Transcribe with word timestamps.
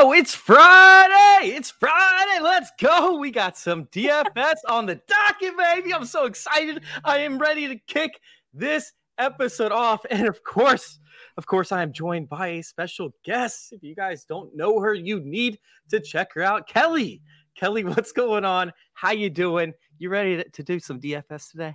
It's 0.00 0.32
Friday! 0.32 1.48
It's 1.48 1.72
Friday! 1.72 2.40
Let's 2.40 2.70
go! 2.80 3.18
We 3.18 3.32
got 3.32 3.58
some 3.58 3.86
DFS 3.86 4.54
on 4.68 4.86
the 4.86 4.94
docket, 4.94 5.56
baby. 5.58 5.92
I'm 5.92 6.04
so 6.04 6.24
excited. 6.26 6.84
I 7.04 7.18
am 7.18 7.36
ready 7.36 7.66
to 7.66 7.76
kick 7.88 8.20
this 8.54 8.92
episode 9.18 9.72
off. 9.72 10.06
And 10.08 10.28
of 10.28 10.44
course, 10.44 11.00
of 11.36 11.46
course, 11.46 11.72
I 11.72 11.82
am 11.82 11.92
joined 11.92 12.28
by 12.28 12.46
a 12.46 12.62
special 12.62 13.10
guest. 13.24 13.72
If 13.72 13.82
you 13.82 13.96
guys 13.96 14.24
don't 14.24 14.54
know 14.54 14.78
her, 14.78 14.94
you 14.94 15.18
need 15.18 15.58
to 15.90 15.98
check 15.98 16.32
her 16.34 16.42
out. 16.42 16.68
Kelly. 16.68 17.20
Kelly, 17.56 17.82
what's 17.84 18.12
going 18.12 18.44
on? 18.44 18.72
How 18.94 19.10
you 19.10 19.28
doing? 19.28 19.74
You 19.98 20.10
ready 20.10 20.36
to, 20.36 20.48
to 20.48 20.62
do 20.62 20.78
some 20.78 21.00
DFS 21.00 21.50
today? 21.50 21.74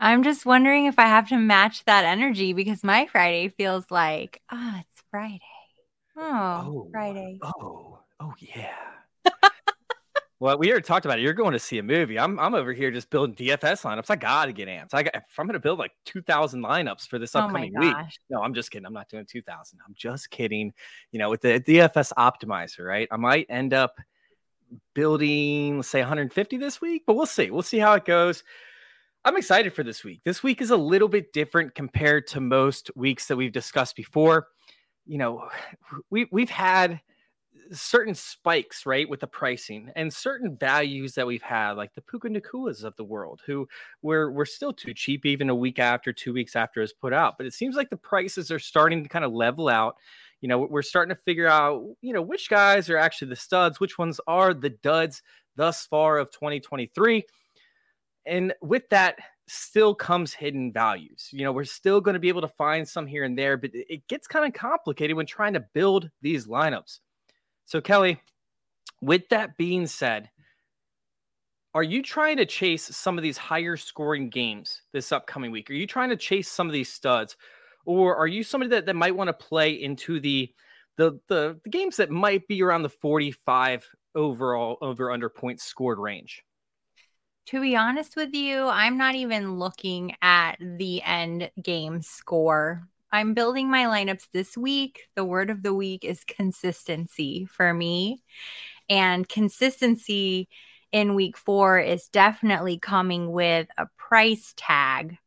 I'm 0.00 0.24
just 0.24 0.44
wondering 0.44 0.86
if 0.86 0.98
I 0.98 1.06
have 1.06 1.28
to 1.28 1.38
match 1.38 1.84
that 1.84 2.04
energy 2.04 2.52
because 2.52 2.82
my 2.82 3.06
Friday 3.06 3.48
feels 3.48 3.84
like, 3.92 4.42
oh, 4.50 4.74
it's 4.80 5.04
Friday. 5.12 5.40
Oh, 6.16 6.64
oh 6.66 6.88
Friday. 6.92 7.38
Oh, 7.42 7.98
oh 8.20 8.34
yeah. 8.38 8.74
well, 10.40 10.58
we 10.58 10.70
already 10.70 10.84
talked 10.84 11.06
about 11.06 11.18
it. 11.18 11.22
You're 11.22 11.32
going 11.32 11.52
to 11.52 11.58
see 11.58 11.78
a 11.78 11.82
movie. 11.82 12.18
I'm 12.18 12.38
I'm 12.38 12.54
over 12.54 12.72
here 12.72 12.90
just 12.90 13.10
building 13.10 13.34
DFS 13.34 13.82
lineups. 13.82 14.10
I 14.10 14.16
gotta 14.16 14.52
get 14.52 14.68
amps. 14.68 14.94
I 14.94 15.02
got 15.02 15.14
if 15.16 15.38
I'm 15.38 15.46
gonna 15.46 15.58
build 15.58 15.78
like 15.78 15.92
two 16.04 16.22
thousand 16.22 16.62
lineups 16.62 17.08
for 17.08 17.18
this 17.18 17.34
Oh 17.34 17.40
upcoming 17.40 17.72
week. 17.78 17.96
No, 18.30 18.42
I'm 18.42 18.54
just 18.54 18.70
kidding. 18.70 18.86
I'm 18.86 18.92
not 18.92 19.08
doing 19.08 19.26
two 19.26 19.42
thousand. 19.42 19.80
I'm 19.86 19.94
just 19.96 20.30
kidding. 20.30 20.72
You 21.10 21.18
know, 21.18 21.30
with 21.30 21.40
the 21.40 21.60
DFS 21.60 22.12
optimizer, 22.16 22.84
right? 22.86 23.08
I 23.10 23.16
might 23.16 23.46
end 23.48 23.74
up 23.74 23.96
building, 24.94 25.76
let's 25.76 25.88
say 25.88 26.00
150 26.00 26.56
this 26.56 26.80
week, 26.80 27.04
but 27.06 27.14
we'll 27.14 27.26
see. 27.26 27.50
We'll 27.50 27.62
see 27.62 27.78
how 27.78 27.94
it 27.94 28.04
goes. 28.04 28.42
I'm 29.24 29.36
excited 29.36 29.72
for 29.72 29.82
this 29.82 30.04
week. 30.04 30.20
This 30.24 30.42
week 30.42 30.60
is 30.60 30.70
a 30.70 30.76
little 30.76 31.08
bit 31.08 31.32
different 31.32 31.74
compared 31.74 32.26
to 32.28 32.40
most 32.40 32.90
weeks 32.94 33.26
that 33.28 33.36
we've 33.36 33.52
discussed 33.52 33.96
before. 33.96 34.48
You 35.06 35.18
know, 35.18 35.48
we 36.10 36.26
we've 36.30 36.50
had 36.50 37.00
certain 37.72 38.14
spikes, 38.14 38.86
right, 38.86 39.08
with 39.08 39.20
the 39.20 39.26
pricing 39.26 39.90
and 39.96 40.12
certain 40.12 40.56
values 40.56 41.14
that 41.14 41.26
we've 41.26 41.42
had, 41.42 41.72
like 41.72 41.94
the 41.94 42.00
Puka 42.02 42.28
Nacuas 42.28 42.84
of 42.84 42.96
the 42.96 43.04
world, 43.04 43.40
who 43.46 43.68
were 44.02 44.30
were 44.30 44.46
still 44.46 44.72
too 44.72 44.94
cheap 44.94 45.26
even 45.26 45.50
a 45.50 45.54
week 45.54 45.78
after, 45.78 46.12
two 46.12 46.32
weeks 46.32 46.56
after 46.56 46.82
it's 46.82 46.92
put 46.92 47.12
out. 47.12 47.36
But 47.38 47.46
it 47.46 47.54
seems 47.54 47.76
like 47.76 47.90
the 47.90 47.96
prices 47.96 48.50
are 48.50 48.58
starting 48.58 49.02
to 49.02 49.08
kind 49.08 49.24
of 49.24 49.32
level 49.32 49.68
out. 49.68 49.96
You 50.40 50.48
know, 50.48 50.58
we're 50.58 50.82
starting 50.82 51.14
to 51.14 51.22
figure 51.22 51.48
out, 51.48 51.82
you 52.02 52.12
know, 52.12 52.22
which 52.22 52.50
guys 52.50 52.90
are 52.90 52.98
actually 52.98 53.28
the 53.28 53.36
studs, 53.36 53.80
which 53.80 53.98
ones 53.98 54.20
are 54.26 54.52
the 54.52 54.70
duds 54.70 55.22
thus 55.56 55.86
far 55.86 56.18
of 56.18 56.30
2023 56.32 57.24
and 58.26 58.54
with 58.62 58.88
that 58.90 59.18
still 59.46 59.94
comes 59.94 60.32
hidden 60.32 60.72
values. 60.72 61.28
You 61.30 61.44
know 61.44 61.52
we're 61.52 61.64
still 61.64 62.00
going 62.00 62.14
to 62.14 62.20
be 62.20 62.28
able 62.28 62.40
to 62.42 62.48
find 62.48 62.86
some 62.88 63.06
here 63.06 63.24
and 63.24 63.36
there 63.38 63.56
but 63.56 63.70
it 63.74 64.06
gets 64.08 64.26
kind 64.26 64.46
of 64.46 64.52
complicated 64.52 65.16
when 65.16 65.26
trying 65.26 65.54
to 65.54 65.64
build 65.74 66.10
these 66.22 66.46
lineups. 66.46 67.00
So 67.64 67.80
kelly 67.80 68.20
with 69.00 69.28
that 69.28 69.56
being 69.56 69.86
said 69.86 70.30
are 71.74 71.82
you 71.82 72.02
trying 72.02 72.36
to 72.36 72.46
chase 72.46 72.84
some 72.84 73.18
of 73.18 73.24
these 73.24 73.36
higher 73.36 73.76
scoring 73.76 74.30
games 74.30 74.82
this 74.92 75.10
upcoming 75.10 75.50
week? 75.50 75.68
Are 75.68 75.74
you 75.74 75.88
trying 75.88 76.10
to 76.10 76.16
chase 76.16 76.48
some 76.48 76.68
of 76.68 76.72
these 76.72 76.92
studs? 76.92 77.36
Or 77.84 78.14
are 78.14 78.28
you 78.28 78.44
somebody 78.44 78.70
that, 78.70 78.86
that 78.86 78.94
might 78.94 79.16
want 79.16 79.26
to 79.28 79.32
play 79.32 79.72
into 79.72 80.20
the 80.20 80.52
the, 80.96 81.18
the 81.26 81.58
the 81.64 81.70
games 81.70 81.96
that 81.96 82.10
might 82.10 82.46
be 82.46 82.62
around 82.62 82.82
the 82.82 82.88
45 82.88 83.84
overall 84.14 84.78
over 84.80 85.10
under 85.10 85.28
points 85.28 85.64
scored 85.64 85.98
range 85.98 86.44
To 87.46 87.60
be 87.60 87.76
honest 87.76 88.16
with 88.16 88.32
you, 88.32 88.66
I'm 88.66 88.96
not 88.96 89.14
even 89.14 89.58
looking 89.58 90.16
at 90.22 90.56
the 90.58 91.02
end 91.02 91.50
game 91.62 92.00
score. 92.00 92.88
I'm 93.12 93.34
building 93.34 93.70
my 93.70 93.84
lineups 93.84 94.28
this 94.32 94.56
week. 94.56 95.08
The 95.14 95.24
word 95.24 95.50
of 95.50 95.62
the 95.62 95.74
week 95.74 96.04
is 96.04 96.24
consistency 96.24 97.44
for 97.44 97.74
me. 97.74 98.22
And 98.88 99.28
consistency 99.28 100.48
in 100.90 101.14
week 101.14 101.36
four 101.36 101.78
is 101.78 102.08
definitely 102.08 102.78
coming 102.78 103.30
with 103.30 103.68
a 103.76 103.86
price 103.98 104.54
tag. 104.56 105.18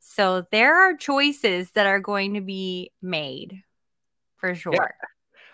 So 0.00 0.44
there 0.52 0.74
are 0.74 0.96
choices 0.96 1.70
that 1.72 1.86
are 1.86 2.00
going 2.00 2.34
to 2.34 2.40
be 2.42 2.92
made 3.00 3.62
for 4.36 4.54
sure. 4.54 4.94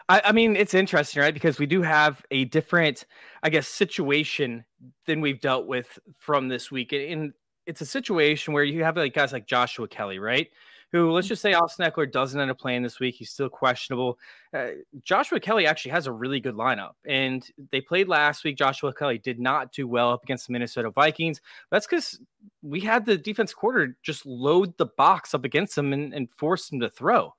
I, 0.09 0.23
I 0.27 0.33
mean, 0.33 0.57
it's 0.57 0.75
interesting, 0.75 1.23
right? 1.23 1.35
Because 1.35 1.59
we 1.59 1.67
do 1.67 1.83
have 1.83 2.25
a 2.31 2.45
different, 2.47 3.07
I 3.43 3.51
guess, 3.51 3.69
situation 3.69 4.65
than 5.07 5.21
we've 5.21 5.41
dealt 5.41 5.67
with 5.67 5.99
from 6.19 6.49
this 6.49 6.71
week. 6.71 6.93
And 6.93 7.33
it's 7.67 7.81
a 7.83 7.87
situation 7.87 8.55
where 8.55 8.65
you 8.65 8.83
have 8.85 8.97
like 8.97 9.15
guys 9.15 9.33
like 9.33 9.47
Joshua 9.47 9.87
Kelly, 9.87 10.19
right? 10.19 10.49
Who 10.91 11.11
let's 11.11 11.29
just 11.29 11.43
say 11.43 11.53
Austin 11.53 11.85
Ekeler 11.85 12.11
doesn't 12.11 12.41
end 12.41 12.51
up 12.51 12.59
playing 12.59 12.83
this 12.83 12.99
week. 12.99 13.17
He's 13.17 13.29
still 13.29 13.51
questionable. 13.51 14.19
Uh, 14.55 14.69
Joshua 15.03 15.39
Kelly 15.39 15.67
actually 15.67 15.91
has 15.91 16.07
a 16.07 16.13
really 16.13 16.41
good 16.41 16.55
lineup, 16.55 16.93
and 17.07 17.47
they 17.71 17.83
played 17.83 18.09
last 18.09 18.43
week. 18.43 18.57
Joshua 18.57 18.95
Kelly 18.95 19.19
did 19.19 19.39
not 19.39 19.71
do 19.71 19.87
well 19.87 20.11
up 20.11 20.23
against 20.23 20.47
the 20.47 20.55
Minnesota 20.55 20.91
Vikings. 20.91 21.43
That's 21.71 21.87
because 21.87 22.19
we 22.63 22.81
had 22.81 23.05
the 23.05 23.19
defense 23.19 23.53
quarter 23.53 23.99
just 24.03 24.25
load 24.25 24.79
the 24.79 24.87
box 24.87 25.35
up 25.35 25.45
against 25.45 25.77
them 25.77 25.93
and, 25.93 26.15
and 26.15 26.31
force 26.39 26.71
them 26.71 26.81
to 26.81 26.89
throw. 26.89 27.35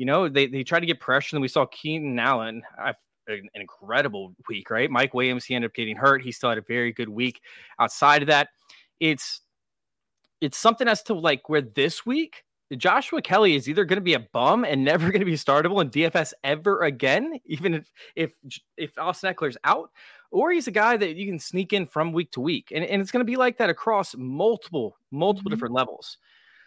You 0.00 0.06
know, 0.06 0.30
they, 0.30 0.46
they 0.46 0.64
tried 0.64 0.80
to 0.80 0.86
get 0.86 0.98
pressure, 0.98 1.36
and 1.36 1.42
we 1.42 1.48
saw 1.48 1.66
Keenan 1.66 2.18
Allen 2.18 2.62
have 2.82 2.96
an 3.28 3.50
incredible 3.52 4.34
week, 4.48 4.70
right? 4.70 4.90
Mike 4.90 5.12
Williams, 5.12 5.44
he 5.44 5.54
ended 5.54 5.70
up 5.70 5.74
getting 5.74 5.94
hurt. 5.94 6.22
He 6.22 6.32
still 6.32 6.48
had 6.48 6.56
a 6.56 6.62
very 6.62 6.90
good 6.90 7.10
week. 7.10 7.42
Outside 7.78 8.22
of 8.22 8.28
that, 8.28 8.48
it's 8.98 9.42
it's 10.40 10.56
something 10.56 10.88
as 10.88 11.02
to 11.02 11.12
like 11.12 11.50
where 11.50 11.60
this 11.60 12.06
week 12.06 12.44
Joshua 12.78 13.20
Kelly 13.20 13.56
is 13.56 13.68
either 13.68 13.84
going 13.84 13.98
to 13.98 14.00
be 14.00 14.14
a 14.14 14.20
bum 14.20 14.64
and 14.64 14.82
never 14.86 15.10
going 15.10 15.20
to 15.20 15.26
be 15.26 15.34
startable 15.34 15.82
in 15.82 15.90
DFS 15.90 16.32
ever 16.44 16.80
again, 16.80 17.38
even 17.44 17.74
if 17.74 17.90
if 18.16 18.32
if 18.78 18.96
Austin 18.96 19.34
Ekeler's 19.34 19.58
out, 19.64 19.90
or 20.30 20.50
he's 20.50 20.66
a 20.66 20.70
guy 20.70 20.96
that 20.96 21.14
you 21.14 21.26
can 21.26 21.38
sneak 21.38 21.74
in 21.74 21.86
from 21.86 22.10
week 22.10 22.30
to 22.32 22.40
week, 22.40 22.72
and, 22.74 22.86
and 22.86 23.02
it's 23.02 23.10
going 23.10 23.20
to 23.20 23.30
be 23.30 23.36
like 23.36 23.58
that 23.58 23.68
across 23.68 24.14
multiple 24.16 24.96
multiple 25.10 25.50
Mhm. 25.50 25.54
different 25.56 25.74
levels. 25.74 26.16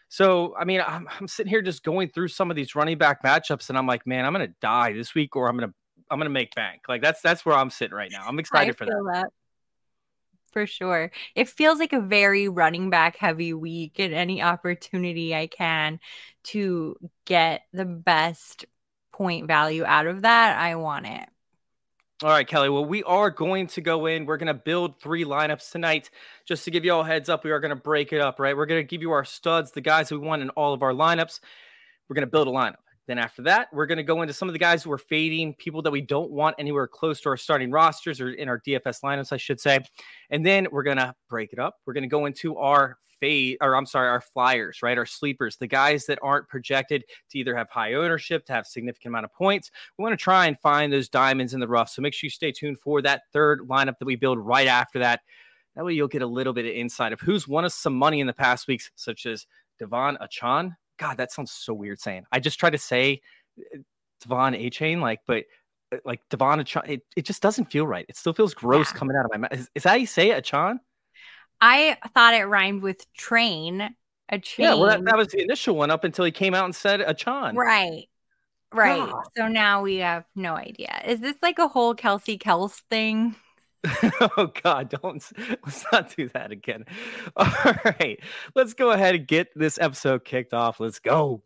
So 0.09 0.55
I 0.57 0.65
mean, 0.65 0.81
I'm, 0.85 1.07
I'm 1.19 1.27
sitting 1.27 1.49
here 1.49 1.61
just 1.61 1.83
going 1.83 2.09
through 2.09 2.29
some 2.29 2.49
of 2.49 2.55
these 2.55 2.75
running 2.75 2.97
back 2.97 3.23
matchups, 3.23 3.69
and 3.69 3.77
I'm 3.77 3.87
like, 3.87 4.05
man, 4.05 4.25
I'm 4.25 4.33
going 4.33 4.47
to 4.47 4.53
die 4.61 4.93
this 4.93 5.15
week, 5.15 5.35
or 5.35 5.49
I'm 5.49 5.57
going 5.57 5.69
to 5.69 5.75
I'm 6.09 6.19
going 6.19 6.25
to 6.25 6.33
make 6.33 6.53
bank. 6.55 6.81
Like 6.87 7.01
that's 7.01 7.21
that's 7.21 7.45
where 7.45 7.55
I'm 7.55 7.69
sitting 7.69 7.95
right 7.95 8.11
now. 8.11 8.25
I'm 8.27 8.39
excited 8.39 8.77
for 8.77 8.85
that. 8.85 9.11
that. 9.13 9.29
For 10.51 10.67
sure. 10.67 11.11
It 11.33 11.49
feels 11.49 11.79
like 11.79 11.93
a 11.93 11.99
very 11.99 12.47
running 12.47 12.91
back 12.91 13.17
heavy 13.17 13.53
week 13.53 13.97
and 13.97 14.13
any 14.13 14.43
opportunity 14.43 15.33
I 15.33 15.47
can 15.47 15.99
to 16.43 16.95
get 17.25 17.61
the 17.73 17.85
best 17.85 18.65
point 19.11 19.47
value 19.47 19.83
out 19.83 20.05
of 20.05 20.21
that, 20.21 20.57
I 20.57 20.75
want 20.75 21.07
it. 21.07 21.27
All 22.23 22.29
right, 22.29 22.47
Kelly. 22.47 22.69
Well, 22.69 22.85
we 22.85 23.03
are 23.03 23.29
going 23.29 23.67
to 23.67 23.81
go 23.81 24.05
in. 24.05 24.25
We're 24.25 24.37
going 24.37 24.47
to 24.47 24.53
build 24.53 24.97
three 25.01 25.25
lineups 25.25 25.71
tonight. 25.71 26.09
Just 26.45 26.63
to 26.63 26.71
give 26.71 26.85
you 26.85 26.93
all 26.93 27.03
heads 27.03 27.27
up, 27.27 27.43
we 27.43 27.51
are 27.51 27.59
going 27.59 27.71
to 27.71 27.75
break 27.75 28.13
it 28.13 28.21
up, 28.21 28.39
right? 28.39 28.55
We're 28.55 28.65
going 28.65 28.79
to 28.79 28.87
give 28.87 29.01
you 29.01 29.11
our 29.11 29.25
studs, 29.25 29.73
the 29.73 29.81
guys 29.81 30.09
we 30.09 30.17
want 30.17 30.41
in 30.41 30.49
all 30.51 30.73
of 30.73 30.83
our 30.83 30.93
lineups. 30.93 31.41
We're 32.07 32.13
going 32.13 32.25
to 32.25 32.31
build 32.31 32.47
a 32.47 32.51
lineup. 32.51 32.77
Then 33.07 33.17
after 33.17 33.41
that, 33.41 33.67
we're 33.73 33.87
going 33.87 33.97
to 33.97 34.03
go 34.03 34.21
into 34.21 34.33
some 34.33 34.47
of 34.47 34.53
the 34.53 34.59
guys 34.59 34.83
who 34.83 34.91
are 34.93 34.97
fading, 34.97 35.53
people 35.55 35.81
that 35.81 35.91
we 35.91 35.99
don't 35.99 36.31
want 36.31 36.55
anywhere 36.57 36.87
close 36.87 37.19
to 37.19 37.29
our 37.29 37.35
starting 37.35 37.71
rosters 37.71 38.21
or 38.21 38.29
in 38.29 38.47
our 38.47 38.61
DFS 38.61 39.01
lineups, 39.03 39.33
I 39.33 39.37
should 39.37 39.59
say. 39.59 39.79
And 40.29 40.45
then 40.45 40.67
we're 40.71 40.83
going 40.83 40.95
to 40.95 41.13
break 41.29 41.51
it 41.51 41.59
up. 41.59 41.79
We're 41.85 41.91
going 41.91 42.03
to 42.03 42.07
go 42.07 42.25
into 42.25 42.55
our 42.55 42.99
fade, 43.23 43.57
or 43.61 43.75
I'm 43.75 43.85
sorry, 43.85 44.09
our 44.09 44.19
flyers, 44.19 44.83
right? 44.83 44.97
Our 44.97 45.05
sleepers, 45.05 45.55
the 45.55 45.67
guys 45.67 46.05
that 46.07 46.19
aren't 46.21 46.49
projected 46.49 47.05
to 47.29 47.39
either 47.39 47.55
have 47.55 47.69
high 47.69 47.93
ownership, 47.93 48.45
to 48.47 48.53
have 48.53 48.67
significant 48.67 49.11
amount 49.11 49.23
of 49.23 49.33
points. 49.33 49.71
We 49.97 50.03
want 50.03 50.11
to 50.11 50.21
try 50.21 50.45
and 50.47 50.59
find 50.59 50.91
those 50.91 51.07
diamonds 51.07 51.53
in 51.53 51.61
the 51.61 51.67
rough. 51.67 51.89
So 51.89 52.01
make 52.01 52.13
sure 52.13 52.27
you 52.27 52.31
stay 52.31 52.51
tuned 52.51 52.79
for 52.79 53.01
that 53.01 53.21
third 53.31 53.61
lineup 53.61 53.97
that 53.99 54.05
we 54.05 54.17
build 54.17 54.39
right 54.39 54.67
after 54.67 54.99
that. 54.99 55.21
That 55.77 55.85
way 55.85 55.93
you'll 55.93 56.09
get 56.09 56.21
a 56.21 56.27
little 56.27 56.51
bit 56.51 56.65
of 56.65 56.71
insight 56.71 57.13
of 57.13 57.21
who's 57.21 57.47
won 57.47 57.63
us 57.63 57.75
some 57.75 57.93
money 57.93 58.19
in 58.19 58.27
the 58.27 58.33
past 58.33 58.67
weeks, 58.67 58.91
such 58.95 59.25
as 59.25 59.47
Devon 59.79 60.17
Achan. 60.19 60.75
God, 60.99 61.15
that 61.15 61.31
sounds 61.31 61.51
so 61.51 61.73
weird 61.73 62.01
saying. 62.01 62.25
I 62.33 62.41
just 62.41 62.59
try 62.59 62.69
to 62.69 62.77
say 62.77 63.21
uh, 63.57 63.77
Devon 64.21 64.53
A 64.53 64.69
Chain, 64.69 64.99
like, 64.99 65.21
but 65.25 65.45
uh, 65.93 65.97
like 66.03 66.19
De'Von 66.29 66.59
Achan, 66.59 66.91
It, 66.91 67.01
it 67.15 67.25
just 67.25 67.41
doesn't 67.41 67.71
feel 67.71 67.87
right. 67.87 68.05
It 68.09 68.17
still 68.17 68.33
feels 68.33 68.53
gross 68.53 68.91
yeah. 68.91 68.97
coming 68.97 69.15
out 69.15 69.23
of 69.23 69.31
my 69.31 69.37
mouth. 69.37 69.53
Is, 69.53 69.69
is, 69.75 69.83
that 69.83 69.89
how 69.89 69.95
you 69.95 70.07
say 70.07 70.31
it, 70.31 70.43
Achane? 70.43 70.79
I 71.65 71.95
thought 72.13 72.33
it 72.33 72.43
rhymed 72.43 72.81
with 72.81 73.11
train. 73.13 73.95
A 74.27 74.37
chain. 74.37 74.65
Yeah, 74.65 74.73
well, 74.73 74.87
that, 74.87 75.05
that 75.05 75.15
was 75.15 75.29
the 75.29 75.41
initial 75.41 75.77
one 75.77 75.91
up 75.91 76.03
until 76.03 76.25
he 76.25 76.31
came 76.31 76.53
out 76.53 76.65
and 76.65 76.75
said 76.75 76.99
Achane. 76.99 77.55
Right. 77.55 78.09
Right. 78.73 79.09
God. 79.09 79.23
So 79.37 79.47
now 79.47 79.81
we 79.81 79.97
have 79.97 80.25
no 80.35 80.55
idea. 80.55 81.01
Is 81.05 81.21
this 81.21 81.35
like 81.41 81.59
a 81.59 81.69
whole 81.69 81.95
Kelsey 81.95 82.37
Kels 82.37 82.81
thing? 82.89 83.35
oh 84.37 84.51
God, 84.61 84.89
don't 84.89 85.23
let's 85.65 85.85
not 85.91 86.13
do 86.15 86.27
that 86.29 86.51
again. 86.51 86.85
All 87.37 87.47
right, 87.85 88.19
let's 88.55 88.73
go 88.73 88.91
ahead 88.91 89.15
and 89.15 89.27
get 89.27 89.47
this 89.55 89.77
episode 89.79 90.25
kicked 90.25 90.53
off. 90.53 90.79
Let's 90.81 90.99
go. 90.99 91.43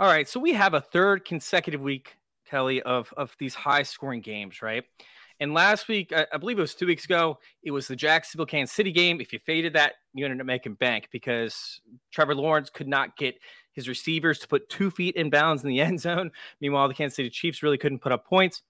All 0.00 0.06
right, 0.06 0.28
so 0.28 0.38
we 0.38 0.52
have 0.52 0.74
a 0.74 0.80
third 0.80 1.24
consecutive 1.24 1.80
week, 1.80 2.16
Kelly, 2.48 2.80
of 2.82 3.12
of 3.16 3.34
these 3.40 3.56
high 3.56 3.82
scoring 3.82 4.20
games, 4.20 4.62
right? 4.62 4.84
And 5.40 5.54
last 5.54 5.88
week, 5.88 6.12
I, 6.12 6.24
I, 6.32 6.36
believe 6.36 6.56
it 6.58 6.62
was 6.62 6.76
two 6.76 6.86
weeks 6.86 7.04
ago, 7.04 7.38
it 7.64 7.72
was 7.72 7.88
the 7.88 7.96
Jacksonville 7.96 8.46
Kansas 8.46 8.76
City 8.76 8.92
game. 8.92 9.20
If 9.20 9.32
you 9.32 9.40
faded 9.40 9.72
that, 9.72 9.94
you 10.14 10.24
ended 10.24 10.40
up 10.40 10.46
making 10.46 10.74
bank 10.74 11.08
because 11.10 11.80
Trevor 12.12 12.36
Lawrence 12.36 12.70
could 12.70 12.86
not 12.86 13.16
get 13.16 13.40
his 13.72 13.88
receivers 13.88 14.38
to 14.38 14.46
put 14.46 14.68
two 14.68 14.88
feet 14.92 15.16
in 15.16 15.30
bounds 15.30 15.64
in 15.64 15.68
the 15.68 15.80
end 15.88 16.00
zone. 16.00 16.30
Meanwhile, 16.60 16.86
the 16.86 16.94
Kansas 16.94 17.16
City 17.16 17.30
Chiefs 17.30 17.64
really 17.64 17.78
couldn't 17.78 17.98
put 17.98 18.12
up 18.12 18.24
points. 18.24 18.62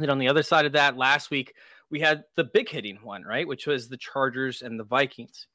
Then 0.00 0.10
on 0.10 0.18
the 0.18 0.28
other 0.28 0.42
side 0.42 0.66
of 0.66 0.72
that, 0.72 0.96
last 0.96 1.30
week 1.30 1.54
we 1.90 2.00
had 2.00 2.24
the 2.34 2.44
big 2.44 2.68
hitting 2.68 2.98
one, 3.04 3.22
right, 3.22 3.46
which 3.46 3.68
was 3.68 3.88
the 3.88 3.96
Chargers 3.96 4.62
and 4.62 4.80
the 4.80 4.84
Vikings. 4.84 5.46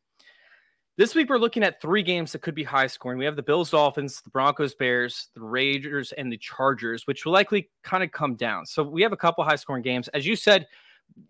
This 0.98 1.14
week, 1.14 1.30
we're 1.30 1.38
looking 1.38 1.64
at 1.64 1.82
three 1.82 2.04
games 2.04 2.32
that 2.32 2.42
could 2.42 2.56
be 2.56 2.64
high 2.64 2.88
scoring. 2.88 3.18
We 3.18 3.26
have 3.26 3.36
the 3.36 3.44
Bills, 3.44 3.70
Dolphins, 3.72 4.22
the 4.22 4.30
Broncos, 4.30 4.76
Bears, 4.76 5.28
the 5.36 5.42
Raiders, 5.42 6.14
and 6.14 6.32
the 6.32 6.38
Chargers, 6.38 7.06
which 7.06 7.26
will 7.26 7.34
likely 7.34 7.70
kind 7.84 8.02
of 8.02 8.14
come 8.14 8.36
down. 8.36 8.66
So 8.66 8.82
we 8.82 9.02
have 9.02 9.12
a 9.12 9.18
couple 9.18 9.44
high 9.44 9.58
scoring 9.58 9.84
games. 9.84 10.08
As 10.10 10.26
you 10.26 10.38
said, 10.38 10.68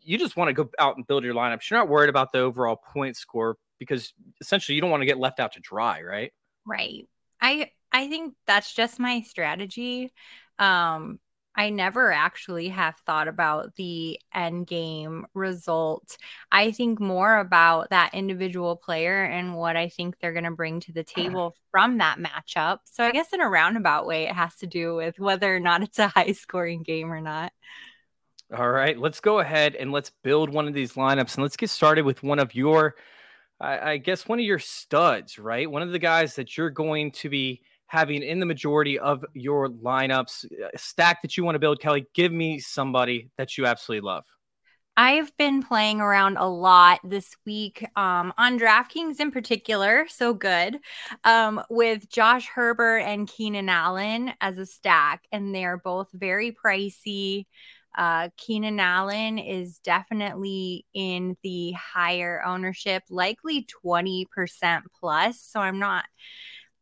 you 0.03 0.19
just 0.19 0.37
want 0.37 0.49
to 0.49 0.53
go 0.53 0.69
out 0.77 0.97
and 0.97 1.07
build 1.07 1.23
your 1.23 1.33
lineups. 1.33 1.67
You're 1.67 1.79
not 1.79 1.89
worried 1.89 2.09
about 2.09 2.31
the 2.31 2.39
overall 2.39 2.75
point 2.75 3.17
score 3.17 3.57
because 3.79 4.13
essentially 4.39 4.75
you 4.75 4.81
don't 4.81 4.91
want 4.91 5.01
to 5.01 5.07
get 5.07 5.17
left 5.17 5.39
out 5.39 5.53
to 5.53 5.59
dry, 5.61 6.03
right? 6.03 6.31
Right. 6.63 7.07
I 7.41 7.71
I 7.91 8.07
think 8.07 8.35
that's 8.45 8.71
just 8.71 8.99
my 8.99 9.21
strategy. 9.21 10.13
Um, 10.59 11.19
I 11.55 11.69
never 11.69 12.11
actually 12.11 12.69
have 12.69 12.95
thought 13.05 13.27
about 13.27 13.75
the 13.75 14.19
end 14.33 14.67
game 14.67 15.25
result. 15.33 16.17
I 16.51 16.71
think 16.71 16.99
more 16.99 17.37
about 17.37 17.89
that 17.91 18.13
individual 18.13 18.75
player 18.75 19.23
and 19.23 19.55
what 19.55 19.77
I 19.77 19.87
think 19.87 20.19
they're 20.19 20.33
going 20.33 20.43
to 20.43 20.51
bring 20.51 20.81
to 20.81 20.91
the 20.91 21.03
table 21.03 21.55
from 21.71 21.99
that 21.99 22.19
matchup. 22.19 22.79
So 22.83 23.03
I 23.03 23.11
guess 23.11 23.31
in 23.31 23.41
a 23.41 23.49
roundabout 23.49 24.05
way, 24.05 24.25
it 24.25 24.35
has 24.35 24.55
to 24.57 24.67
do 24.67 24.95
with 24.95 25.17
whether 25.17 25.55
or 25.55 25.59
not 25.59 25.81
it's 25.81 25.99
a 25.99 26.07
high 26.15 26.33
scoring 26.33 26.83
game 26.83 27.11
or 27.11 27.21
not. 27.21 27.53
All 28.55 28.69
right, 28.69 28.97
let's 28.97 29.21
go 29.21 29.39
ahead 29.39 29.75
and 29.75 29.91
let's 29.91 30.11
build 30.23 30.49
one 30.49 30.67
of 30.67 30.73
these 30.73 30.93
lineups 30.93 31.35
and 31.35 31.43
let's 31.43 31.57
get 31.57 31.69
started 31.69 32.05
with 32.05 32.21
one 32.21 32.37
of 32.37 32.53
your, 32.53 32.95
I, 33.59 33.91
I 33.93 33.97
guess, 33.97 34.27
one 34.27 34.39
of 34.39 34.45
your 34.45 34.59
studs, 34.59 35.39
right? 35.39 35.69
One 35.69 35.81
of 35.81 35.91
the 35.91 35.99
guys 35.99 36.35
that 36.35 36.55
you're 36.55 36.69
going 36.69 37.11
to 37.13 37.29
be 37.29 37.63
having 37.87 38.23
in 38.23 38.39
the 38.39 38.45
majority 38.45 38.99
of 38.99 39.23
your 39.33 39.69
lineups, 39.69 40.45
uh, 40.45 40.67
stack 40.75 41.21
that 41.21 41.37
you 41.37 41.43
want 41.43 41.55
to 41.55 41.59
build, 41.59 41.79
Kelly, 41.79 42.05
give 42.13 42.31
me 42.31 42.59
somebody 42.59 43.29
that 43.37 43.57
you 43.57 43.65
absolutely 43.65 44.05
love. 44.05 44.23
I've 44.97 45.35
been 45.37 45.61
playing 45.61 45.99
around 45.99 46.37
a 46.37 46.47
lot 46.47 47.01
this 47.03 47.35
week 47.45 47.85
um, 47.97 48.33
on 48.37 48.57
DraftKings 48.57 49.19
in 49.19 49.29
particular. 49.29 50.05
So 50.07 50.33
good. 50.33 50.79
Um, 51.25 51.61
with 51.69 52.09
Josh 52.09 52.47
Herbert 52.47 52.99
and 52.99 53.27
Keenan 53.27 53.67
Allen 53.67 54.31
as 54.39 54.57
a 54.57 54.65
stack, 54.65 55.25
and 55.33 55.53
they're 55.53 55.77
both 55.77 56.07
very 56.13 56.53
pricey. 56.53 57.45
Uh, 57.97 58.29
Keenan 58.37 58.79
Allen 58.79 59.37
is 59.37 59.79
definitely 59.79 60.85
in 60.93 61.35
the 61.43 61.73
higher 61.73 62.41
ownership, 62.45 63.03
likely 63.09 63.67
20% 63.85 64.25
plus. 64.97 65.41
So 65.41 65.59
I'm 65.59 65.79
not 65.79 66.05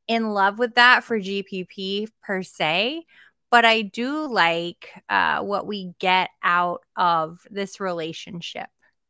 in 0.08 0.30
love 0.30 0.60
with 0.60 0.76
that 0.76 1.04
for 1.04 1.20
GPP 1.20 2.08
per 2.22 2.44
se, 2.44 3.04
but 3.52 3.66
I 3.66 3.84
do 3.84 4.28
like 4.28 4.90
uh, 5.10 5.42
what 5.42 5.68
we 5.68 5.94
get 6.00 6.30
out 6.44 6.82
of 6.96 7.40
this 7.50 7.80
relationship. 7.80 8.68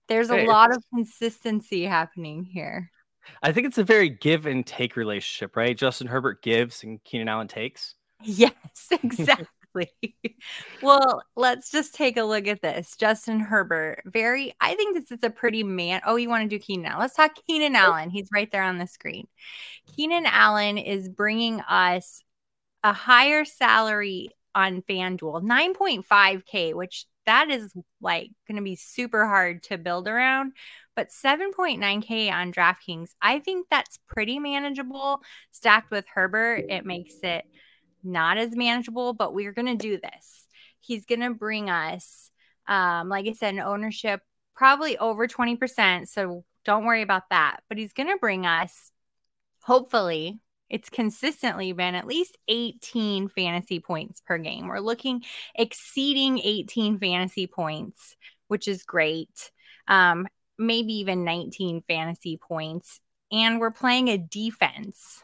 There's 0.07 0.29
a 0.29 0.35
lot 0.35 0.75
of 0.75 0.83
consistency 0.93 1.85
happening 1.85 2.43
here. 2.43 2.91
I 3.41 3.51
think 3.51 3.67
it's 3.67 3.77
a 3.77 3.83
very 3.83 4.09
give 4.09 4.45
and 4.45 4.65
take 4.65 4.95
relationship, 4.95 5.55
right? 5.55 5.77
Justin 5.77 6.07
Herbert 6.07 6.41
gives 6.41 6.83
and 6.83 7.03
Keenan 7.03 7.29
Allen 7.29 7.47
takes. 7.47 7.95
Yes, 8.25 8.53
exactly. 9.03 9.47
well, 10.81 11.23
let's 11.35 11.71
just 11.71 11.95
take 11.95 12.17
a 12.17 12.23
look 12.23 12.47
at 12.47 12.61
this. 12.61 12.95
Justin 12.95 13.39
Herbert, 13.39 14.03
very, 14.05 14.53
I 14.61 14.75
think 14.75 14.95
this 14.95 15.11
is 15.11 15.23
a 15.23 15.29
pretty 15.29 15.63
man. 15.63 16.01
Oh, 16.05 16.15
you 16.15 16.29
want 16.29 16.49
to 16.49 16.55
do 16.55 16.63
Keenan 16.63 16.85
Allen? 16.85 16.99
Let's 16.99 17.15
talk 17.15 17.31
Keenan 17.47 17.75
Allen. 17.75 18.09
He's 18.09 18.29
right 18.33 18.51
there 18.51 18.63
on 18.63 18.77
the 18.77 18.87
screen. 18.87 19.27
Keenan 19.95 20.25
Allen 20.25 20.77
is 20.77 21.09
bringing 21.09 21.61
us 21.61 22.21
a 22.83 22.93
higher 22.93 23.45
salary 23.45 24.29
on 24.55 24.81
FanDuel, 24.83 25.43
9.5K, 25.43 26.73
which 26.73 27.05
that 27.25 27.49
is 27.49 27.73
like 28.01 28.29
going 28.47 28.57
to 28.57 28.61
be 28.61 28.75
super 28.75 29.25
hard 29.25 29.63
to 29.63 29.77
build 29.77 30.07
around. 30.07 30.53
But 30.95 31.09
7.9K 31.09 32.31
on 32.31 32.53
DraftKings, 32.53 33.11
I 33.21 33.39
think 33.39 33.67
that's 33.69 33.97
pretty 34.07 34.37
manageable. 34.37 35.21
Stacked 35.51 35.89
with 35.89 36.05
Herbert, 36.13 36.65
it 36.69 36.85
makes 36.85 37.15
it 37.23 37.45
not 38.03 38.37
as 38.37 38.55
manageable, 38.55 39.13
but 39.13 39.33
we're 39.33 39.53
going 39.53 39.65
to 39.65 39.75
do 39.75 39.99
this. 39.99 40.45
He's 40.79 41.05
going 41.05 41.21
to 41.21 41.33
bring 41.33 41.69
us, 41.69 42.29
um, 42.67 43.09
like 43.09 43.27
I 43.27 43.33
said, 43.33 43.53
an 43.53 43.59
ownership 43.61 44.21
probably 44.55 44.97
over 44.97 45.27
20%. 45.27 46.07
So 46.07 46.43
don't 46.65 46.85
worry 46.85 47.01
about 47.01 47.29
that. 47.29 47.57
But 47.69 47.77
he's 47.77 47.93
going 47.93 48.09
to 48.09 48.17
bring 48.17 48.45
us, 48.45 48.91
hopefully, 49.61 50.39
it's 50.69 50.89
consistently 50.89 51.71
been 51.73 51.95
at 51.95 52.07
least 52.07 52.37
18 52.47 53.29
fantasy 53.29 53.79
points 53.79 54.21
per 54.21 54.37
game. 54.37 54.67
We're 54.67 54.79
looking 54.79 55.23
exceeding 55.55 56.39
18 56.39 56.99
fantasy 56.99 57.47
points, 57.47 58.15
which 58.47 58.67
is 58.67 58.83
great. 58.83 59.51
Um, 59.87 60.27
maybe 60.57 60.93
even 60.93 61.23
19 61.23 61.83
fantasy 61.87 62.37
points. 62.37 62.99
And 63.31 63.59
we're 63.59 63.71
playing 63.71 64.07
a 64.09 64.17
defense 64.17 65.23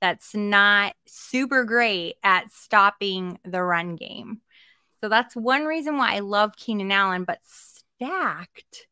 that's 0.00 0.34
not 0.34 0.94
super 1.06 1.64
great 1.64 2.16
at 2.22 2.52
stopping 2.52 3.38
the 3.44 3.62
run 3.62 3.96
game. 3.96 4.40
So 5.00 5.08
that's 5.08 5.36
one 5.36 5.64
reason 5.64 5.96
why 5.96 6.14
I 6.14 6.20
love 6.20 6.56
Keenan 6.56 6.92
Allen, 6.92 7.24
but 7.24 7.38
stacked 7.44 8.86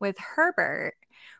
with 0.00 0.16
Herbert, 0.18 0.94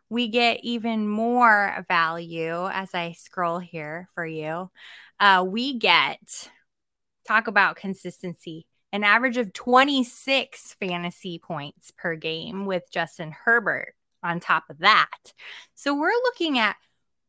we 0.09 0.29
get 0.29 0.61
even 0.63 1.09
more 1.09 1.85
value 1.89 2.67
as 2.69 2.95
I 2.95 3.13
scroll 3.13 3.59
here 3.59 4.09
for 4.15 4.25
you. 4.25 4.71
Uh, 5.19 5.45
we 5.47 5.79
get, 5.79 6.51
talk 7.27 7.49
about 7.49 7.77
consistency, 7.77 8.67
an 8.93 9.05
average 9.05 9.37
of 9.37 9.53
26 9.53 10.77
fantasy 10.79 11.39
points 11.39 11.93
per 11.99 12.15
game 12.15 12.67
with 12.67 12.85
Justin 12.91 13.35
Herbert 13.45 13.95
on 14.23 14.41
top 14.41 14.65
of 14.71 14.79
that. 14.79 15.33
So 15.75 15.95
we're 15.95 16.09
looking 16.25 16.59
at 16.59 16.77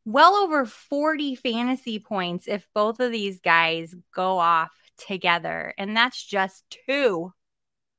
well 0.08 0.36
over 0.36 0.64
40 0.64 1.34
fantasy 1.34 1.98
points 1.98 2.48
if 2.48 2.66
both 2.74 2.98
of 2.98 3.12
these 3.12 3.40
guys 3.40 3.94
go 4.14 4.38
off 4.38 4.70
together. 4.96 5.74
And 5.76 5.94
that's 5.94 6.24
just 6.24 6.64
two 6.86 7.32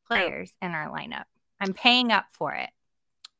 players 0.07 0.51
in 0.59 0.71
our 0.71 0.89
lineup. 0.89 1.25
I'm 1.61 1.73
paying 1.73 2.11
up 2.11 2.25
for 2.31 2.53
it. 2.53 2.69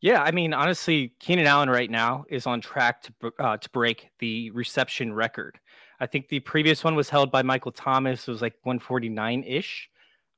Yeah, 0.01 0.21
I 0.21 0.31
mean, 0.31 0.53
honestly, 0.53 1.13
Keenan 1.19 1.47
Allen 1.47 1.69
right 1.69 1.89
now 1.89 2.25
is 2.29 2.45
on 2.45 2.61
track 2.61 3.01
to 3.03 3.33
uh, 3.39 3.57
to 3.57 3.69
break 3.71 4.11
the 4.19 4.51
reception 4.51 5.13
record. 5.13 5.59
I 5.99 6.05
think 6.05 6.29
the 6.29 6.39
previous 6.39 6.83
one 6.83 6.95
was 6.95 7.09
held 7.09 7.31
by 7.31 7.41
Michael 7.41 7.73
Thomas. 7.73 8.27
It 8.27 8.31
was 8.31 8.41
like 8.41 8.53
149 8.63 9.43
ish. 9.43 9.89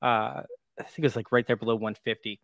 Uh, 0.02 0.42
I 0.80 0.84
think 0.84 1.00
it 1.00 1.04
was 1.04 1.16
like 1.16 1.32
right 1.32 1.46
there 1.46 1.58
below 1.58 1.76
150. 1.76 2.40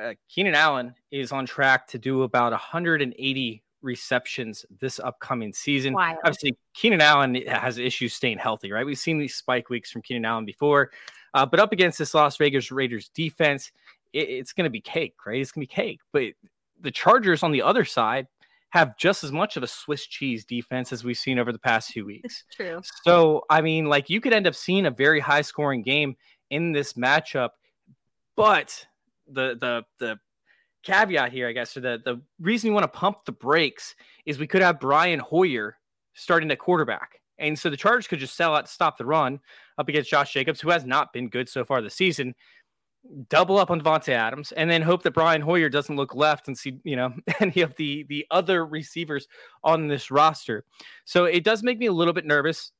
Uh, 0.00 0.14
Keenan 0.30 0.54
Allen 0.54 0.94
is 1.10 1.32
on 1.32 1.46
track 1.46 1.88
to 1.88 1.98
do 1.98 2.22
about 2.22 2.52
180 2.52 3.62
receptions 3.82 4.66
this 4.80 4.98
upcoming 4.98 5.52
season. 5.52 5.94
Wild. 5.94 6.18
Obviously, 6.24 6.56
Keenan 6.74 7.00
Allen 7.00 7.34
has 7.46 7.78
issues 7.78 8.14
staying 8.14 8.38
healthy, 8.38 8.72
right? 8.72 8.86
We've 8.86 8.98
seen 8.98 9.18
these 9.18 9.34
spike 9.34 9.70
weeks 9.70 9.90
from 9.90 10.02
Keenan 10.02 10.24
Allen 10.24 10.44
before, 10.44 10.90
uh, 11.34 11.46
but 11.46 11.60
up 11.60 11.72
against 11.72 11.98
this 11.98 12.14
Las 12.14 12.36
Vegas 12.36 12.70
Raiders 12.70 13.10
defense, 13.10 13.72
it, 14.12 14.28
it's 14.28 14.52
going 14.52 14.64
to 14.64 14.70
be 14.70 14.80
cake, 14.80 15.14
right? 15.26 15.40
It's 15.40 15.52
going 15.52 15.66
to 15.66 15.68
be 15.68 15.74
cake. 15.74 16.00
But 16.12 16.32
the 16.80 16.90
Chargers 16.90 17.42
on 17.42 17.52
the 17.52 17.62
other 17.62 17.84
side 17.84 18.26
have 18.70 18.96
just 18.96 19.24
as 19.24 19.32
much 19.32 19.56
of 19.56 19.62
a 19.62 19.66
Swiss 19.66 20.06
cheese 20.06 20.44
defense 20.44 20.92
as 20.92 21.04
we've 21.04 21.16
seen 21.16 21.38
over 21.38 21.52
the 21.52 21.58
past 21.58 21.92
few 21.92 22.04
weeks. 22.06 22.44
It's 22.48 22.56
true. 22.56 22.80
So, 23.04 23.44
I 23.48 23.60
mean, 23.60 23.86
like 23.86 24.10
you 24.10 24.20
could 24.20 24.32
end 24.32 24.46
up 24.46 24.54
seeing 24.54 24.86
a 24.86 24.90
very 24.90 25.20
high 25.20 25.42
scoring 25.42 25.82
game 25.82 26.16
in 26.50 26.72
this 26.72 26.94
matchup, 26.94 27.50
but 28.36 28.86
the 29.28 29.56
the 29.60 29.82
the 29.98 30.18
caveat 30.86 31.32
here, 31.32 31.48
I 31.48 31.52
guess, 31.52 31.76
or 31.76 31.80
the 31.80 32.00
the 32.04 32.20
reason 32.40 32.68
you 32.68 32.74
want 32.74 32.84
to 32.84 32.98
pump 32.98 33.24
the 33.24 33.32
brakes 33.32 33.94
is 34.24 34.38
we 34.38 34.46
could 34.46 34.62
have 34.62 34.80
Brian 34.80 35.18
Hoyer 35.18 35.76
starting 36.14 36.50
at 36.50 36.58
quarterback. 36.58 37.20
And 37.38 37.58
so 37.58 37.68
the 37.68 37.76
Chargers 37.76 38.06
could 38.06 38.18
just 38.18 38.36
sell 38.36 38.54
out 38.54 38.66
to 38.66 38.72
stop 38.72 38.96
the 38.96 39.04
run 39.04 39.40
up 39.76 39.88
against 39.88 40.08
Josh 40.08 40.32
Jacobs, 40.32 40.60
who 40.60 40.70
has 40.70 40.84
not 40.84 41.12
been 41.12 41.28
good 41.28 41.48
so 41.48 41.64
far 41.64 41.82
this 41.82 41.94
season. 41.94 42.34
Double 43.28 43.58
up 43.58 43.70
on 43.70 43.80
Davante 43.80 44.08
Adams, 44.08 44.52
and 44.52 44.68
then 44.70 44.82
hope 44.82 45.02
that 45.02 45.12
Brian 45.12 45.42
Hoyer 45.42 45.68
doesn't 45.68 45.96
look 45.96 46.14
left 46.14 46.48
and 46.48 46.56
see, 46.58 46.80
you 46.82 46.96
know, 46.96 47.12
any 47.40 47.60
of 47.60 47.74
the 47.76 48.04
the 48.08 48.26
other 48.30 48.66
receivers 48.66 49.28
on 49.62 49.86
this 49.88 50.10
roster. 50.10 50.64
So 51.04 51.24
it 51.24 51.44
does 51.44 51.62
make 51.62 51.78
me 51.78 51.86
a 51.86 51.92
little 51.92 52.14
bit 52.14 52.24
nervous 52.24 52.72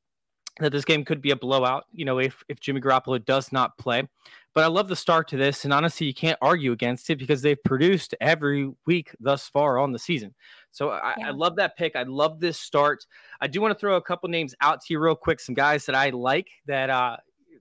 that 0.58 0.72
this 0.72 0.84
game 0.84 1.04
could 1.04 1.20
be 1.20 1.30
a 1.30 1.36
blowout, 1.36 1.84
you 1.92 2.04
know, 2.04 2.18
if 2.18 2.42
if 2.48 2.60
Jimmy 2.60 2.80
Garoppolo 2.80 3.24
does 3.24 3.52
not 3.52 3.76
play. 3.78 4.08
But 4.56 4.64
I 4.64 4.68
love 4.68 4.88
the 4.88 4.96
start 4.96 5.28
to 5.28 5.36
this, 5.36 5.64
and 5.64 5.74
honestly, 5.74 6.06
you 6.06 6.14
can't 6.14 6.38
argue 6.40 6.72
against 6.72 7.10
it 7.10 7.18
because 7.18 7.42
they've 7.42 7.62
produced 7.62 8.14
every 8.22 8.72
week 8.86 9.14
thus 9.20 9.50
far 9.50 9.76
on 9.76 9.92
the 9.92 9.98
season. 9.98 10.34
So 10.70 10.92
I, 10.92 11.14
yeah. 11.18 11.28
I 11.28 11.30
love 11.32 11.56
that 11.56 11.76
pick. 11.76 11.94
I 11.94 12.04
love 12.04 12.40
this 12.40 12.58
start. 12.58 13.04
I 13.38 13.48
do 13.48 13.60
want 13.60 13.72
to 13.72 13.78
throw 13.78 13.96
a 13.96 14.00
couple 14.00 14.30
names 14.30 14.54
out 14.62 14.80
to 14.80 14.86
you 14.94 14.98
real 14.98 15.14
quick. 15.14 15.40
Some 15.40 15.54
guys 15.54 15.84
that 15.84 15.94
I 15.94 16.08
like 16.08 16.48
that 16.68 16.88
uh, 16.88 17.18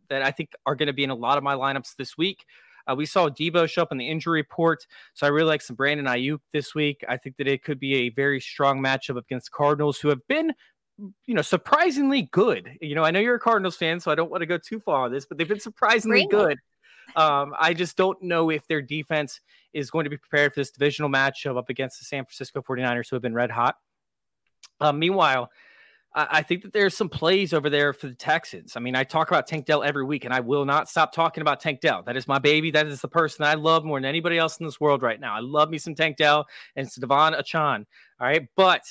that 0.08 0.22
I 0.22 0.32
think 0.32 0.52
are 0.66 0.74
going 0.74 0.88
to 0.88 0.94
be 0.94 1.04
in 1.04 1.10
a 1.10 1.16
lot 1.16 1.38
of 1.38 1.44
my 1.44 1.54
lineups 1.54 1.98
this 1.98 2.18
week. 2.18 2.46
Uh, 2.90 2.96
we 2.96 3.06
saw 3.06 3.28
Deebo 3.28 3.68
show 3.70 3.82
up 3.82 3.92
in 3.92 3.98
the 3.98 4.10
injury 4.10 4.40
report, 4.40 4.88
so 5.16 5.28
I 5.28 5.32
really 5.32 5.50
like 5.50 5.64
some 5.64 5.76
Brandon 5.76 6.06
Aiyuk 6.06 6.40
this 6.54 6.74
week. 6.74 7.04
I 7.10 7.18
think 7.18 7.36
that 7.40 7.48
it 7.50 7.62
could 7.62 7.78
be 7.78 7.96
a 7.96 8.10
very 8.12 8.40
strong 8.40 8.82
matchup 8.82 9.18
against 9.18 9.52
Cardinals, 9.52 10.00
who 10.00 10.08
have 10.08 10.26
been 10.30 10.54
you 11.26 11.34
know, 11.34 11.42
surprisingly 11.42 12.30
good. 12.32 12.70
You 12.80 12.96
know, 12.96 13.04
I 13.04 13.12
know 13.12 13.20
you're 13.20 13.36
a 13.36 13.40
Cardinals 13.40 13.76
fan, 13.76 14.00
so 14.00 14.12
I 14.12 14.16
don't 14.16 14.32
want 14.32 14.44
to 14.44 14.46
go 14.46 14.58
too 14.58 14.80
far 14.80 15.04
on 15.04 15.12
this, 15.12 15.26
but 15.26 15.38
they've 15.38 15.46
been 15.46 15.60
surprisingly 15.60 16.26
good. 16.32 16.58
Um, 17.16 17.54
I 17.60 17.74
just 17.74 17.96
don't 17.98 18.22
know 18.22 18.50
if 18.50 18.68
their 18.68 18.82
defense 18.82 19.40
is 19.74 19.90
going 19.90 20.04
to 20.04 20.10
be 20.10 20.18
prepared 20.18 20.54
for 20.54 20.60
this 20.60 20.72
divisional 20.72 21.10
matchup 21.10 21.58
up 21.58 21.70
against 21.70 22.00
the 22.00 22.06
San 22.06 22.26
Francisco 22.26 22.62
49ers, 22.62 23.10
who 23.10 23.16
have 23.16 23.24
been 23.24 23.34
red 23.34 23.52
hot. 23.52 23.76
Uh, 24.80 24.92
meanwhile, 24.92 25.50
I, 26.18 26.44
think 26.44 26.64
that 26.64 26.72
there's 26.72 26.96
some 26.96 27.10
plays 27.10 27.54
over 27.54 27.70
there 27.70 27.92
for 27.92 28.08
the 28.08 28.16
Texans. 28.16 28.78
I 28.78 28.80
mean, 28.80 28.96
I 28.96 29.04
talk 29.04 29.30
about 29.30 29.48
Tank 29.48 29.66
Dell 29.66 29.84
every 29.84 30.06
week, 30.06 30.24
and 30.24 30.34
I 30.34 30.40
will 30.40 30.64
not 30.64 30.88
stop 30.88 31.12
talking 31.12 31.42
about 31.42 31.60
Tank 31.60 31.82
Dell. 31.82 32.04
That 32.04 32.16
is 32.16 32.26
my 32.26 32.40
baby. 32.40 32.72
That 32.72 32.88
is 32.88 33.02
the 33.02 33.10
person 33.10 33.44
I 33.44 33.56
love 33.56 33.84
more 33.84 33.98
than 33.98 34.06
anybody 34.06 34.38
else 34.38 34.58
in 34.58 34.66
this 34.66 34.80
world 34.80 35.04
right 35.04 35.20
now. 35.20 35.36
I 35.36 35.42
love 35.42 35.70
me 35.70 35.78
some 35.78 35.94
Tank 35.94 36.16
Dell 36.16 36.46
and 36.78 36.88
it's 36.88 36.98
De'Von 36.98 37.38
Achane. 37.38 37.86
All 38.20 38.28
right. 38.28 38.48
But 38.56 38.84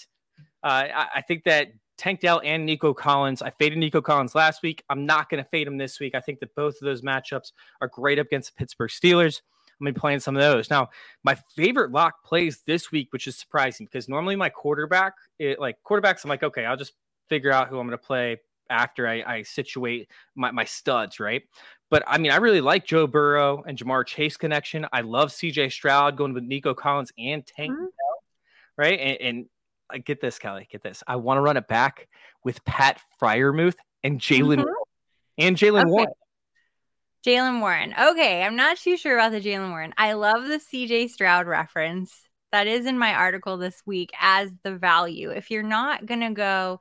uh, 0.63 0.85
I, 0.95 1.07
I 1.17 1.21
think 1.23 1.45
that 1.45 1.69
Tank 1.97 2.21
Dell 2.21 2.41
and 2.45 2.67
Nico 2.67 2.93
Collins. 2.93 3.43
I 3.43 3.51
faded 3.51 3.79
Nico 3.79 4.01
Collins 4.01 4.35
last 4.35 4.63
week. 4.63 4.83
I'm 4.91 5.07
not 5.07 5.31
going 5.31 5.43
to 5.43 5.49
fade 5.49 5.67
him 5.67 5.79
this 5.79 6.01
week. 6.01 6.15
I 6.15 6.21
think 6.21 6.41
that 6.41 6.55
both 6.55 6.75
of 6.75 6.85
those 6.85 7.03
matchups 7.03 7.53
are 7.81 7.89
great 7.89 8.19
up 8.19 8.27
against 8.27 8.55
the 8.55 8.59
Pittsburgh 8.59 8.91
Steelers. 8.91 9.41
I'm 9.81 9.85
going 9.85 9.95
to 9.95 9.99
be 9.99 10.01
playing 10.01 10.21
some 10.21 10.37
of 10.37 10.43
those. 10.43 10.71
Now, 10.71 10.89
my 11.25 11.37
favorite 11.57 11.91
lock 11.91 12.25
plays 12.25 12.63
this 12.67 12.93
week, 12.93 13.13
which 13.13 13.27
is 13.27 13.37
surprising 13.37 13.87
because 13.87 14.09
normally 14.09 14.37
my 14.37 14.49
quarterback, 14.49 15.15
it, 15.39 15.59
like 15.59 15.77
quarterbacks, 15.85 16.25
I'm 16.25 16.31
like, 16.31 16.43
okay, 16.43 16.65
I'll 16.65 16.77
just 16.77 16.93
figure 17.29 17.51
out 17.51 17.69
who 17.69 17.79
I'm 17.79 17.87
going 17.87 17.99
to 17.99 18.05
play 18.05 18.39
after 18.71 19.07
I, 19.07 19.23
I 19.27 19.43
situate 19.43 20.09
my, 20.35 20.51
my 20.51 20.65
studs, 20.65 21.21
right? 21.21 21.43
But 21.91 22.03
I 22.07 22.19
mean, 22.19 22.33
I 22.33 22.37
really 22.37 22.61
like 22.61 22.87
Joe 22.87 23.07
Burrow 23.07 23.63
and 23.67 23.79
Ja'Marr 23.79 24.07
Chase 24.07 24.37
connection. 24.37 24.87
I 24.93 25.03
love 25.03 25.31
CJ 25.31 25.73
Stroud 25.73 26.17
going 26.17 26.35
with 26.35 26.45
Nico 26.45 26.75
Collins 26.75 27.13
and 27.19 27.45
Tank 27.47 27.73
mm-hmm. 27.73 27.85
right? 28.77 28.99
And, 28.99 29.21
and 29.21 29.47
get 30.05 30.21
this, 30.21 30.39
Kelly, 30.39 30.69
get 30.71 30.83
this. 30.83 31.03
I 31.07 31.17
want 31.17 31.39
to 31.39 31.43
run 31.43 31.57
it 31.57 31.69
back 31.69 32.09
with 32.45 32.65
Pat 32.65 33.01
Freiermuth 33.21 33.77
and 34.03 34.21
Jaylen 34.21 34.59
mm-hmm. 34.59 34.69
and 35.39 35.57
Jaylen 35.57 35.83
okay. 35.83 35.91
Warren. 35.91 36.13
Jaylen 37.27 37.61
Warren. 37.61 37.95
Okay, 37.99 38.43
I'm 38.43 38.57
not 38.57 38.77
too 38.77 38.97
sure 38.97 39.17
about 39.17 39.33
the 39.33 39.41
Jaylen 39.41 39.71
Warren. 39.71 39.95
I 39.97 40.13
love 40.13 40.47
the 40.47 40.59
CJ 40.59 41.09
Stroud 41.11 41.47
reference. 41.47 42.13
That 42.53 42.67
is 42.67 42.87
in 42.87 42.99
my 42.99 43.15
article 43.15 43.57
this 43.57 43.83
week 43.87 44.11
as 44.21 44.51
the 44.63 44.77
value. 44.77 45.31
If 45.31 45.51
you're 45.51 45.63
not 45.63 46.07
going 46.07 46.21
to 46.21 46.31
go 46.31 46.81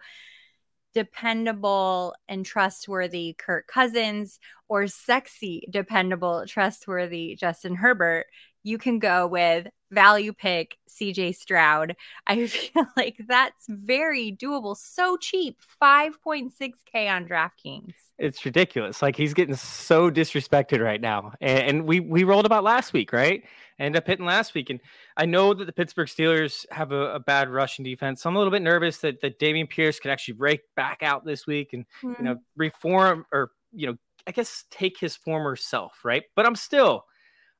dependable 0.93 2.13
and 2.27 2.45
trustworthy 2.45 3.36
Kirk 3.38 3.67
Cousins 3.67 4.39
or 4.67 4.88
sexy, 4.88 5.67
dependable, 5.72 6.45
trustworthy 6.48 7.36
Justin 7.36 7.75
Herbert, 7.75 8.27
you 8.63 8.77
can 8.77 9.00
go 9.00 9.27
with 9.27 9.67
value 9.91 10.34
pick 10.34 10.77
CJ 10.89 11.36
Stroud. 11.36 11.96
I 12.27 12.48
feel 12.48 12.88
like 12.98 13.17
that's 13.27 13.65
very 13.67 14.32
doable. 14.32 14.75
So 14.75 15.17
cheap, 15.17 15.60
5.6K 15.82 17.10
on 17.10 17.27
DraftKings. 17.27 17.93
It's 18.17 18.46
ridiculous. 18.46 19.01
Like 19.01 19.15
he's 19.15 19.34
getting 19.34 19.55
so 19.55 20.10
disrespected 20.10 20.82
right 20.82 21.01
now. 21.01 21.34
And, 21.41 21.60
and 21.60 21.88
we 21.88 22.00
we 22.00 22.24
rolled 22.24 22.46
about 22.46 22.63
last 22.63 22.93
week, 22.93 23.12
right? 23.12 23.43
End 23.79 23.96
up 23.96 24.05
hitting 24.05 24.25
last 24.25 24.53
week. 24.53 24.70
And 24.70 24.79
I 25.17 25.25
know 25.25 25.53
that 25.53 25.65
the 25.65 25.74
Pittsburgh 25.74 26.08
Steelers 26.08 26.65
have 26.72 26.91
a, 26.91 27.15
a 27.15 27.20
bad 27.20 27.50
rushing 27.50 27.84
defense. 27.84 28.22
So 28.22 28.29
I'm 28.29 28.36
a 28.36 28.39
little 28.39 28.51
bit 28.51 28.62
nervous 28.62 29.00
that, 29.00 29.20
that 29.22 29.39
Dameon 29.39 29.67
Pierce 29.67 30.00
could 30.00 30.12
actually 30.12 30.36
break 30.36 30.62
back 30.75 31.01
out 31.01 31.25
this 31.25 31.48
week 31.48 31.74
and 31.74 31.86
mm-hmm. 32.03 32.13
you 32.20 32.24
know 32.24 32.34
hmm. 32.36 32.39
reform 32.55 33.25
or 33.32 33.51
you 33.74 33.88
know, 33.88 33.96
I 34.27 34.32
guess 34.32 34.65
take 34.70 35.00
his 35.00 35.15
former 35.15 35.55
self, 35.55 36.05
right? 36.05 36.24
But 36.36 36.46
I'm 36.46 36.55
still 36.55 37.05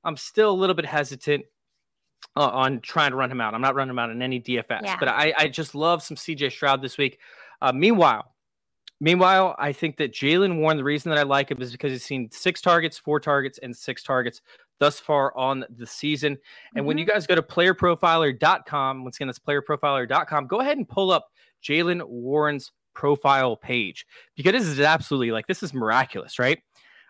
I'm 0.04 0.18
still 0.18 0.52
a 0.52 0.54
little 0.54 0.76
bit 0.76 0.86
hesitant 0.86 1.46
uh, 2.36 2.48
on 2.48 2.80
trying 2.82 3.12
to 3.12 3.18
run 3.18 3.32
him 3.32 3.42
out. 3.42 3.54
I'm 3.54 3.62
not 3.62 3.76
running 3.76 3.92
him 3.92 4.00
out 4.00 4.10
in 4.10 4.22
any 4.22 4.40
DFS, 4.40 4.82
yeah. 4.84 4.98
but 5.00 5.08
I, 5.08 5.34
I 5.38 5.48
just 5.48 5.76
love 5.76 6.04
some 6.04 6.18
CJ 6.18 6.52
Stroud 6.52 6.82
this 6.82 6.98
week. 6.98 7.20
Uh, 7.62 7.72
meanwhile, 7.74 8.34
meanwhile, 9.00 9.56
I 9.58 9.72
think 9.72 9.98
that 9.98 10.14
Jaylen 10.14 10.60
Warren, 10.60 10.78
the 10.78 10.84
reason 10.84 11.10
that 11.12 11.20
I 11.20 11.24
like 11.24 11.52
him 11.52 11.62
is 11.62 11.72
because 11.72 11.92
he's 11.92 12.04
seen 12.04 12.30
six 12.32 12.62
targets, 12.62 12.98
four 12.98 13.20
targets, 13.20 13.60
and 13.62 13.76
six 13.76 14.04
targets 14.04 14.42
thus 14.80 15.00
far 15.00 15.36
on 15.38 15.64
the 15.78 15.86
season. 15.86 16.34
And 16.34 16.40
mm-hmm. 16.82 16.88
when 16.88 16.98
you 16.98 17.06
mm-hmm. 17.06 17.14
guys 17.14 17.28
go 17.28 17.36
to 17.36 17.42
playerprofiler.com, 17.42 19.04
once 19.04 19.18
again, 19.18 19.28
that's 19.28 19.40
playerprofiler.com, 19.40 20.48
go 20.48 20.60
ahead 20.60 20.78
and 20.78 20.88
pull 20.88 21.12
up 21.12 21.30
Jaylen 21.64 22.04
Warren's 22.04 22.72
profile 22.94 23.56
page 23.56 24.06
because 24.36 24.52
this 24.52 24.66
is 24.66 24.80
absolutely 24.80 25.32
like 25.32 25.48
this 25.48 25.64
is 25.64 25.74
miraculous, 25.74 26.40
right? 26.40 26.60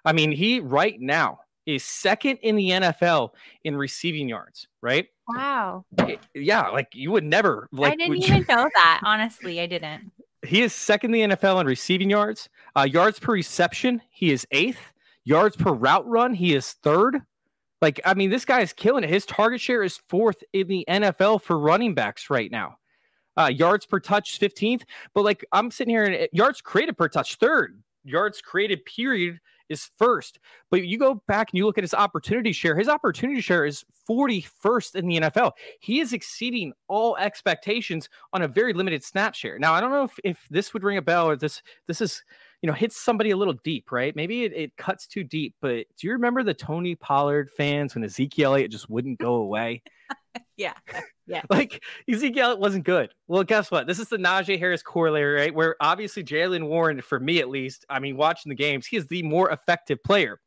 I 0.05 0.13
mean, 0.13 0.31
he 0.31 0.59
right 0.59 0.99
now 0.99 1.39
is 1.65 1.83
second 1.83 2.37
in 2.41 2.55
the 2.55 2.69
NFL 2.69 3.31
in 3.63 3.75
receiving 3.75 4.29
yards, 4.29 4.67
right? 4.81 5.07
Wow. 5.27 5.85
Yeah, 6.33 6.69
like 6.69 6.89
you 6.93 7.11
would 7.11 7.23
never 7.23 7.69
like 7.71 7.93
I 7.93 7.95
didn't 7.95 8.17
even 8.17 8.37
you... 8.39 8.45
know 8.47 8.69
that. 8.73 9.01
Honestly, 9.03 9.59
I 9.59 9.67
didn't. 9.67 10.11
He 10.45 10.61
is 10.61 10.73
second 10.73 11.15
in 11.15 11.29
the 11.29 11.37
NFL 11.37 11.61
in 11.61 11.67
receiving 11.67 12.09
yards. 12.09 12.49
Uh, 12.75 12.81
yards 12.81 13.17
per 13.17 13.31
reception, 13.31 14.01
he 14.09 14.29
is 14.29 14.45
eighth. 14.51 14.91
Yards 15.23 15.55
per 15.55 15.71
route 15.71 16.05
run, 16.05 16.33
he 16.33 16.53
is 16.53 16.73
third. 16.83 17.21
Like, 17.81 18.01
I 18.03 18.13
mean, 18.13 18.29
this 18.29 18.43
guy 18.43 18.59
is 18.59 18.73
killing 18.73 19.05
it. 19.05 19.09
His 19.09 19.25
target 19.25 19.61
share 19.61 19.83
is 19.83 20.01
fourth 20.09 20.43
in 20.51 20.67
the 20.67 20.85
NFL 20.89 21.43
for 21.43 21.57
running 21.57 21.93
backs 21.93 22.29
right 22.29 22.51
now. 22.51 22.77
Uh, 23.37 23.47
yards 23.47 23.85
per 23.85 23.99
touch, 23.99 24.39
15th. 24.39 24.83
But 25.13 25.23
like, 25.23 25.45
I'm 25.51 25.71
sitting 25.71 25.93
here 25.93 26.03
and 26.03 26.27
yards 26.33 26.61
created 26.61 26.97
per 26.97 27.07
touch, 27.07 27.35
third. 27.35 27.81
Yards 28.03 28.41
created, 28.41 28.83
period, 28.85 29.39
is 29.73 29.89
first. 29.97 30.39
But 30.71 30.85
you 30.85 30.97
go 30.97 31.21
back 31.27 31.51
and 31.51 31.57
you 31.57 31.65
look 31.65 31.77
at 31.77 31.83
his 31.83 31.93
opportunity 31.93 32.53
share, 32.53 32.77
his 32.77 32.87
opportunity 32.87 33.41
share 33.41 33.65
is 33.65 33.83
41st 34.09 34.95
in 34.95 35.07
the 35.07 35.19
NFL. 35.19 35.51
He 35.79 35.99
is 35.99 36.13
exceeding 36.13 36.73
all 36.87 37.17
expectations 37.17 38.09
on 38.31 38.43
a 38.43 38.47
very 38.47 38.73
limited 38.73 39.03
snap 39.03 39.35
share. 39.35 39.59
Now, 39.59 39.73
I 39.73 39.81
don't 39.81 39.91
know 39.91 40.03
if, 40.03 40.19
if 40.23 40.47
this 40.49 40.73
would 40.73 40.83
ring 40.83 40.97
a 40.97 41.01
bell 41.01 41.27
or 41.27 41.35
this 41.35 41.61
this 41.87 41.99
is 41.99 42.23
you 42.63 42.67
know 42.67 42.73
hits 42.73 42.95
somebody 42.95 43.31
a 43.31 43.37
little 43.37 43.55
deep, 43.65 43.91
right? 43.91 44.15
Maybe 44.15 44.45
it, 44.45 44.53
it 44.53 44.77
cuts 44.77 45.05
too 45.05 45.25
deep. 45.25 45.53
But 45.61 45.85
do 45.97 46.07
you 46.07 46.13
remember 46.13 46.43
the 46.43 46.53
Tony 46.53 46.95
Pollard 46.95 47.51
fans 47.51 47.93
when 47.93 48.05
Ezekiel 48.05 48.53
Elliott 48.53 48.71
just 48.71 48.89
wouldn't 48.89 49.19
go 49.19 49.35
away? 49.35 49.83
yeah. 50.57 50.73
Yeah. 51.27 51.41
Like 51.49 51.83
Ezekiel 52.09 52.57
wasn't 52.57 52.85
good. 52.85 53.13
Well, 53.27 53.43
guess 53.43 53.69
what? 53.69 53.85
This 53.85 53.99
is 53.99 54.07
the 54.07 54.17
Najee 54.17 54.57
Harris 54.57 54.81
corollary, 54.81 55.41
right? 55.41 55.53
Where 55.53 55.75
obviously 55.81 56.23
Jaylen 56.23 56.67
Warren, 56.67 57.01
for 57.01 57.19
me 57.19 57.39
at 57.39 57.49
least, 57.49 57.85
I 57.89 57.99
mean, 57.99 58.15
watching 58.15 58.49
the 58.49 58.55
games, 58.55 58.87
he 58.87 58.95
is 58.95 59.07
the 59.07 59.23
more 59.23 59.51
effective 59.51 60.01
player. 60.03 60.39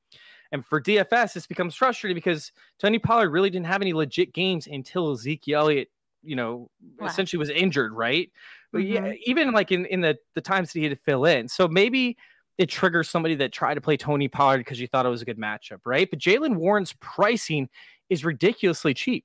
And 0.53 0.65
for 0.65 0.81
DFS, 0.81 1.35
this 1.35 1.47
becomes 1.47 1.75
frustrating 1.75 2.15
because 2.15 2.51
Tony 2.79 2.99
Pollard 2.99 3.31
really 3.31 3.51
didn't 3.51 3.67
have 3.67 3.83
any 3.83 3.93
legit 3.93 4.33
games 4.33 4.67
until 4.67 5.13
Ezekiel 5.13 5.61
Elliott, 5.61 5.89
you 6.23 6.37
know, 6.37 6.71
wow. 6.99 7.07
essentially 7.07 7.39
was 7.39 7.51
injured, 7.51 7.93
right? 7.93 8.31
But 8.73 8.83
mm-hmm. 8.83 9.07
yeah, 9.07 9.13
even 9.25 9.53
like 9.53 9.73
in, 9.73 9.87
in 9.87 10.01
the, 10.01 10.17
the 10.35 10.41
times 10.41 10.73
that 10.73 10.79
he 10.79 10.85
had 10.85 10.97
to 10.97 11.03
fill 11.05 11.25
in. 11.25 11.49
So 11.49 11.69
maybe 11.69 12.17
it 12.59 12.69
triggers 12.69 13.09
somebody 13.11 13.35
that 13.37 13.53
tried 13.53 13.75
to 13.75 13.81
play 13.81 13.97
Tony 13.97 14.29
Pollard 14.29 14.59
because 14.59 14.81
you 14.81 14.87
thought 14.87 15.07
it 15.07 15.11
was 15.11 15.23
a 15.23 15.27
good 15.27 15.39
matchup, 15.39 15.81
right? 15.85 16.09
But 16.09 16.19
Jaylen 16.19 16.57
Warren's 16.57 16.95
pricing 17.01 17.69
is 18.09 18.25
ridiculously 18.25 18.95
cheap. 18.95 19.25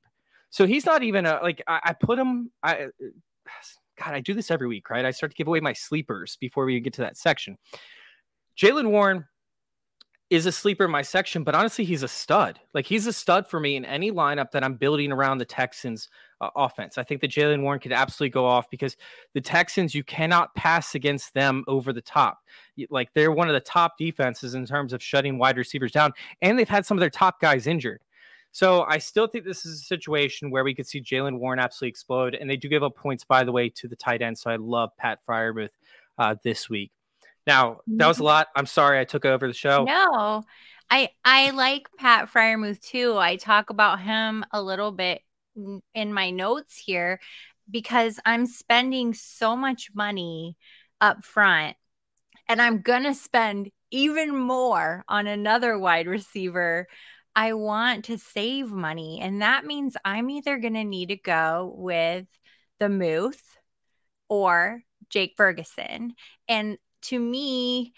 So 0.49 0.65
he's 0.65 0.85
not 0.85 1.01
even 1.01 1.25
a 1.25 1.39
like 1.41 1.61
I, 1.67 1.79
I 1.85 1.93
put 1.93 2.19
him. 2.19 2.51
I 2.61 2.87
God, 3.99 4.13
I 4.15 4.19
do 4.19 4.33
this 4.33 4.49
every 4.49 4.67
week, 4.67 4.89
right? 4.89 5.05
I 5.05 5.11
start 5.11 5.31
to 5.31 5.35
give 5.35 5.47
away 5.47 5.59
my 5.59 5.73
sleepers 5.73 6.37
before 6.41 6.65
we 6.65 6.79
get 6.79 6.93
to 6.93 7.01
that 7.01 7.17
section. 7.17 7.57
Jaylen 8.57 8.89
Warren 8.89 9.25
is 10.31 10.45
a 10.45 10.51
sleeper 10.51 10.85
in 10.85 10.91
my 10.91 11.01
section, 11.01 11.43
but 11.43 11.53
honestly, 11.53 11.83
he's 11.83 12.03
a 12.03 12.07
stud. 12.07 12.57
Like 12.73 12.85
he's 12.85 13.05
a 13.05 13.11
stud 13.11 13.45
for 13.47 13.59
me 13.59 13.75
in 13.75 13.83
any 13.83 14.13
lineup 14.13 14.51
that 14.51 14.63
I'm 14.63 14.75
building 14.75 15.11
around 15.11 15.39
the 15.39 15.45
Texans 15.45 16.07
uh, 16.39 16.49
offense. 16.55 16.97
I 16.97 17.03
think 17.03 17.19
that 17.19 17.31
Jaylen 17.31 17.63
Warren 17.63 17.81
could 17.81 17.91
absolutely 17.91 18.31
go 18.31 18.45
off 18.45 18.69
because 18.69 18.95
the 19.33 19.41
Texans, 19.41 19.93
you 19.93 20.05
cannot 20.05 20.55
pass 20.55 20.95
against 20.95 21.33
them 21.33 21.65
over 21.67 21.91
the 21.91 22.01
top. 22.01 22.39
Like 22.89 23.13
they're 23.13 23.33
one 23.33 23.49
of 23.49 23.53
the 23.53 23.59
top 23.59 23.97
defenses 23.97 24.55
in 24.55 24.65
terms 24.65 24.93
of 24.93 25.03
shutting 25.03 25.37
wide 25.37 25.57
receivers 25.57 25.91
down, 25.91 26.13
and 26.41 26.57
they've 26.57 26.67
had 26.67 26.85
some 26.85 26.95
of 26.97 27.01
their 27.01 27.09
top 27.09 27.41
guys 27.41 27.67
injured. 27.67 27.99
So 28.53 28.83
I 28.83 28.99
still 28.99 29.27
think 29.27 29.43
this 29.43 29.65
is 29.65 29.81
a 29.81 29.83
situation 29.83 30.49
where 30.49 30.63
we 30.63 30.73
could 30.73 30.87
see 30.87 31.01
Jaylen 31.01 31.39
Warren 31.39 31.59
absolutely 31.59 31.89
explode. 31.89 32.35
And 32.35 32.49
they 32.49 32.57
do 32.57 32.69
give 32.69 32.83
up 32.83 32.95
points, 32.95 33.25
by 33.25 33.43
the 33.43 33.51
way, 33.51 33.69
to 33.69 33.87
the 33.87 33.95
tight 33.97 34.21
end. 34.21 34.37
So 34.37 34.49
I 34.49 34.55
love 34.55 34.91
Pat 34.97 35.19
Freiermuth 35.27 35.69
uh, 36.17 36.35
this 36.43 36.69
week. 36.69 36.91
Now, 37.47 37.79
that 37.87 38.07
was 38.07 38.17
a 38.17 38.19
mm-hmm. 38.19 38.27
lot. 38.27 38.47
I'm 38.55 38.65
sorry 38.65 38.99
I 38.99 39.03
took 39.03 39.25
over 39.25 39.47
the 39.47 39.53
show. 39.53 39.83
No, 39.83 40.43
I 40.89 41.09
I 41.25 41.51
like 41.51 41.87
Pat 41.97 42.31
Freiermuth 42.31 42.81
too. 42.81 43.17
I 43.17 43.37
talk 43.37 43.69
about 43.69 44.01
him 44.01 44.45
a 44.51 44.61
little 44.61 44.91
bit 44.91 45.21
in 45.93 46.13
my 46.13 46.29
notes 46.29 46.77
here 46.77 47.19
because 47.69 48.19
I'm 48.25 48.45
spending 48.45 49.13
so 49.13 49.55
much 49.55 49.91
money 49.93 50.57
up 50.99 51.23
front 51.23 51.75
and 52.47 52.61
I'm 52.61 52.81
going 52.81 53.03
to 53.03 53.13
spend 53.13 53.71
even 53.91 54.35
more 54.35 55.03
on 55.07 55.27
another 55.27 55.77
wide 55.77 56.07
receiver. 56.07 56.87
I 57.35 57.53
want 57.53 58.05
to 58.05 58.17
save 58.17 58.71
money. 58.71 59.19
And 59.21 59.41
that 59.41 59.65
means 59.65 59.95
I'm 60.03 60.29
either 60.29 60.57
going 60.57 60.73
to 60.73 60.83
need 60.83 61.09
to 61.09 61.15
go 61.15 61.73
with 61.77 62.27
the 62.79 62.89
Muth 62.89 63.41
or 64.27 64.81
Jake 65.09 65.35
Ferguson. 65.37 66.13
And 66.47 66.77
to 67.03 67.19
me, 67.19 67.93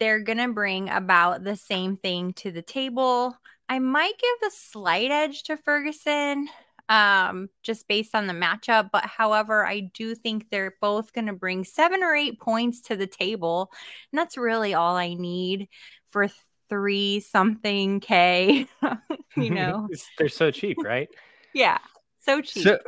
they're 0.00 0.20
going 0.20 0.38
to 0.38 0.52
bring 0.52 0.88
about 0.88 1.44
the 1.44 1.56
same 1.56 1.96
thing 1.96 2.32
to 2.34 2.50
the 2.50 2.62
table. 2.62 3.36
I 3.68 3.78
might 3.78 4.18
give 4.18 4.48
a 4.48 4.54
slight 4.54 5.10
edge 5.10 5.42
to 5.44 5.56
Ferguson 5.56 6.48
um, 6.88 7.48
just 7.62 7.86
based 7.88 8.14
on 8.14 8.26
the 8.26 8.32
matchup. 8.32 8.90
But 8.92 9.04
however, 9.04 9.66
I 9.66 9.80
do 9.80 10.14
think 10.14 10.46
they're 10.50 10.74
both 10.80 11.12
going 11.12 11.26
to 11.26 11.32
bring 11.32 11.64
seven 11.64 12.02
or 12.02 12.14
eight 12.14 12.40
points 12.40 12.80
to 12.82 12.96
the 12.96 13.06
table. 13.06 13.70
And 14.12 14.18
that's 14.18 14.36
really 14.36 14.74
all 14.74 14.96
I 14.96 15.14
need 15.14 15.68
for 16.08 16.28
three 16.68 17.20
something 17.20 18.00
K. 18.00 18.66
you 19.36 19.50
know, 19.50 19.88
they're 20.18 20.28
so 20.28 20.50
cheap, 20.50 20.78
right? 20.84 21.08
yeah, 21.54 21.78
so 22.20 22.40
cheap. 22.40 22.64
So, 22.64 22.78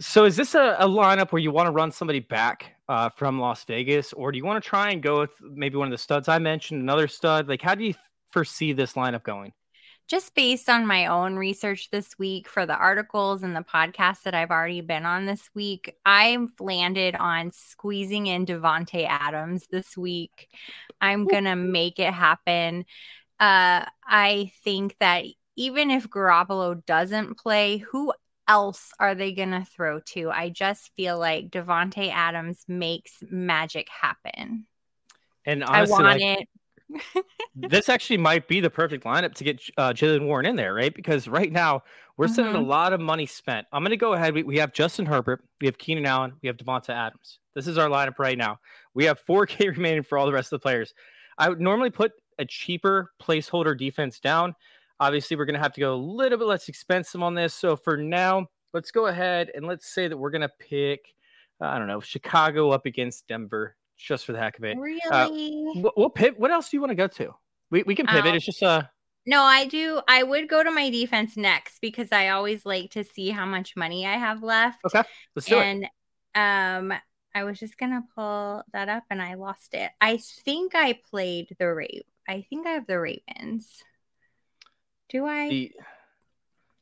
so 0.00 0.24
is 0.24 0.36
this 0.36 0.54
a, 0.54 0.76
a 0.78 0.88
lineup 0.88 1.32
where 1.32 1.40
you 1.40 1.50
want 1.50 1.66
to 1.66 1.72
run 1.72 1.92
somebody 1.92 2.20
back 2.20 2.74
uh, 2.90 3.08
from 3.10 3.38
Las 3.38 3.62
Vegas, 3.64 4.12
or 4.12 4.32
do 4.32 4.38
you 4.38 4.44
want 4.44 4.62
to 4.62 4.68
try 4.68 4.90
and 4.90 5.00
go 5.00 5.20
with 5.20 5.30
maybe 5.40 5.76
one 5.76 5.86
of 5.86 5.92
the 5.92 5.98
studs 5.98 6.26
I 6.28 6.40
mentioned, 6.40 6.82
another 6.82 7.06
stud? 7.06 7.48
Like, 7.48 7.62
how 7.62 7.76
do 7.76 7.84
you 7.84 7.94
foresee 8.32 8.72
this 8.72 8.94
lineup 8.94 9.22
going? 9.22 9.52
just 10.08 10.34
based 10.34 10.68
on 10.68 10.88
my 10.88 11.06
own 11.06 11.36
research 11.36 11.88
this 11.92 12.18
week 12.18 12.48
for 12.48 12.66
the 12.66 12.74
articles 12.74 13.44
and 13.44 13.54
the 13.54 13.62
podcasts 13.62 14.24
that 14.24 14.34
I've 14.34 14.50
already 14.50 14.80
been 14.80 15.06
on 15.06 15.24
this 15.24 15.48
week, 15.54 15.94
I've 16.04 16.50
landed 16.58 17.14
on 17.14 17.52
squeezing 17.52 18.26
in 18.26 18.44
Davante 18.44 19.06
Adams 19.08 19.68
this 19.70 19.96
week. 19.96 20.48
I'm 21.00 21.26
going 21.26 21.44
to 21.44 21.54
make 21.54 22.00
it 22.00 22.12
happen. 22.12 22.86
Uh, 23.38 23.86
I 24.04 24.50
think 24.64 24.96
that 24.98 25.26
even 25.54 25.92
if 25.92 26.08
Garoppolo 26.08 26.84
doesn't 26.86 27.38
play, 27.38 27.78
who 27.78 28.12
else 28.50 28.90
are 28.98 29.14
they 29.14 29.32
going 29.32 29.52
to 29.52 29.64
throw 29.64 30.00
to? 30.00 30.30
I 30.30 30.48
just 30.48 30.90
feel 30.96 31.18
like 31.18 31.50
Davante 31.50 32.10
Adams 32.12 32.64
makes 32.66 33.22
magic 33.30 33.86
happen. 33.88 34.66
And 35.46 35.62
honestly, 35.62 35.94
I 35.94 35.98
want 35.98 36.20
like, 36.20 36.40
it 36.40 36.48
this 37.54 37.88
actually 37.88 38.16
might 38.16 38.48
be 38.48 38.60
the 38.60 38.68
perfect 38.68 39.04
lineup 39.04 39.34
to 39.34 39.44
get 39.44 39.62
uh, 39.78 39.92
Jaylen 39.92 40.26
Warren 40.26 40.46
in 40.46 40.56
there, 40.56 40.74
right? 40.74 40.92
Because 40.92 41.28
right 41.28 41.52
now 41.52 41.84
we're 42.16 42.26
mm-hmm. 42.26 42.34
sending 42.34 42.56
a 42.56 42.60
lot 42.60 42.92
of 42.92 43.00
money 43.00 43.24
spent. 43.26 43.68
I'm 43.72 43.82
going 43.82 43.90
to 43.90 43.96
go 43.96 44.14
ahead. 44.14 44.34
We, 44.34 44.42
we 44.42 44.58
have 44.58 44.72
Justin 44.72 45.06
Herbert, 45.06 45.44
we 45.60 45.68
have 45.68 45.78
Keenan 45.78 46.04
Allen, 46.04 46.32
we 46.42 46.48
have 46.48 46.56
Davante 46.56 46.90
Adams. 46.90 47.38
This 47.54 47.68
is 47.68 47.78
our 47.78 47.88
lineup 47.88 48.18
right 48.18 48.36
now. 48.36 48.58
We 48.94 49.04
have 49.04 49.20
4K 49.24 49.68
remaining 49.76 50.02
for 50.02 50.18
all 50.18 50.26
the 50.26 50.32
rest 50.32 50.52
of 50.52 50.60
the 50.60 50.62
players. 50.62 50.92
I 51.38 51.48
would 51.48 51.60
normally 51.60 51.90
put 51.90 52.12
a 52.38 52.44
cheaper 52.44 53.12
placeholder 53.22 53.78
defense 53.78 54.18
down. 54.18 54.56
Obviously, 55.00 55.36
we're 55.36 55.46
going 55.46 55.54
to 55.54 55.60
have 55.60 55.72
to 55.72 55.80
go 55.80 55.94
a 55.94 55.96
little 55.96 56.38
bit 56.38 56.46
less 56.46 56.68
expensive 56.68 57.22
on 57.22 57.34
this. 57.34 57.54
So 57.54 57.74
for 57.74 57.96
now, 57.96 58.46
let's 58.72 58.90
go 58.90 59.06
ahead 59.06 59.50
and 59.54 59.66
let's 59.66 59.92
say 59.92 60.08
that 60.08 60.16
we're 60.16 60.30
going 60.30 60.42
to 60.42 60.52
pick, 60.60 61.00
I 61.60 61.78
don't 61.78 61.88
know, 61.88 62.00
Chicago 62.00 62.70
up 62.70 62.86
against 62.86 63.26
Denver 63.26 63.76
just 63.96 64.24
for 64.24 64.32
the 64.32 64.38
heck 64.38 64.58
of 64.58 64.64
it. 64.64 64.76
Uh, 64.76 64.80
really? 64.80 65.72
Uh, 65.76 65.90
we'll, 65.96 66.10
pivot. 66.10 66.38
What 66.38 66.50
else 66.50 66.70
do 66.70 66.76
you 66.76 66.80
want 66.80 66.90
to 66.90 66.96
go 66.96 67.06
to? 67.06 67.34
We, 67.70 67.82
we 67.84 67.94
can 67.94 68.06
pivot. 68.06 68.30
Um, 68.30 68.36
it's 68.36 68.46
just 68.46 68.62
uh 68.62 68.82
no, 69.26 69.42
I 69.42 69.66
do. 69.66 70.00
I 70.08 70.22
would 70.22 70.48
go 70.48 70.62
to 70.62 70.70
my 70.70 70.88
defense 70.88 71.36
next 71.36 71.80
because 71.80 72.08
I 72.10 72.28
always 72.28 72.64
like 72.64 72.90
to 72.92 73.04
see 73.04 73.28
how 73.30 73.44
much 73.44 73.76
money 73.76 74.06
I 74.06 74.14
have 74.14 74.42
left. 74.42 74.80
Okay, 74.84 75.02
let's 75.36 75.46
do 75.46 75.58
and, 75.58 75.84
it. 75.84 75.90
And 76.34 76.92
um, 76.92 76.98
I 77.34 77.44
was 77.44 77.58
just 77.58 77.76
gonna 77.76 78.02
pull 78.14 78.62
that 78.72 78.88
up 78.88 79.04
and 79.10 79.20
I 79.20 79.34
lost 79.34 79.74
it. 79.74 79.90
I 80.00 80.16
think 80.16 80.74
I 80.74 80.98
played 81.10 81.54
the 81.58 81.72
Raven. 81.72 82.02
I 82.28 82.46
think 82.48 82.66
I 82.66 82.70
have 82.70 82.86
the 82.86 82.98
Ravens. 82.98 83.84
Do 85.10 85.26
I? 85.26 85.48
The, 85.48 85.72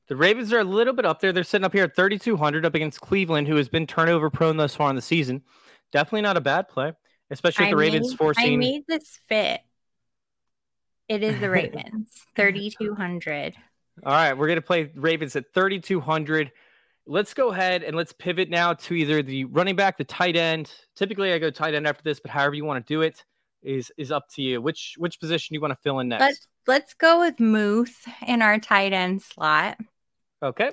the 0.09 0.17
Ravens 0.17 0.53
are 0.53 0.61
a 0.61 0.65
little 0.65 0.95
bit 0.95 1.05
up 1.05 1.21
there. 1.21 1.33
They're 1.33 1.45
sitting 1.45 1.65
up 1.65 1.73
here 1.73 1.85
at 1.85 1.97
3,200 1.97 2.65
up 2.65 2.75
against 2.75 3.01
Cleveland, 3.01 3.49
who 3.49 3.57
has 3.57 3.69
been 3.69 3.87
turnover 3.87 4.31
prone 4.31 4.57
thus 4.57 4.75
far 4.75 4.91
in 4.91 4.97
the 4.97 5.03
season. 5.03 5.43
Definitely 5.93 6.23
not 6.23 6.37
a 6.37 6.41
bad 6.41 6.69
play 6.69 6.93
especially 7.31 7.67
with 7.67 7.71
the 7.71 7.77
Ravens 7.77 8.11
made, 8.11 8.19
forcing. 8.19 8.53
I 8.55 8.57
made 8.57 8.85
this 8.87 9.21
fit. 9.29 9.61
It 11.09 11.23
is 11.23 11.41
the 11.41 11.51
Ravens, 11.51 12.11
3,200. 12.37 13.55
All 14.05 14.13
right, 14.13 14.37
we're 14.37 14.47
going 14.47 14.57
to 14.57 14.63
play 14.63 14.91
Ravens 14.95 15.37
at 15.37 15.53
3,200. 15.55 16.53
Let's 17.07 17.35
go 17.35 17.49
ahead 17.49 17.83
and 17.83 17.97
let's 17.97 18.13
pivot 18.13 18.51
now 18.51 18.75
to 18.75 18.95
either 18.95 19.23
the 19.23 19.45
running 19.47 19.77
back, 19.77 19.97
the 19.97 20.05
tight 20.05 20.37
end. 20.37 20.71
Typically, 20.95 21.33
I 21.33 21.39
go 21.39 21.51
tight 21.51 21.75
end 21.75 21.87
after 21.87 22.03
this, 22.03 22.21
but 22.21 22.31
however 22.31 22.55
you 22.55 22.65
want 22.65 22.87
to 22.87 22.93
do 22.93 23.03
it 23.03 23.25
is 23.63 23.93
is 23.97 24.13
up 24.13 24.29
to 24.35 24.43
you. 24.43 24.61
Which 24.61 24.95
which 24.99 25.21
position 25.21 25.55
you 25.55 25.61
want 25.61 25.73
to 25.73 25.79
fill 25.83 25.99
in 26.01 26.09
next? 26.09 26.21
Let's 26.21 26.47
let's 26.67 26.95
go 26.95 27.21
with 27.21 27.41
Muth 27.41 28.07
in 28.27 28.43
our 28.43 28.59
tight 28.59 28.93
end 28.93 29.23
slot. 29.23 29.79
Okay. 30.43 30.71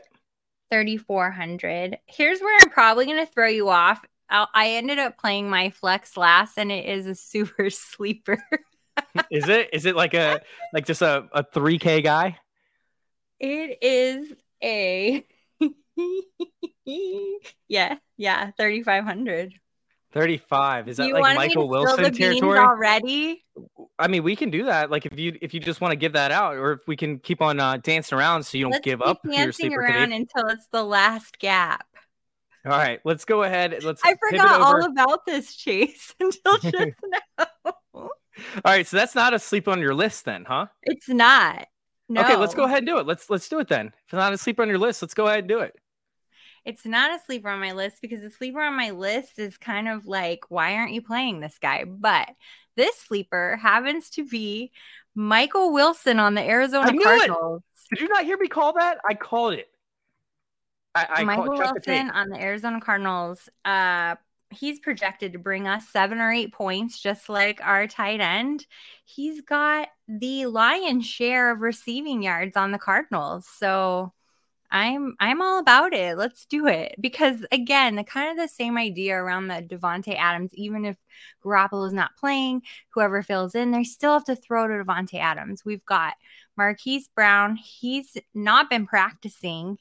3,400. 0.71 1.99
Here's 2.07 2.39
where 2.39 2.57
I'm 2.61 2.71
probably 2.71 3.05
going 3.05 3.23
to 3.23 3.31
throw 3.31 3.47
you 3.47 3.69
off 3.69 4.01
I 4.29 4.71
ended 4.71 4.99
up 4.99 5.17
playing 5.17 5.49
my 5.49 5.69
flex 5.69 6.17
last, 6.17 6.57
and 6.57 6.71
it 6.71 6.85
is 6.85 7.05
a 7.05 7.15
super 7.15 7.69
sleeper. 7.69 8.43
is 9.31 9.47
it? 9.49 9.69
Is 9.73 9.85
it 9.85 9.95
like 9.95 10.13
a 10.13 10.41
like 10.73 10.85
just 10.85 11.01
a 11.01 11.27
a 11.31 11.43
three 11.43 11.79
k 11.79 12.01
guy? 12.01 12.37
It 13.39 13.77
is 13.81 14.33
a 14.63 15.25
yeah 17.67 17.97
yeah 18.17 18.51
thirty 18.57 18.83
five 18.83 19.03
hundred. 19.03 19.53
35 20.15 20.87
is 20.87 20.97
that 20.97 21.11
like 21.11 21.35
michael 21.35 21.67
wilson 21.67 22.11
territory 22.13 22.57
already 22.57 23.43
i 23.99 24.07
mean 24.07 24.23
we 24.23 24.35
can 24.35 24.49
do 24.49 24.63
that 24.63 24.89
like 24.89 25.05
if 25.05 25.19
you 25.19 25.37
if 25.41 25.53
you 25.53 25.59
just 25.59 25.81
want 25.81 25.91
to 25.91 25.97
give 25.97 26.13
that 26.13 26.31
out 26.31 26.55
or 26.55 26.71
if 26.71 26.87
we 26.87 26.95
can 26.95 27.19
keep 27.19 27.41
on 27.41 27.59
uh, 27.59 27.77
dancing 27.83 28.17
around 28.17 28.41
so 28.43 28.57
you 28.57 28.63
don't 28.63 28.71
Let's 28.71 28.85
give 28.85 29.01
up 29.01 29.19
dancing 29.29 29.73
around 29.73 30.13
until 30.13 30.47
it's 30.47 30.67
the 30.71 30.83
last 30.83 31.37
gap 31.37 31.85
all 32.65 32.71
right, 32.71 32.99
let's 33.03 33.25
go 33.25 33.43
ahead. 33.43 33.83
Let's. 33.83 34.01
I 34.03 34.15
forgot 34.15 34.59
all 34.59 34.83
about 34.85 35.23
this 35.27 35.55
chase 35.55 36.15
until 36.19 36.57
just 36.57 36.75
now. 37.37 37.47
all 37.93 38.09
right, 38.65 38.87
so 38.87 38.97
that's 38.97 39.13
not 39.13 39.35
a 39.35 39.39
sleep 39.39 39.67
on 39.67 39.79
your 39.79 39.93
list, 39.93 40.25
then, 40.25 40.45
huh? 40.47 40.65
It's 40.81 41.07
not. 41.07 41.67
No. 42.09 42.21
Okay, 42.21 42.35
let's 42.35 42.55
go 42.55 42.63
ahead 42.63 42.79
and 42.79 42.87
do 42.87 42.97
it. 42.97 43.05
Let's 43.05 43.29
let's 43.29 43.47
do 43.47 43.59
it 43.59 43.67
then. 43.67 43.87
If 43.87 43.93
it's 44.05 44.13
not 44.13 44.33
a 44.33 44.37
sleeper 44.37 44.63
on 44.63 44.69
your 44.69 44.79
list, 44.79 45.03
let's 45.03 45.13
go 45.13 45.27
ahead 45.27 45.39
and 45.39 45.47
do 45.47 45.59
it. 45.59 45.75
It's 46.65 46.85
not 46.85 47.11
a 47.11 47.23
sleeper 47.23 47.49
on 47.49 47.59
my 47.59 47.73
list 47.73 48.01
because 48.01 48.21
the 48.21 48.31
sleeper 48.31 48.59
on 48.59 48.75
my 48.75 48.89
list 48.89 49.37
is 49.37 49.57
kind 49.57 49.87
of 49.87 50.07
like, 50.07 50.41
why 50.49 50.73
aren't 50.73 50.93
you 50.93 51.01
playing 51.01 51.39
this 51.39 51.57
guy? 51.61 51.83
But 51.85 52.29
this 52.75 52.95
sleeper 52.97 53.57
happens 53.61 54.09
to 54.11 54.25
be 54.25 54.71
Michael 55.13 55.71
Wilson 55.71 56.19
on 56.19 56.33
the 56.33 56.41
Arizona 56.41 56.91
Cardinals. 57.01 57.61
It. 57.91 57.95
Did 57.95 58.01
you 58.01 58.09
not 58.09 58.25
hear 58.25 58.37
me 58.37 58.47
call 58.47 58.73
that? 58.73 58.97
I 59.07 59.13
called 59.13 59.53
it. 59.53 59.67
I, 60.95 61.07
I 61.09 61.23
Michael 61.23 61.55
Wilson 61.55 62.09
on 62.09 62.29
the 62.29 62.41
Arizona 62.41 62.81
Cardinals. 62.81 63.47
Uh, 63.63 64.15
he's 64.49 64.79
projected 64.79 65.33
to 65.33 65.39
bring 65.39 65.67
us 65.67 65.87
seven 65.89 66.19
or 66.19 66.31
eight 66.31 66.53
points, 66.53 66.99
just 66.99 67.29
like 67.29 67.59
our 67.63 67.87
tight 67.87 68.21
end. 68.21 68.65
He's 69.03 69.41
got 69.41 69.89
the 70.07 70.47
lion's 70.47 71.05
share 71.05 71.51
of 71.51 71.61
receiving 71.61 72.23
yards 72.23 72.57
on 72.57 72.71
the 72.71 72.79
Cardinals. 72.79 73.45
So 73.59 74.13
I'm 74.71 75.15
I'm 75.19 75.41
all 75.41 75.59
about 75.59 75.93
it. 75.93 76.17
Let's 76.17 76.45
do 76.45 76.67
it. 76.67 76.95
Because 76.99 77.45
again, 77.51 77.95
the 77.95 78.03
kind 78.03 78.31
of 78.31 78.37
the 78.37 78.47
same 78.51 78.77
idea 78.77 79.15
around 79.15 79.47
the 79.47 79.61
Davante 79.61 80.15
Adams, 80.17 80.51
even 80.55 80.85
if 80.85 80.97
Garoppolo 81.43 81.87
is 81.87 81.93
not 81.93 82.17
playing, 82.17 82.63
whoever 82.89 83.23
fills 83.23 83.55
in, 83.55 83.71
they 83.71 83.83
still 83.83 84.13
have 84.13 84.25
to 84.25 84.35
throw 84.35 84.67
to 84.67 84.73
Davante 84.83 85.19
Adams. 85.19 85.63
We've 85.63 85.85
got 85.85 86.15
Marquise 86.57 87.07
Brown. 87.15 87.55
He's 87.55 88.17
not 88.33 88.69
been 88.69 88.87
practicing. 88.87 89.77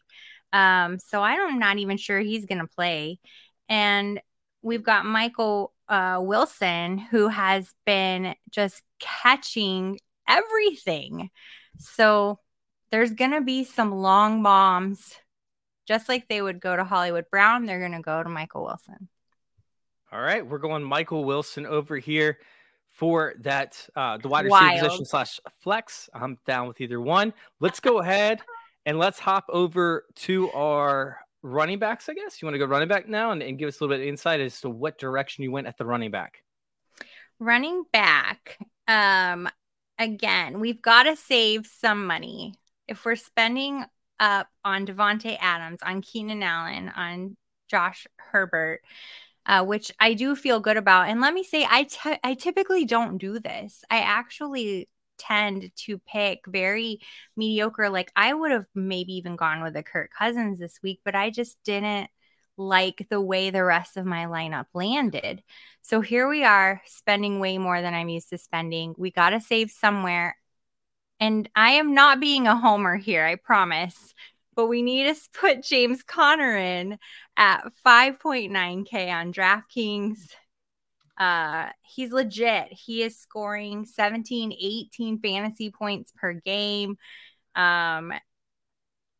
Um, 0.52 0.98
so 0.98 1.20
I'm 1.22 1.58
not 1.58 1.78
even 1.78 1.96
sure 1.96 2.20
he's 2.20 2.46
going 2.46 2.60
to 2.60 2.66
play. 2.66 3.18
And 3.68 4.20
we've 4.62 4.84
got 4.84 5.04
Michael 5.04 5.72
uh, 5.88 6.18
Wilson, 6.22 6.98
who 6.98 7.28
has 7.28 7.72
been 7.84 8.34
just 8.50 8.82
catching 9.00 9.98
everything. 10.28 11.30
So 11.78 12.38
there's 12.94 13.12
going 13.12 13.33
to 13.33 13.40
be 13.40 13.64
some 13.64 13.90
long 13.90 14.40
bombs, 14.44 15.14
just 15.85 16.09
like 16.09 16.28
they 16.28 16.40
would 16.40 16.61
go 16.61 16.76
to 16.76 16.85
Hollywood 16.85 17.24
Brown. 17.28 17.66
They're 17.66 17.80
going 17.80 17.90
to 17.90 18.00
go 18.00 18.22
to 18.22 18.28
Michael 18.28 18.62
Wilson. 18.62 19.09
All 20.12 20.20
right, 20.20 20.46
we're 20.46 20.59
going 20.59 20.85
Michael 20.85 21.24
Wilson 21.24 21.66
over 21.66 21.98
here 21.98 22.38
for 22.90 23.35
that 23.40 23.88
uh 23.96 24.18
the 24.18 24.28
wide 24.28 24.44
receiver 24.44 24.78
position 24.78 25.04
slash 25.04 25.40
flex. 25.59 26.09
I'm 26.14 26.38
down 26.46 26.68
with 26.68 26.80
either 26.80 27.00
one. 27.00 27.35
Let's 27.59 27.80
go 27.80 27.98
ahead 27.98 28.40
And 28.87 28.96
let's 28.96 29.18
hop 29.18 29.46
over 29.48 30.04
to 30.16 30.52
our 30.52 31.18
running 31.42 31.80
backs, 31.80 32.09
I 32.09 32.14
guess. 32.14 32.40
You 32.40 32.46
want 32.46 32.54
to 32.54 32.61
go 32.61 32.66
running 32.66 32.87
back 32.87 33.09
now 33.09 33.33
and, 33.33 33.42
and 33.42 33.59
give 33.59 33.66
us 33.66 33.80
a 33.80 33.85
little 33.85 33.96
bit 33.96 34.02
of 34.02 34.09
insight 34.09 34.38
as 34.38 34.61
to 34.61 34.70
what 34.70 34.98
direction 34.98 35.42
you 35.42 35.50
went 35.50 35.66
at 35.66 35.78
the 35.78 35.85
running 35.85 36.12
back. 36.12 36.44
Running 37.40 37.85
back. 37.92 38.59
Um, 38.87 39.48
again, 39.98 40.61
we've 40.61 40.80
got 40.80 41.04
to 41.04 41.16
save 41.16 41.66
some 41.66 42.07
money. 42.07 42.54
If 42.88 43.04
we're 43.04 43.16
spending 43.16 43.84
up 44.20 44.48
on 44.64 44.86
Davante 44.86 45.36
Adams, 45.40 45.80
on 45.82 46.02
Keenan 46.02 46.42
Allen, 46.42 46.90
on 46.94 47.36
Josh 47.68 48.06
Herbert, 48.16 48.82
uh, 49.46 49.64
which 49.64 49.92
I 50.00 50.14
do 50.14 50.36
feel 50.36 50.60
good 50.60 50.76
about. 50.76 51.08
And 51.08 51.20
let 51.20 51.34
me 51.34 51.44
say, 51.44 51.66
I, 51.68 51.84
t- 51.84 52.18
I 52.22 52.34
typically 52.34 52.84
don't 52.84 53.18
do 53.18 53.38
this. 53.38 53.84
I 53.90 53.98
actually 53.98 54.88
tend 55.18 55.70
to 55.76 55.98
pick 55.98 56.40
very 56.46 57.00
mediocre. 57.36 57.90
Like 57.90 58.10
I 58.16 58.32
would 58.32 58.50
have 58.50 58.66
maybe 58.74 59.14
even 59.14 59.36
gone 59.36 59.62
with 59.62 59.76
a 59.76 59.82
Kirk 59.82 60.10
Cousins 60.16 60.58
this 60.58 60.80
week, 60.82 61.00
but 61.04 61.14
I 61.14 61.30
just 61.30 61.56
didn't 61.64 62.08
like 62.56 63.06
the 63.10 63.20
way 63.20 63.50
the 63.50 63.64
rest 63.64 63.96
of 63.96 64.06
my 64.06 64.26
lineup 64.26 64.66
landed. 64.74 65.42
So 65.82 66.00
here 66.00 66.28
we 66.28 66.44
are 66.44 66.80
spending 66.86 67.40
way 67.40 67.58
more 67.58 67.82
than 67.82 67.94
I'm 67.94 68.08
used 68.08 68.30
to 68.30 68.38
spending. 68.38 68.94
We 68.96 69.10
got 69.10 69.30
to 69.30 69.40
save 69.40 69.70
somewhere. 69.70 70.36
And 71.24 71.48
I 71.56 71.70
am 71.70 71.94
not 71.94 72.20
being 72.20 72.46
a 72.46 72.54
homer 72.54 72.96
here, 72.98 73.24
I 73.24 73.37
promise. 73.37 74.12
But 74.54 74.66
we 74.66 74.82
need 74.82 75.06
to 75.06 75.18
put 75.32 75.62
James 75.62 76.02
Conner 76.02 76.54
in 76.54 76.98
at 77.34 77.62
5.9K 77.84 79.10
on 79.10 79.32
DraftKings. 79.32 80.18
Uh, 81.16 81.70
he's 81.80 82.12
legit. 82.12 82.68
He 82.72 83.02
is 83.02 83.18
scoring 83.18 83.87
17, 83.87 84.52
18 84.52 85.18
fantasy 85.20 85.70
points 85.70 86.12
per 86.14 86.34
game. 86.34 86.98
Um, 87.54 88.12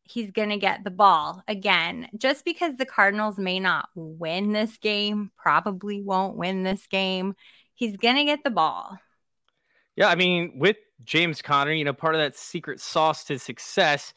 he's 0.03 0.29
going 0.29 0.49
to 0.49 0.57
get 0.57 0.83
the 0.83 0.91
ball 0.91 1.41
again. 1.47 2.07
Just 2.15 2.45
because 2.45 2.75
the 2.75 2.85
Cardinals 2.85 3.39
may 3.39 3.59
not 3.59 3.89
win 3.95 4.53
this 4.53 4.77
game, 4.77 5.31
probably 5.35 6.03
won't 6.03 6.37
win 6.37 6.61
this 6.61 6.85
game, 6.85 7.33
he's 7.73 7.97
going 7.97 8.17
to 8.17 8.25
get 8.25 8.43
the 8.43 8.51
ball. 8.51 8.99
Yeah, 9.95 10.09
I 10.09 10.13
mean, 10.13 10.59
with 10.59 10.77
James 11.03 11.41
Conner, 11.41 11.71
you 11.71 11.83
know, 11.83 11.93
part 11.93 12.15
of 12.15 12.21
that 12.21 12.35
secret 12.35 12.79
sauce 12.79 13.23
to 13.25 13.37
success 13.37 14.13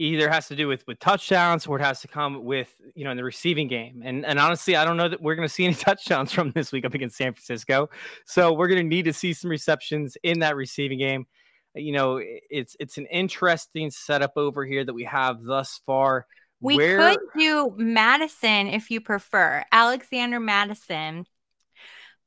either 0.00 0.30
has 0.30 0.48
to 0.48 0.56
do 0.56 0.66
with 0.66 0.82
with 0.86 0.98
touchdowns 0.98 1.66
or 1.66 1.78
it 1.78 1.82
has 1.82 2.00
to 2.00 2.08
come 2.08 2.42
with 2.42 2.74
you 2.94 3.04
know 3.04 3.10
in 3.10 3.16
the 3.18 3.24
receiving 3.24 3.68
game. 3.68 4.02
And 4.04 4.24
and 4.24 4.38
honestly 4.38 4.74
i 4.74 4.84
don't 4.84 4.96
know 4.96 5.08
that 5.08 5.20
we're 5.20 5.34
going 5.34 5.46
to 5.46 5.52
see 5.52 5.66
any 5.66 5.74
touchdowns 5.88 6.32
from 6.32 6.50
this 6.52 6.72
week 6.72 6.84
up 6.84 6.94
against 6.94 7.16
san 7.16 7.34
francisco. 7.34 7.90
So 8.24 8.52
we're 8.52 8.68
going 8.68 8.82
to 8.82 8.88
need 8.88 9.04
to 9.04 9.12
see 9.12 9.34
some 9.34 9.50
receptions 9.50 10.16
in 10.22 10.40
that 10.40 10.56
receiving 10.56 10.98
game. 10.98 11.26
You 11.74 11.92
know 11.92 12.18
it's 12.22 12.76
it's 12.80 12.96
an 12.96 13.06
interesting 13.06 13.90
setup 13.90 14.32
over 14.36 14.64
here 14.64 14.84
that 14.84 14.94
we 14.94 15.04
have 15.04 15.42
thus 15.42 15.80
far. 15.84 16.26
We 16.60 16.76
Where... 16.76 16.98
could 16.98 17.20
do 17.38 17.74
Mattison 17.76 18.68
if 18.68 18.90
you 18.90 19.00
prefer. 19.00 19.64
Alexander 19.70 20.40
Mattison. 20.40 21.26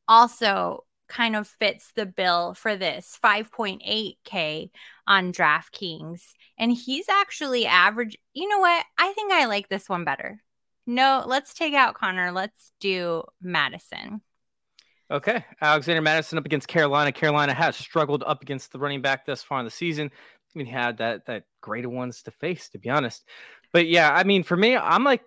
Also 0.08 0.84
kind 1.08 1.36
of 1.36 1.48
fits 1.48 1.92
the 1.96 2.06
bill 2.06 2.54
for 2.54 2.76
this 2.76 3.18
5.8K 3.24 4.70
on 5.08 5.32
DraftKings. 5.32 6.22
And 6.58 6.72
he's 6.72 7.10
actually 7.10 7.66
average. 7.66 8.18
You 8.34 8.48
know 8.48 8.60
what? 8.60 8.86
I 8.98 9.14
think 9.14 9.32
I 9.32 9.46
like 9.46 9.70
this 9.70 9.90
one 9.90 10.06
better. 10.06 10.42
No, 10.86 11.24
let's 11.26 11.54
take 11.54 11.74
out 11.74 11.96
Conner. 11.96 12.32
Let's 12.32 12.72
do 12.80 13.24
Mattison. 13.42 14.22
Okay. 15.10 15.46
Alexander 15.62 16.02
Mattison 16.02 16.38
up 16.38 16.46
against 16.46 16.68
Carolina. 16.68 17.12
Carolina 17.12 17.54
has 17.54 17.76
struggled 17.76 18.24
up 18.26 18.42
against 18.42 18.72
the 18.72 18.80
running 18.80 19.02
back 19.02 19.26
thus 19.26 19.44
far 19.44 19.60
in 19.60 19.66
the 19.66 19.72
season. 19.72 20.10
I 20.14 20.58
mean, 20.58 20.68
he 20.68 20.72
had 20.72 20.98
that 20.98 21.26
that 21.26 21.44
greater 21.62 21.90
ones 21.90 22.22
to 22.24 22.32
face, 22.32 22.70
to 22.70 22.78
be 22.78 22.90
honest. 22.90 23.24
But 23.72 23.88
yeah, 23.88 24.14
I 24.14 24.24
mean, 24.24 24.44
for 24.44 24.56
me, 24.56 24.76
I'm 24.76 25.04
like 25.04 25.24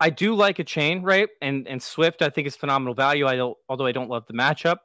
I 0.00 0.10
do 0.10 0.34
like 0.34 0.58
a 0.58 0.64
chain, 0.64 1.02
right? 1.02 1.28
And 1.42 1.66
and 1.66 1.82
Swift, 1.82 2.22
I 2.22 2.28
think 2.28 2.46
is 2.46 2.56
phenomenal 2.56 2.94
value. 2.94 3.26
I 3.26 3.36
don't, 3.36 3.56
although 3.68 3.86
I 3.86 3.92
don't 3.92 4.08
love 4.08 4.26
the 4.26 4.34
matchup. 4.34 4.78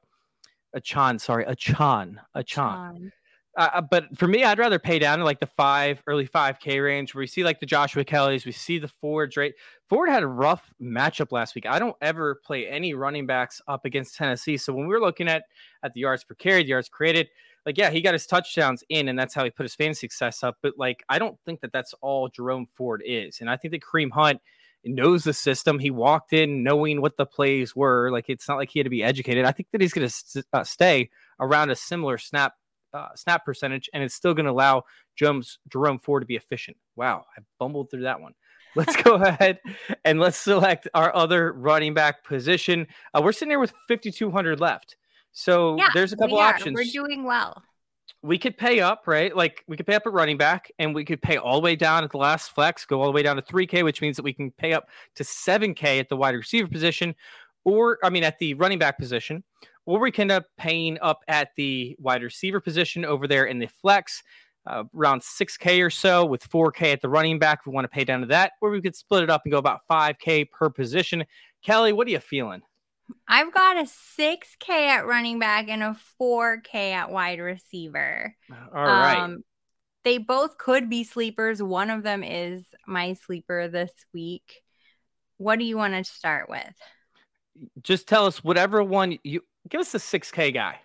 Achane, 0.75 1.21
sorry, 1.21 1.45
Achane, 1.45 2.15
Achane. 2.35 3.11
Uh, 3.55 3.69
uh, 3.75 3.81
but 3.81 4.05
for 4.17 4.27
me, 4.27 4.43
I'd 4.43 4.57
rather 4.57 4.79
pay 4.79 4.97
down 4.97 5.19
to 5.19 5.23
like 5.23 5.39
the 5.39 5.45
five, 5.45 6.01
early 6.07 6.25
five 6.25 6.59
K 6.59 6.79
range, 6.79 7.13
where 7.13 7.19
we 7.19 7.27
see 7.27 7.43
like 7.43 7.59
the 7.59 7.67
Joshua 7.67 8.03
Kellys, 8.03 8.45
we 8.45 8.51
see 8.51 8.79
the 8.79 8.87
Fords, 8.87 9.37
right? 9.37 9.53
Ford 9.87 10.09
had 10.09 10.23
a 10.23 10.27
rough 10.27 10.73
matchup 10.81 11.31
last 11.31 11.53
week. 11.53 11.67
I 11.67 11.77
don't 11.77 11.95
ever 12.01 12.41
play 12.43 12.67
any 12.67 12.95
running 12.95 13.27
backs 13.27 13.61
up 13.67 13.85
against 13.85 14.15
Tennessee. 14.15 14.57
So 14.57 14.73
when 14.73 14.87
we 14.87 14.93
were 14.93 14.99
looking 14.99 15.27
at 15.27 15.43
at 15.83 15.93
the 15.93 15.99
yards 15.99 16.23
per 16.23 16.33
carry, 16.33 16.63
the 16.63 16.69
yards 16.69 16.89
created, 16.89 17.29
like 17.67 17.77
yeah, 17.77 17.91
he 17.91 18.01
got 18.01 18.13
his 18.13 18.25
touchdowns 18.25 18.83
in, 18.89 19.07
and 19.07 19.19
that's 19.19 19.35
how 19.35 19.43
he 19.43 19.51
put 19.51 19.63
his 19.63 19.75
fantasy 19.75 20.07
success 20.07 20.41
up. 20.41 20.57
But 20.63 20.73
like, 20.79 21.03
I 21.07 21.19
don't 21.19 21.37
think 21.45 21.61
that 21.61 21.71
that's 21.71 21.93
all 22.01 22.29
Jerome 22.29 22.67
Ford 22.73 23.03
is, 23.05 23.39
and 23.41 23.51
I 23.51 23.57
think 23.57 23.73
that 23.73 23.83
Kareem 23.83 24.09
Hunt 24.11 24.41
knows 24.85 25.23
the 25.23 25.33
system. 25.33 25.79
He 25.79 25.91
walked 25.91 26.33
in 26.33 26.63
knowing 26.63 27.01
what 27.01 27.17
the 27.17 27.25
plays 27.25 27.75
were. 27.75 28.11
Like 28.11 28.25
it's 28.29 28.47
not 28.47 28.57
like 28.57 28.69
he 28.71 28.79
had 28.79 28.85
to 28.85 28.89
be 28.89 29.03
educated. 29.03 29.45
I 29.45 29.51
think 29.51 29.69
that 29.71 29.81
he's 29.81 29.93
going 29.93 30.07
to 30.07 30.13
st- 30.13 30.45
uh, 30.53 30.63
stay 30.63 31.09
around 31.39 31.69
a 31.69 31.75
similar 31.75 32.17
snap 32.17 32.53
uh, 32.93 33.07
snap 33.15 33.43
percentage, 33.43 33.89
and 33.93 34.03
it's 34.03 34.13
still 34.13 34.33
going 34.33 34.45
to 34.45 34.51
allow 34.51 34.83
Jones, 35.15 35.57
Jerome 35.71 35.99
Ford 35.99 36.21
to 36.21 36.27
be 36.27 36.35
efficient. 36.35 36.77
Wow, 36.95 37.25
I 37.35 37.41
bumbled 37.59 37.89
through 37.89 38.03
that 38.03 38.21
one. 38.21 38.33
Let's 38.75 38.95
go 39.03 39.13
ahead 39.15 39.59
and 40.03 40.19
let's 40.19 40.35
select 40.35 40.87
our 40.95 41.15
other 41.15 41.53
running 41.53 41.93
back 41.93 42.23
position. 42.23 42.87
Uh, 43.13 43.21
we're 43.23 43.31
sitting 43.31 43.51
here 43.51 43.59
with 43.59 43.71
5,200 43.87 44.59
left. 44.59 44.97
So 45.31 45.77
yeah, 45.77 45.89
there's 45.93 46.11
a 46.11 46.17
couple 46.17 46.37
we 46.37 46.41
options. 46.43 46.75
We're 46.75 46.91
doing 46.91 47.23
well 47.23 47.61
we 48.23 48.37
could 48.37 48.57
pay 48.57 48.79
up, 48.79 49.03
right? 49.05 49.35
Like 49.35 49.63
we 49.67 49.75
could 49.75 49.85
pay 49.85 49.95
up 49.95 50.07
at 50.07 50.13
running 50.13 50.37
back 50.37 50.71
and 50.79 50.95
we 50.95 51.03
could 51.03 51.21
pay 51.21 51.35
all 51.35 51.59
the 51.59 51.63
way 51.63 51.75
down 51.75 52.05
at 52.05 52.11
the 52.11 52.17
last 52.17 52.51
flex, 52.51 52.85
go 52.85 53.01
all 53.01 53.07
the 53.07 53.11
way 53.11 53.21
down 53.21 53.35
to 53.35 53.41
3K, 53.41 53.83
which 53.83 54.01
means 54.01 54.15
that 54.15 54.23
we 54.23 54.33
can 54.33 54.49
pay 54.51 54.71
up 54.71 54.87
to 55.15 55.23
7K 55.23 55.99
at 55.99 56.07
the 56.07 56.15
wide 56.15 56.33
receiver 56.33 56.69
position, 56.69 57.13
or 57.65 57.99
I 58.01 58.09
mean, 58.09 58.23
at 58.23 58.39
the 58.39 58.53
running 58.53 58.79
back 58.79 58.97
position, 58.97 59.43
or 59.85 59.99
we 59.99 60.09
can 60.09 60.23
end 60.23 60.31
up 60.31 60.45
paying 60.57 60.97
up 61.01 61.19
at 61.27 61.49
the 61.57 61.97
wide 61.99 62.23
receiver 62.23 62.61
position 62.61 63.03
over 63.03 63.27
there 63.27 63.45
in 63.45 63.59
the 63.59 63.67
flex. 63.67 64.23
Uh, 64.65 64.85
around 64.95 65.21
6K 65.21 65.85
or 65.85 65.89
so 65.89 66.23
with 66.23 66.49
4K 66.49 66.93
at 66.93 67.01
the 67.01 67.09
running 67.09 67.37
back. 67.37 67.65
We 67.65 67.73
want 67.73 67.83
to 67.83 67.89
pay 67.89 68.05
down 68.05 68.21
to 68.21 68.27
that, 68.27 68.53
or 68.61 68.69
we 68.69 68.81
could 68.81 68.95
split 68.95 69.21
it 69.21 69.29
up 69.29 69.41
and 69.43 69.51
go 69.51 69.57
about 69.57 69.81
5K 69.91 70.49
per 70.51 70.69
position. 70.69 71.25
Kelly, 71.65 71.91
what 71.91 72.07
are 72.07 72.11
you 72.11 72.19
feeling? 72.21 72.61
I've 73.27 73.53
got 73.53 73.77
a 73.77 73.83
6K 73.83 74.69
at 74.69 75.05
running 75.05 75.39
back 75.39 75.67
and 75.69 75.83
a 75.83 75.97
4K 76.21 76.91
at 76.93 77.11
wide 77.11 77.39
receiver. 77.39 78.35
All 78.51 78.83
right. 78.83 79.17
Um, 79.17 79.43
they 80.03 80.17
both 80.17 80.57
could 80.57 80.89
be 80.89 81.03
sleepers. 81.03 81.63
One 81.63 81.89
of 81.89 82.03
them 82.03 82.23
is 82.23 82.63
my 82.87 83.13
sleeper 83.13 83.67
this 83.67 83.91
week. 84.13 84.61
What 85.37 85.59
do 85.59 85.65
you 85.65 85.77
want 85.77 85.93
to 85.93 86.03
start 86.03 86.49
with? 86.49 86.73
Just 87.81 88.07
tell 88.07 88.25
us 88.25 88.43
whatever 88.43 88.83
one 88.83 89.17
you 89.23 89.41
give 89.69 89.81
us 89.81 89.91
the 89.91 89.99
6K 89.99 90.53
guy. 90.53 90.79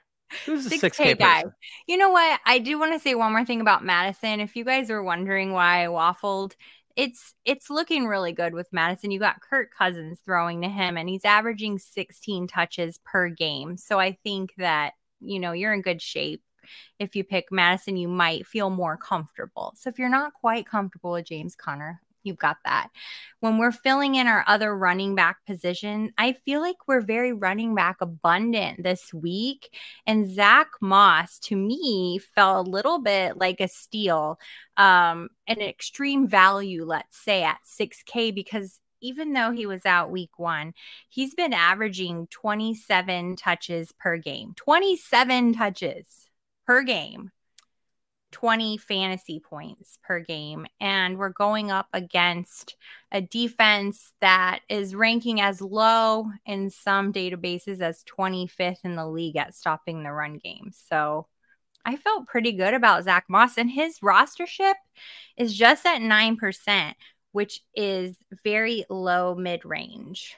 Who's 0.45 0.67
the 0.67 0.77
6K, 0.77 1.15
6K 1.15 1.19
guy? 1.19 1.45
You 1.87 1.97
know 1.97 2.11
what? 2.11 2.41
I 2.45 2.59
do 2.59 2.79
want 2.79 2.93
to 2.93 2.99
say 3.01 3.15
one 3.15 3.33
more 3.33 3.45
thing 3.45 3.61
about 3.61 3.85
Mattison. 3.85 4.41
If 4.41 4.57
you 4.57 4.65
guys 4.65 4.91
are 4.91 5.03
wondering 5.03 5.53
why 5.53 5.85
I 5.85 5.89
waffled, 5.89 6.55
it's 6.99 7.33
it's 7.45 7.71
looking 7.71 8.07
really 8.09 8.33
good 8.33 8.53
with 8.53 8.73
Mattison. 8.73 9.13
You 9.13 9.21
got 9.21 9.41
Kirk 9.41 9.71
Cousins 9.73 10.21
throwing 10.25 10.61
to 10.63 10.69
him, 10.69 10.97
and 10.97 11.09
he's 11.09 11.25
averaging 11.25 11.79
16 11.79 12.49
touches 12.49 12.99
per 13.05 13.29
game. 13.29 13.77
So 13.77 14.01
I 14.01 14.19
think 14.25 14.53
that 14.59 14.95
you 15.21 15.39
know 15.39 15.53
you're 15.53 15.73
in 15.73 15.81
good 15.81 16.03
shape. 16.03 16.43
If 16.99 17.15
you 17.15 17.23
pick 17.23 17.53
Mattison, 17.53 17.97
you 17.97 18.09
might 18.09 18.49
feel 18.49 18.69
more 18.69 18.97
comfortable. 18.97 19.75
So 19.77 19.89
if 19.89 19.99
you're 19.99 20.09
not 20.09 20.35
quite 20.35 20.67
comfortable 20.67 21.13
with 21.13 21.27
James 21.27 21.55
Conner, 21.55 22.03
you've 22.23 22.39
got 22.39 22.57
that. 22.65 22.89
When 23.41 23.59
we're 23.59 23.73
filling 23.73 24.15
in 24.15 24.27
our 24.27 24.45
other 24.47 24.77
running 24.77 25.15
back 25.15 25.39
position, 25.47 26.13
I 26.19 26.33
feel 26.33 26.61
like 26.61 26.77
we're 26.87 27.01
very 27.01 27.33
running 27.33 27.75
back 27.75 27.97
abundant 28.01 28.83
this 28.83 29.13
week. 29.15 29.75
And 30.07 30.29
Zach 30.29 30.69
Moss, 30.81 31.39
to 31.41 31.57
me, 31.57 32.19
felt 32.35 32.67
a 32.67 32.71
little 32.71 33.01
bit 33.01 33.37
like 33.37 33.61
a 33.61 33.69
steal, 33.69 34.39
um, 34.77 35.29
an 35.47 35.61
extreme 35.61 36.27
value, 36.27 36.85
let's 36.85 37.17
say, 37.17 37.43
at 37.43 37.59
6K, 37.65 38.35
because 38.35 38.81
even 39.01 39.33
though 39.33 39.53
he 39.53 39.67
was 39.67 39.87
out 39.87 40.11
week 40.11 40.39
one, 40.39 40.73
he's 41.09 41.35
been 41.35 41.53
averaging 41.53 42.27
27 42.31 43.37
touches 43.37 43.93
per 43.93 44.17
game. 44.17 44.53
27 44.57 45.55
touches 45.55 46.29
per 46.67 46.83
game. 46.83 47.31
20 48.33 48.79
fantasy 48.79 49.41
points 49.41 49.99
per 50.03 50.21
game. 50.21 50.67
And 50.81 51.19
we're 51.19 51.31
going 51.31 51.71
up 51.71 51.87
against 51.93 52.77
a 53.11 53.21
defense 53.21 54.13
that 54.21 54.61
is 54.69 54.95
ranking 54.95 55.41
as 55.41 55.61
low 55.61 56.27
in 56.47 56.71
some 56.71 57.13
databases 57.13 57.81
as 57.81 58.05
25th 58.05 58.85
in 58.85 58.97
the 58.97 59.07
league 59.07 59.37
at 59.37 59.55
stopping 59.55 60.03
the 60.03 60.13
run 60.13 60.39
game. 60.39 60.71
So 60.73 61.27
I 61.85 61.97
felt 61.97 62.27
pretty 62.27 62.53
good 62.53 62.75
about 62.75 63.05
Zach 63.05 63.25
Moss, 63.29 63.57
and 63.57 63.71
his 63.71 64.01
rostership 64.01 64.75
is 65.37 65.57
just 65.57 65.87
at 65.87 66.03
9%, 66.03 66.95
which 67.33 67.63
is 67.75 68.15
very 68.45 68.85
low 68.91 69.35
mid 69.35 69.65
range. 69.65 70.37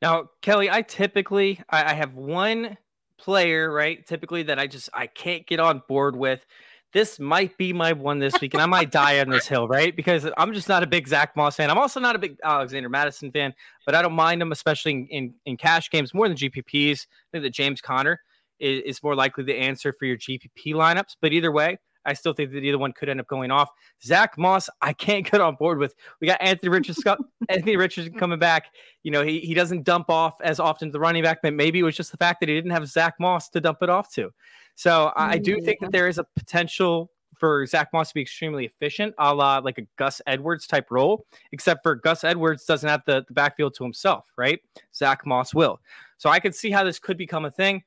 Now, 0.00 0.30
Kelly, 0.42 0.70
I 0.70 0.82
typically 0.82 1.60
I, 1.68 1.92
I 1.92 1.94
have 1.94 2.14
one 2.14 2.76
player, 3.18 3.72
right? 3.72 4.06
Typically 4.06 4.44
that 4.44 4.58
I 4.58 4.66
just 4.66 4.90
I 4.92 5.06
can't 5.06 5.46
get 5.46 5.58
on 5.58 5.82
board 5.88 6.14
with 6.14 6.44
this 6.92 7.18
might 7.18 7.56
be 7.58 7.72
my 7.72 7.92
one 7.92 8.18
this 8.18 8.40
week, 8.40 8.54
and 8.54 8.62
I 8.62 8.66
might 8.66 8.90
die 8.90 9.20
on 9.20 9.28
this 9.28 9.46
hill, 9.46 9.68
right? 9.68 9.94
Because 9.94 10.28
I'm 10.36 10.54
just 10.54 10.68
not 10.68 10.82
a 10.82 10.86
big 10.86 11.06
Zach 11.08 11.36
Moss 11.36 11.56
fan. 11.56 11.70
I'm 11.70 11.78
also 11.78 12.00
not 12.00 12.16
a 12.16 12.18
big 12.18 12.36
Alexander 12.42 12.88
Mattison 12.88 13.30
fan, 13.30 13.52
but 13.84 13.94
I 13.94 14.02
don't 14.02 14.14
mind 14.14 14.40
him, 14.40 14.52
especially 14.52 14.92
in, 14.92 15.06
in, 15.08 15.34
in 15.44 15.56
cash 15.56 15.90
games 15.90 16.14
more 16.14 16.28
than 16.28 16.36
GPPs. 16.36 17.00
I 17.02 17.28
think 17.32 17.44
that 17.44 17.50
James 17.50 17.80
Conner 17.80 18.20
is, 18.60 18.82
is 18.84 19.02
more 19.02 19.14
likely 19.14 19.44
the 19.44 19.56
answer 19.56 19.92
for 19.92 20.06
your 20.06 20.16
GPP 20.16 20.68
lineups. 20.68 21.16
But 21.20 21.32
either 21.32 21.52
way, 21.52 21.78
I 22.06 22.14
still 22.14 22.32
think 22.32 22.52
that 22.52 22.62
either 22.62 22.78
one 22.78 22.92
could 22.92 23.08
end 23.08 23.20
up 23.20 23.26
going 23.26 23.50
off. 23.50 23.68
Zach 24.02 24.38
Moss, 24.38 24.70
I 24.80 24.92
can't 24.92 25.28
get 25.30 25.40
on 25.40 25.56
board 25.56 25.78
with. 25.78 25.94
We 26.20 26.28
got 26.28 26.40
Anthony 26.40 26.70
Richardson, 26.70 27.16
Anthony 27.48 27.76
Richardson 27.76 28.14
coming 28.14 28.38
back. 28.38 28.66
You 29.02 29.10
know, 29.10 29.24
he, 29.24 29.40
he 29.40 29.54
doesn't 29.54 29.82
dump 29.82 30.08
off 30.08 30.34
as 30.40 30.60
often 30.60 30.88
to 30.88 30.92
the 30.92 31.00
running 31.00 31.24
back, 31.24 31.38
but 31.42 31.52
maybe 31.52 31.80
it 31.80 31.82
was 31.82 31.96
just 31.96 32.12
the 32.12 32.16
fact 32.16 32.40
that 32.40 32.48
he 32.48 32.54
didn't 32.54 32.70
have 32.70 32.86
Zach 32.88 33.14
Moss 33.20 33.50
to 33.50 33.60
dump 33.60 33.78
it 33.82 33.90
off 33.90 34.10
to. 34.14 34.30
So 34.76 35.10
I 35.16 35.38
do 35.38 35.56
mm, 35.56 35.64
think 35.64 35.80
that 35.80 35.90
there 35.90 36.06
is 36.06 36.18
a 36.18 36.24
potential 36.36 37.10
for 37.34 37.66
Zach 37.66 37.92
Moss 37.92 38.08
to 38.08 38.14
be 38.14 38.20
extremely 38.20 38.66
efficient, 38.66 39.14
a 39.18 39.34
la 39.34 39.58
like 39.58 39.78
a 39.78 39.86
Gus 39.96 40.20
Edwards 40.26 40.66
type 40.66 40.90
role, 40.90 41.26
except 41.52 41.82
for 41.82 41.94
Gus 41.94 42.24
Edwards 42.24 42.64
doesn't 42.64 42.88
have 42.88 43.02
the, 43.06 43.24
the 43.26 43.34
backfield 43.34 43.74
to 43.74 43.84
himself, 43.84 44.26
right? 44.36 44.60
Zach 44.94 45.26
Moss 45.26 45.54
will. 45.54 45.80
So 46.18 46.30
I 46.30 46.40
could 46.40 46.54
see 46.54 46.70
how 46.70 46.84
this 46.84 46.98
could 46.98 47.16
become 47.16 47.44
a 47.44 47.50
thing. 47.50 47.82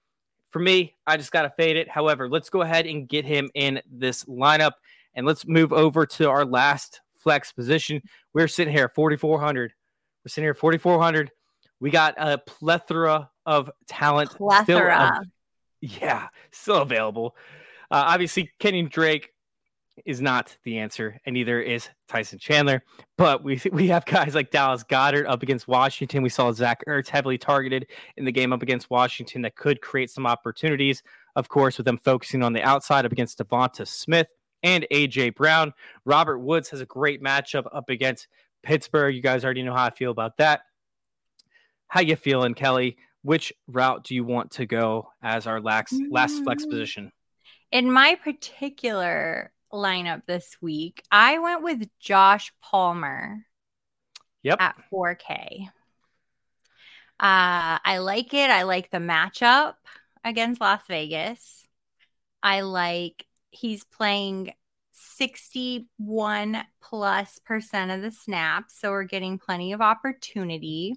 For 0.50 0.60
me, 0.60 0.96
I 1.06 1.18
just 1.18 1.32
got 1.32 1.44
to 1.44 1.50
fade 1.52 1.78
it. 1.78 1.88
However, 1.88 2.28
let's 2.28 2.50
go 2.50 2.62
ahead 2.62 2.88
and 2.88 3.08
get 3.08 3.24
him 3.24 3.52
in 3.54 3.82
this 3.92 4.26
lineup 4.26 4.74
and 5.14 5.26
let's 5.26 5.48
move 5.48 5.72
over 5.72 6.06
to 6.06 6.30
our 6.30 6.44
last 6.44 7.02
flex 7.16 7.52
position. 7.52 8.02
We're 8.34 8.48
sitting 8.48 8.74
here 8.74 8.90
4,400. 8.90 9.74
We're 10.24 10.30
sitting 10.30 10.46
here 10.46 10.56
4,400. 10.56 11.32
We 11.80 11.92
got 11.92 12.16
a 12.18 12.40
plethora 12.40 13.30
of 13.46 13.70
talent. 13.88 14.32
Plethora. 14.32 15.22
Yeah, 15.82 16.28
still 16.52 16.82
available. 16.82 17.36
Uh, 17.92 18.04
obviously, 18.08 18.52
Kenyan 18.60 18.90
Drake 18.90 19.32
is 20.06 20.22
not 20.22 20.56
the 20.64 20.78
answer, 20.80 21.20
and 21.26 21.34
neither 21.34 21.62
is 21.62 21.90
Tyson 22.08 22.40
Chandler. 22.40 22.84
But 23.18 23.44
we 23.44 23.62
we 23.72 23.88
have 23.88 24.06
guys 24.06 24.36
like 24.36 24.52
Dallas 24.52 24.84
Goedert 24.84 25.28
up 25.28 25.44
against 25.44 25.68
Washington. 25.68 26.24
We 26.24 26.30
saw 26.30 26.52
Zach 26.52 26.84
Ertz 26.88 27.10
heavily 27.10 27.38
targeted 27.38 27.88
in 28.18 28.26
the 28.26 28.32
game 28.32 28.54
up 28.54 28.62
against 28.62 28.90
Washington 28.90 29.42
that 29.44 29.56
could 29.56 29.82
create 29.82 30.10
some 30.10 30.26
opportunities. 30.26 31.04
Of 31.36 31.50
course, 31.50 31.78
with 31.78 31.86
them 31.86 32.00
focusing 32.04 32.44
on 32.44 32.54
the 32.54 32.64
outside 32.64 33.06
up 33.06 33.12
against 33.12 33.40
Devonta 33.40 33.88
Smith 33.88 34.28
and 34.64 34.86
AJ 34.92 35.36
Brown. 35.36 35.74
Robert 36.06 36.40
Woods 36.40 36.70
has 36.70 36.82
a 36.82 36.86
great 36.86 37.24
matchup 37.24 37.66
up 37.72 37.90
against 37.90 38.28
Pittsburgh. 38.64 39.16
You 39.16 39.22
guys 39.22 39.46
already 39.46 39.64
know 39.64 39.74
how 39.74 39.86
I 39.86 39.92
feel 39.92 40.12
about 40.12 40.38
that. 40.38 40.62
How 41.88 42.02
you 42.02 42.16
feeling, 42.16 42.54
Kelly? 42.54 42.98
Which 43.22 43.54
route 43.68 44.04
do 44.06 44.16
you 44.16 44.24
want 44.24 44.52
to 44.52 44.66
go 44.66 45.10
as 45.22 45.46
our 45.46 45.60
last 45.60 45.94
last 46.10 46.44
flex 46.44 46.66
mm. 46.66 46.70
position? 46.70 47.12
In 47.72 47.92
my 47.92 48.16
particular 48.16 49.52
lineup 49.72 50.26
this 50.26 50.58
week, 50.62 51.04
I 51.12 51.40
went 51.40 51.64
with 51.64 51.88
Josh 52.00 52.52
Palmer. 52.62 53.46
Yep. 54.42 54.62
At 54.62 54.78
4K. 54.92 55.68
Uh, 57.20 57.78
I 57.84 57.98
like 57.98 58.34
it. 58.34 58.50
I 58.50 58.64
like 58.64 58.90
the 58.90 59.00
matchup 59.00 59.74
against 60.24 60.62
Las 60.62 60.82
Vegas. 60.88 61.68
I 62.42 62.62
like 62.62 63.26
he's 63.52 63.84
playing 63.84 64.54
61 64.94 66.64
plus 66.82 67.40
percent 67.40 67.92
of 67.92 68.02
the 68.02 68.12
snaps, 68.12 68.80
so 68.80 68.92
we're 68.92 69.04
getting 69.04 69.38
plenty 69.38 69.74
of 69.74 69.82
opportunity. 69.82 70.96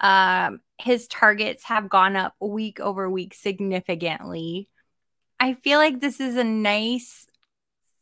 Um, 0.00 0.60
his 0.82 1.06
targets 1.06 1.64
have 1.64 1.88
gone 1.88 2.16
up 2.16 2.34
week 2.40 2.80
over 2.80 3.08
week 3.08 3.34
significantly. 3.34 4.68
I 5.38 5.54
feel 5.54 5.78
like 5.78 6.00
this 6.00 6.20
is 6.20 6.36
a 6.36 6.44
nice 6.44 7.26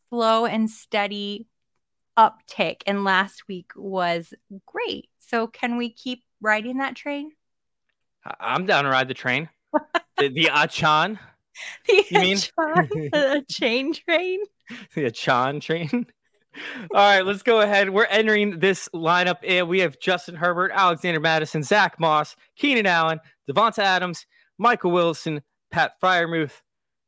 slow 0.08 0.46
and 0.46 0.68
steady 0.68 1.46
uptick, 2.18 2.82
and 2.86 3.04
last 3.04 3.48
week 3.48 3.72
was 3.76 4.34
great. 4.66 5.08
So, 5.18 5.46
can 5.46 5.76
we 5.76 5.90
keep 5.90 6.22
riding 6.40 6.78
that 6.78 6.96
train? 6.96 7.32
I'm 8.38 8.66
down 8.66 8.84
to 8.84 8.90
ride 8.90 9.08
the 9.08 9.14
train. 9.14 9.48
the, 10.18 10.28
the 10.28 10.48
Achan. 10.52 11.18
The 11.86 12.04
you 12.10 12.20
mean? 12.20 12.36
the 12.56 13.44
chain 13.48 13.92
train. 13.94 14.40
The 14.94 15.06
Achan 15.06 15.60
train. 15.60 16.06
All 16.92 16.96
right, 16.96 17.24
let's 17.24 17.42
go 17.42 17.60
ahead. 17.60 17.90
We're 17.90 18.06
entering 18.06 18.58
this 18.58 18.88
lineup. 18.94 19.42
In. 19.42 19.68
We 19.68 19.80
have 19.80 20.00
Justin 20.00 20.34
Herbert, 20.34 20.72
Alexander 20.74 21.20
Mattison, 21.20 21.62
Zach 21.62 21.98
Moss, 22.00 22.36
Keenan 22.56 22.86
Allen, 22.86 23.20
Davante 23.48 23.78
Adams, 23.78 24.26
Michael 24.58 24.90
Wilson, 24.90 25.42
Pat 25.70 26.00
Freiermuth, 26.02 26.60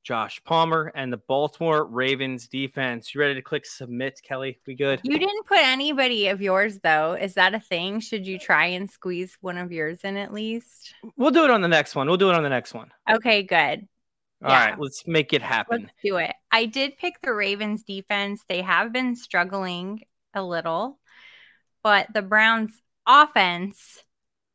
Josh 0.02 0.42
Palmer 0.44 0.92
and 0.94 1.12
the 1.12 1.20
Baltimore 1.28 1.85
Ravens 1.85 2.48
defense. 2.48 3.14
You 3.14 3.20
ready 3.20 3.35
to 3.35 3.42
click 3.42 3.64
submit, 3.64 4.20
Kelly? 4.22 4.59
We 4.66 4.74
good? 4.74 5.00
You 5.02 5.18
didn't 5.18 5.46
put 5.46 5.61
anybody 5.61 6.28
of 6.28 6.42
yours 6.42 6.81
though. 6.81 7.14
Is 7.14 7.35
that 7.35 7.55
a 7.55 7.61
thing? 7.61 8.00
Should 8.00 8.26
you 8.26 8.38
try 8.38 8.66
and 8.66 8.90
squeeze 8.90 9.37
one 9.40 9.59
of 9.59 9.70
yours 9.70 10.00
in 10.02 10.16
at 10.16 10.33
least? 10.33 10.94
We'll 11.16 11.31
do 11.31 11.44
it 11.44 11.50
on 11.50 11.61
the 11.61 11.68
next 11.68 11.94
one. 11.94 12.09
We'll 12.09 12.16
do 12.16 12.31
it 12.31 12.35
on 12.35 12.42
the 12.42 12.48
next 12.48 12.74
one. 12.74 12.90
Okay, 13.09 13.42
good. 13.42 13.87
All 14.42 14.50
yeah. 14.50 14.70
right, 14.70 14.78
let's 14.78 15.07
make 15.07 15.33
it 15.33 15.42
happen. 15.42 15.83
Let's 15.83 15.94
do 16.02 16.16
it. 16.16 16.35
I 16.50 16.66
did 16.66 16.98
pick 16.98 17.20
the 17.22 17.33
Ravens 17.33 17.83
defense. 17.85 18.42
They 18.48 18.62
have 18.62 18.92
been 18.92 19.14
struggling 19.16 20.02
a 20.35 20.42
little, 20.42 20.98
but 21.83 22.09
the 22.12 22.22
Browns 22.22 22.72
offense 23.07 24.02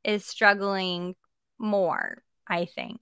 is 0.04 0.26
struggling 0.26 1.16
more, 1.60 2.24
I 2.48 2.66
think 2.66 3.00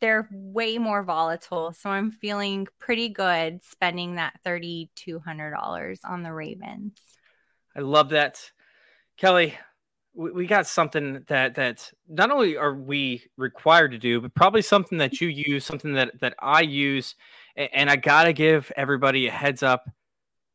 they're 0.00 0.28
way 0.30 0.78
more 0.78 1.02
volatile. 1.02 1.72
So 1.72 1.90
I'm 1.90 2.10
feeling 2.10 2.66
pretty 2.78 3.08
good 3.08 3.64
spending 3.64 4.16
that 4.16 4.38
$3,200 4.46 5.98
on 6.04 6.22
the 6.22 6.32
Ravens. 6.32 6.98
I 7.76 7.80
love 7.80 8.10
that. 8.10 8.50
Kelly, 9.16 9.54
we, 10.14 10.46
got 10.46 10.66
something 10.66 11.24
that 11.28 11.54
that 11.56 11.90
not 12.08 12.30
only 12.30 12.56
are 12.56 12.74
we 12.74 13.24
required 13.36 13.90
to 13.92 13.98
do, 13.98 14.20
but 14.20 14.34
probably 14.34 14.62
something 14.62 14.98
that 14.98 15.20
you 15.20 15.28
use, 15.28 15.64
something 15.64 15.94
that 15.94 16.18
that 16.20 16.34
I 16.38 16.62
use, 16.62 17.16
and 17.56 17.90
I 17.90 17.96
gotta 17.96 18.32
give 18.32 18.70
everybody 18.76 19.26
a 19.26 19.30
heads 19.30 19.62
up 19.62 19.88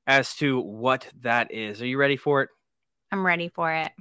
as 0.07 0.33
to 0.35 0.59
what 0.59 1.07
that 1.21 1.51
is. 1.51 1.81
Are 1.81 1.87
you 1.87 1.97
ready 1.97 2.17
for 2.17 2.41
it? 2.43 2.49
I'm 3.11 3.25
ready 3.25 3.49
for 3.49 3.71
it. 3.73 3.91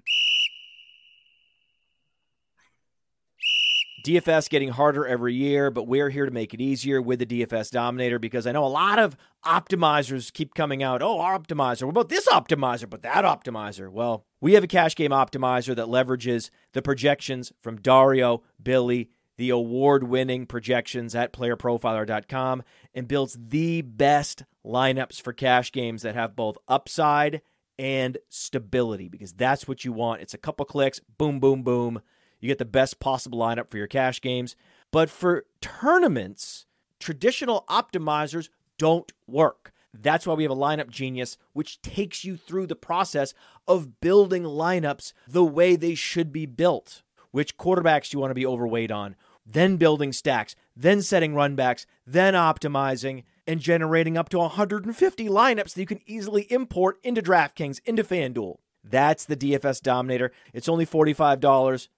DFS 4.02 4.48
getting 4.48 4.68
harder 4.68 5.06
every 5.06 5.34
year, 5.34 5.70
but 5.70 5.88
we're 5.88 6.10
here 6.10 6.24
to 6.24 6.30
make 6.30 6.54
it 6.54 6.60
easier 6.60 7.02
with 7.02 7.18
the 7.18 7.26
DFS 7.26 7.70
Dominator 7.70 8.18
because 8.18 8.46
I 8.46 8.52
know 8.52 8.64
a 8.64 8.66
lot 8.66 8.98
of 8.98 9.16
optimizers 9.44 10.32
keep 10.32 10.54
coming 10.54 10.82
out. 10.82 11.02
Oh, 11.02 11.18
our 11.18 11.38
optimizer. 11.38 11.82
What 11.82 11.90
about 11.90 12.08
this 12.08 12.28
optimizer? 12.28 12.88
But 12.88 13.02
that 13.02 13.24
optimizer. 13.24 13.90
Well, 13.90 14.24
we 14.40 14.54
have 14.54 14.62
a 14.62 14.68
cash 14.68 14.94
game 14.94 15.10
optimizer 15.10 15.74
that 15.74 15.86
leverages 15.86 16.50
the 16.72 16.82
projections 16.82 17.52
from 17.60 17.80
Dario, 17.80 18.42
Billy, 18.62 19.10
the 19.36 19.50
award 19.50 20.04
winning 20.04 20.46
projections 20.46 21.14
at 21.14 21.32
playerprofiler.com, 21.32 22.62
and 22.94 23.08
builds 23.08 23.36
the 23.40 23.82
best 23.82 24.44
lineups 24.64 25.20
for 25.20 25.32
cash 25.32 25.72
games 25.72 26.02
that 26.02 26.14
have 26.14 26.36
both 26.36 26.56
upside 26.68 27.42
and 27.78 28.18
stability 28.28 29.08
because 29.08 29.32
that's 29.32 29.66
what 29.66 29.84
you 29.84 29.92
want. 29.92 30.20
It's 30.20 30.34
a 30.34 30.38
couple 30.38 30.64
clicks, 30.66 31.00
boom, 31.16 31.40
boom, 31.40 31.62
boom 31.62 32.00
you 32.40 32.48
get 32.48 32.58
the 32.58 32.64
best 32.64 33.00
possible 33.00 33.38
lineup 33.38 33.68
for 33.68 33.78
your 33.78 33.86
cash 33.86 34.20
games. 34.20 34.56
But 34.90 35.10
for 35.10 35.44
tournaments, 35.60 36.66
traditional 36.98 37.64
optimizers 37.68 38.48
don't 38.78 39.12
work. 39.26 39.72
That's 39.92 40.26
why 40.26 40.34
we 40.34 40.44
have 40.44 40.52
a 40.52 40.56
lineup 40.56 40.90
genius, 40.90 41.38
which 41.52 41.80
takes 41.82 42.24
you 42.24 42.36
through 42.36 42.66
the 42.66 42.76
process 42.76 43.34
of 43.66 44.00
building 44.00 44.42
lineups 44.44 45.12
the 45.26 45.44
way 45.44 45.76
they 45.76 45.94
should 45.94 46.32
be 46.32 46.46
built. 46.46 47.02
Which 47.30 47.56
quarterbacks 47.56 48.12
you 48.12 48.18
want 48.18 48.30
to 48.30 48.34
be 48.34 48.46
overweight 48.46 48.90
on, 48.90 49.16
then 49.44 49.76
building 49.76 50.12
stacks, 50.12 50.54
then 50.76 51.02
setting 51.02 51.32
runbacks, 51.32 51.84
then 52.06 52.34
optimizing 52.34 53.24
and 53.46 53.60
generating 53.60 54.16
up 54.16 54.28
to 54.30 54.38
150 54.38 55.28
lineups 55.28 55.74
that 55.74 55.80
you 55.80 55.86
can 55.86 56.00
easily 56.06 56.42
import 56.50 56.98
into 57.02 57.22
DraftKings, 57.22 57.80
into 57.84 58.04
FanDuel. 58.04 58.58
That's 58.84 59.24
the 59.24 59.36
DFS 59.36 59.82
Dominator. 59.82 60.32
It's 60.52 60.68
only 60.68 60.86
$45 60.86 61.88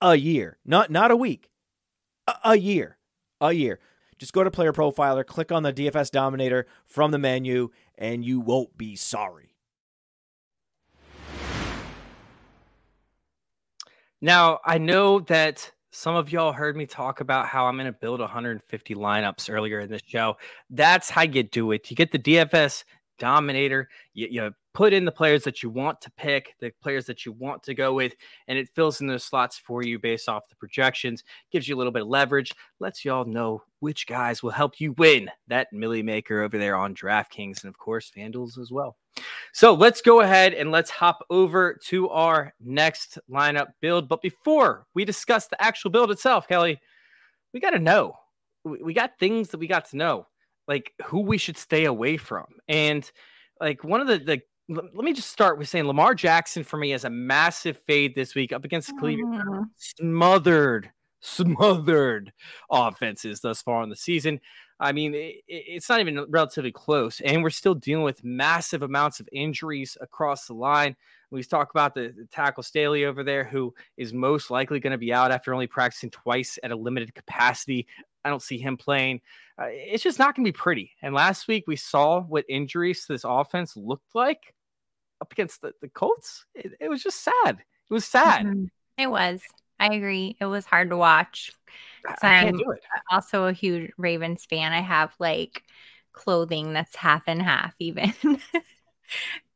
a 0.00 0.16
year, 0.16 0.58
not 0.64 0.90
not 0.90 1.10
a 1.10 1.16
week, 1.16 1.50
a, 2.26 2.34
a 2.44 2.56
year, 2.56 2.98
a 3.40 3.52
year. 3.52 3.78
Just 4.18 4.32
go 4.32 4.42
to 4.42 4.50
Player 4.50 4.72
Profiler, 4.72 5.26
click 5.26 5.52
on 5.52 5.62
the 5.62 5.72
DFS 5.72 6.10
Dominator 6.10 6.66
from 6.86 7.10
the 7.10 7.18
menu, 7.18 7.68
and 7.98 8.24
you 8.24 8.40
won't 8.40 8.76
be 8.78 8.96
sorry. 8.96 9.54
Now, 14.22 14.60
I 14.64 14.78
know 14.78 15.20
that 15.20 15.70
some 15.90 16.14
of 16.14 16.32
y'all 16.32 16.52
heard 16.52 16.76
me 16.76 16.86
talk 16.86 17.20
about 17.20 17.46
how 17.46 17.66
I'm 17.66 17.76
going 17.76 17.86
to 17.86 17.92
build 17.92 18.20
150 18.20 18.94
lineups 18.94 19.50
earlier 19.50 19.80
in 19.80 19.90
this 19.90 20.02
show. 20.06 20.36
That's 20.70 21.10
how 21.10 21.22
you 21.22 21.42
do 21.42 21.72
it. 21.72 21.90
You 21.90 21.96
get 21.96 22.12
the 22.12 22.18
DFS 22.18 22.84
dominator. 23.18 23.88
You, 24.14 24.28
you 24.30 24.54
put 24.74 24.92
in 24.92 25.04
the 25.04 25.12
players 25.12 25.42
that 25.44 25.62
you 25.62 25.70
want 25.70 26.00
to 26.02 26.10
pick, 26.12 26.54
the 26.60 26.70
players 26.82 27.06
that 27.06 27.24
you 27.24 27.32
want 27.32 27.62
to 27.62 27.74
go 27.74 27.94
with, 27.94 28.14
and 28.48 28.58
it 28.58 28.68
fills 28.74 29.00
in 29.00 29.06
those 29.06 29.24
slots 29.24 29.58
for 29.58 29.82
you 29.82 29.98
based 29.98 30.28
off 30.28 30.48
the 30.48 30.56
projections, 30.56 31.24
gives 31.50 31.66
you 31.66 31.74
a 31.74 31.78
little 31.78 31.92
bit 31.92 32.02
of 32.02 32.08
leverage, 32.08 32.52
lets 32.78 33.04
you 33.04 33.12
all 33.12 33.24
know 33.24 33.62
which 33.80 34.06
guys 34.06 34.42
will 34.42 34.50
help 34.50 34.80
you 34.80 34.92
win 34.92 35.30
that 35.48 35.72
Milly 35.72 36.02
Maker 36.02 36.42
over 36.42 36.58
there 36.58 36.76
on 36.76 36.94
DraftKings 36.94 37.62
and, 37.62 37.68
of 37.68 37.78
course, 37.78 38.12
FanDuels 38.14 38.58
as 38.58 38.70
well. 38.70 38.96
So 39.52 39.72
let's 39.72 40.02
go 40.02 40.20
ahead 40.20 40.52
and 40.52 40.70
let's 40.70 40.90
hop 40.90 41.24
over 41.30 41.78
to 41.86 42.10
our 42.10 42.52
next 42.60 43.18
lineup 43.30 43.68
build. 43.80 44.08
But 44.08 44.20
before 44.20 44.86
we 44.92 45.06
discuss 45.06 45.46
the 45.46 45.62
actual 45.62 45.90
build 45.90 46.10
itself, 46.10 46.46
Kelly, 46.46 46.78
we 47.54 47.60
got 47.60 47.70
to 47.70 47.78
know. 47.78 48.18
We 48.64 48.92
got 48.92 49.18
things 49.18 49.48
that 49.50 49.58
we 49.58 49.68
got 49.68 49.88
to 49.90 49.96
know, 49.96 50.26
like 50.68 50.92
who 51.04 51.20
we 51.20 51.38
should 51.38 51.56
stay 51.56 51.84
away 51.84 52.16
from. 52.16 52.46
And 52.68 53.10
like 53.60 53.84
one 53.84 54.00
of 54.00 54.06
the, 54.06 54.18
the 54.18 54.42
let 54.68 54.94
me 54.94 55.12
just 55.12 55.30
start 55.30 55.58
with 55.58 55.68
saying 55.68 55.86
Lamar 55.86 56.14
Jackson 56.14 56.64
for 56.64 56.76
me 56.76 56.92
is 56.92 57.04
a 57.04 57.10
massive 57.10 57.78
fade 57.86 58.14
this 58.14 58.34
week 58.34 58.52
up 58.52 58.64
against 58.64 58.96
Cleveland. 58.98 59.42
Mm. 59.46 59.64
Smothered, 59.76 60.90
smothered 61.20 62.32
offenses 62.70 63.40
thus 63.40 63.62
far 63.62 63.82
in 63.84 63.90
the 63.90 63.96
season. 63.96 64.40
I 64.78 64.92
mean, 64.92 65.14
it, 65.14 65.36
it's 65.46 65.88
not 65.88 66.00
even 66.00 66.26
relatively 66.28 66.72
close, 66.72 67.20
and 67.20 67.42
we're 67.42 67.50
still 67.50 67.74
dealing 67.74 68.04
with 68.04 68.24
massive 68.24 68.82
amounts 68.82 69.20
of 69.20 69.28
injuries 69.32 69.96
across 70.00 70.46
the 70.46 70.54
line. 70.54 70.96
We 71.30 71.42
talk 71.42 71.70
about 71.70 71.94
the, 71.94 72.12
the 72.16 72.26
tackle 72.30 72.62
Stanley 72.62 73.04
over 73.04 73.24
there, 73.24 73.44
who 73.44 73.74
is 73.96 74.12
most 74.12 74.50
likely 74.50 74.80
going 74.80 74.92
to 74.92 74.98
be 74.98 75.12
out 75.12 75.30
after 75.30 75.54
only 75.54 75.66
practicing 75.66 76.10
twice 76.10 76.58
at 76.62 76.70
a 76.70 76.76
limited 76.76 77.14
capacity. 77.14 77.86
I 78.26 78.28
don't 78.28 78.42
see 78.42 78.58
him 78.58 78.76
playing. 78.76 79.20
Uh, 79.58 79.66
it's 79.68 80.02
just 80.02 80.18
not 80.18 80.34
going 80.34 80.44
to 80.44 80.52
be 80.52 80.56
pretty. 80.56 80.92
And 81.00 81.14
last 81.14 81.48
week 81.48 81.64
we 81.66 81.76
saw 81.76 82.20
what 82.20 82.44
injuries 82.48 83.06
to 83.06 83.12
this 83.12 83.24
offense 83.24 83.76
looked 83.76 84.14
like 84.14 84.54
up 85.20 85.32
against 85.32 85.62
the, 85.62 85.72
the 85.80 85.88
Colts, 85.88 86.44
it, 86.54 86.72
it 86.80 86.88
was 86.88 87.02
just 87.02 87.22
sad. 87.22 87.58
It 87.90 87.94
was 87.94 88.04
sad. 88.04 88.46
Mm-hmm. 88.46 88.64
It 88.98 89.10
was. 89.10 89.40
I 89.78 89.94
agree. 89.94 90.36
It 90.40 90.46
was 90.46 90.64
hard 90.64 90.90
to 90.90 90.96
watch. 90.96 91.52
I, 92.06 92.12
I 92.12 92.42
can't 92.44 92.58
do 92.58 92.70
it. 92.70 92.80
Also, 93.10 93.44
a 93.46 93.52
huge 93.52 93.92
Ravens 93.98 94.44
fan. 94.44 94.72
I 94.72 94.80
have 94.80 95.14
like 95.18 95.62
clothing 96.12 96.72
that's 96.72 96.96
half 96.96 97.22
and 97.26 97.42
half. 97.42 97.74
Even 97.78 98.14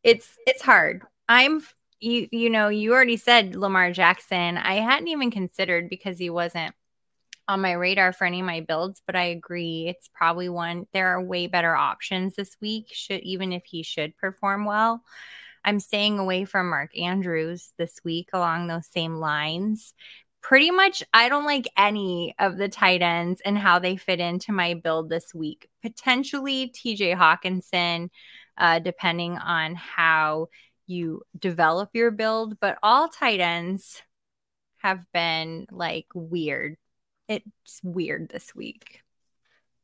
it's 0.02 0.37
it's 0.46 0.62
hard. 0.62 1.02
I'm 1.28 1.62
you 2.00 2.28
you 2.30 2.50
know 2.50 2.68
you 2.68 2.92
already 2.92 3.16
said 3.16 3.56
Lamar 3.56 3.92
Jackson. 3.92 4.59
I 4.59 4.74
hadn't 4.74 5.09
even 5.09 5.30
considered 5.30 5.88
because 5.88 6.18
he 6.18 6.28
wasn't 6.28 6.74
on 7.50 7.60
my 7.60 7.72
radar 7.72 8.12
for 8.12 8.24
any 8.24 8.40
of 8.40 8.46
my 8.46 8.60
builds, 8.60 9.02
but 9.04 9.16
I 9.16 9.24
agree 9.24 9.86
it's 9.88 10.08
probably 10.08 10.48
one. 10.48 10.86
There 10.92 11.08
are 11.08 11.22
way 11.22 11.48
better 11.48 11.74
options 11.74 12.36
this 12.36 12.56
week. 12.60 12.86
Should 12.92 13.22
even 13.22 13.52
if 13.52 13.64
he 13.64 13.82
should 13.82 14.16
perform 14.16 14.64
well. 14.64 15.02
I'm 15.64 15.80
staying 15.80 16.18
away 16.18 16.44
from 16.44 16.70
Mark 16.70 16.96
Andrews 16.96 17.72
this 17.76 18.00
week 18.04 18.30
along 18.32 18.68
those 18.68 18.86
same 18.86 19.16
lines. 19.16 19.94
Pretty 20.42 20.70
much, 20.70 21.02
I 21.12 21.28
don't 21.28 21.44
like 21.44 21.68
any 21.76 22.34
of 22.38 22.56
the 22.56 22.68
tight 22.68 23.02
ends 23.02 23.42
and 23.44 23.58
how 23.58 23.78
they 23.78 23.96
fit 23.96 24.20
into 24.20 24.52
my 24.52 24.74
build 24.74 25.10
this 25.10 25.34
week. 25.34 25.68
Potentially 25.82 26.72
TJ 26.74 27.14
Hockenson, 27.14 28.08
uh, 28.56 28.78
depending 28.78 29.36
on 29.36 29.74
how 29.74 30.48
you 30.86 31.22
develop 31.38 31.90
your 31.92 32.10
build, 32.10 32.58
but 32.60 32.78
all 32.82 33.08
tight 33.08 33.40
ends 33.40 34.02
have 34.78 35.04
been 35.12 35.66
like 35.70 36.06
weird. 36.14 36.76
It's 37.30 37.80
weird 37.84 38.28
this 38.28 38.56
week. 38.56 39.02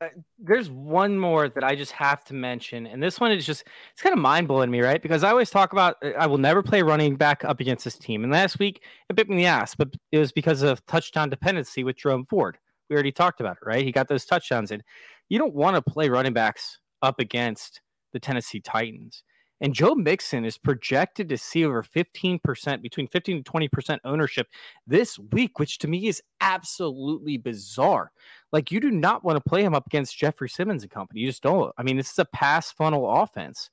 Uh, 0.01 0.09
there's 0.37 0.69
one 0.69 1.17
more 1.17 1.49
that 1.49 1.63
I 1.63 1.77
just 1.77 1.93
have 1.93 2.25
to 2.25 2.35
mention, 2.35 2.89
and 2.89 3.01
this 3.01 3.21
one 3.21 3.31
is 3.31 3.47
just 3.47 3.65
it's 3.93 4.03
kind 4.03 4.13
of 4.13 4.19
mind 4.19 4.49
blowing 4.49 4.69
me, 4.69 4.81
right? 4.81 5.01
Because 5.01 5.23
I 5.23 5.31
always 5.31 5.49
talk 5.49 5.73
about 5.73 5.97
uh, 6.05 6.09
I 6.19 6.27
will 6.27 6.39
never 6.39 6.61
play 6.61 6.83
running 6.83 7.15
back 7.15 7.45
up 7.45 7.61
against 7.61 7.85
this 7.85 7.97
team, 7.97 8.25
and 8.25 8.33
last 8.33 8.59
week 8.59 8.83
it 9.09 9.15
bit 9.15 9.29
me 9.29 9.37
in 9.37 9.39
the 9.39 9.47
ass, 9.47 9.77
but 9.77 9.95
it 10.11 10.19
was 10.19 10.33
because 10.33 10.63
of 10.63 10.85
touchdown 10.87 11.31
dependency 11.31 11.85
with 11.85 11.97
Jerome 11.97 12.27
Ford. 12.29 12.59
We 12.91 12.95
already 12.95 13.13
talked 13.13 13.41
about 13.41 13.59
it, 13.63 13.67
right? 13.67 13.85
He 13.85 13.93
got 13.93 14.09
those 14.09 14.27
touchdowns 14.27 14.73
in. 14.73 14.83
You 15.29 15.39
don't 15.39 15.55
want 15.55 15.77
to 15.77 15.83
play 15.83 16.09
running 16.09 16.33
backs 16.33 16.81
up 17.01 17.21
against 17.21 17.81
the 18.13 18.19
Tennessee 18.19 18.61
Titans. 18.61 19.23
And 19.61 19.75
Joe 19.75 19.95
Mixon 19.95 20.45
is 20.45 20.59
projected 20.59 21.29
to 21.31 21.39
see 21.39 21.65
over 21.65 21.83
15%, 21.83 22.83
between 22.83 23.07
15 23.09 23.43
to 23.43 23.51
20% 23.51 23.99
ownership 24.05 24.49
this 24.87 25.19
week, 25.19 25.59
which 25.59 25.79
to 25.79 25.89
me 25.89 26.09
is 26.09 26.23
absolutely 26.41 27.39
bizarre. 27.39 28.13
Like, 28.53 28.71
you 28.71 28.81
do 28.81 28.91
not 28.91 29.25
want 29.25 29.43
to 29.43 29.49
play 29.49 29.65
him 29.65 29.75
up 29.75 29.87
against 29.87 30.17
Jeffrey 30.17 30.49
Simmons 30.49 30.83
and 30.83 30.91
company. 30.91 31.21
You 31.21 31.29
just 31.29 31.43
don't. 31.43 31.73
I 31.79 31.83
mean, 31.83 31.97
this 31.97 32.11
is 32.11 32.19
a 32.19 32.25
pass 32.27 32.71
funnel 32.71 33.11
offense. 33.11 33.71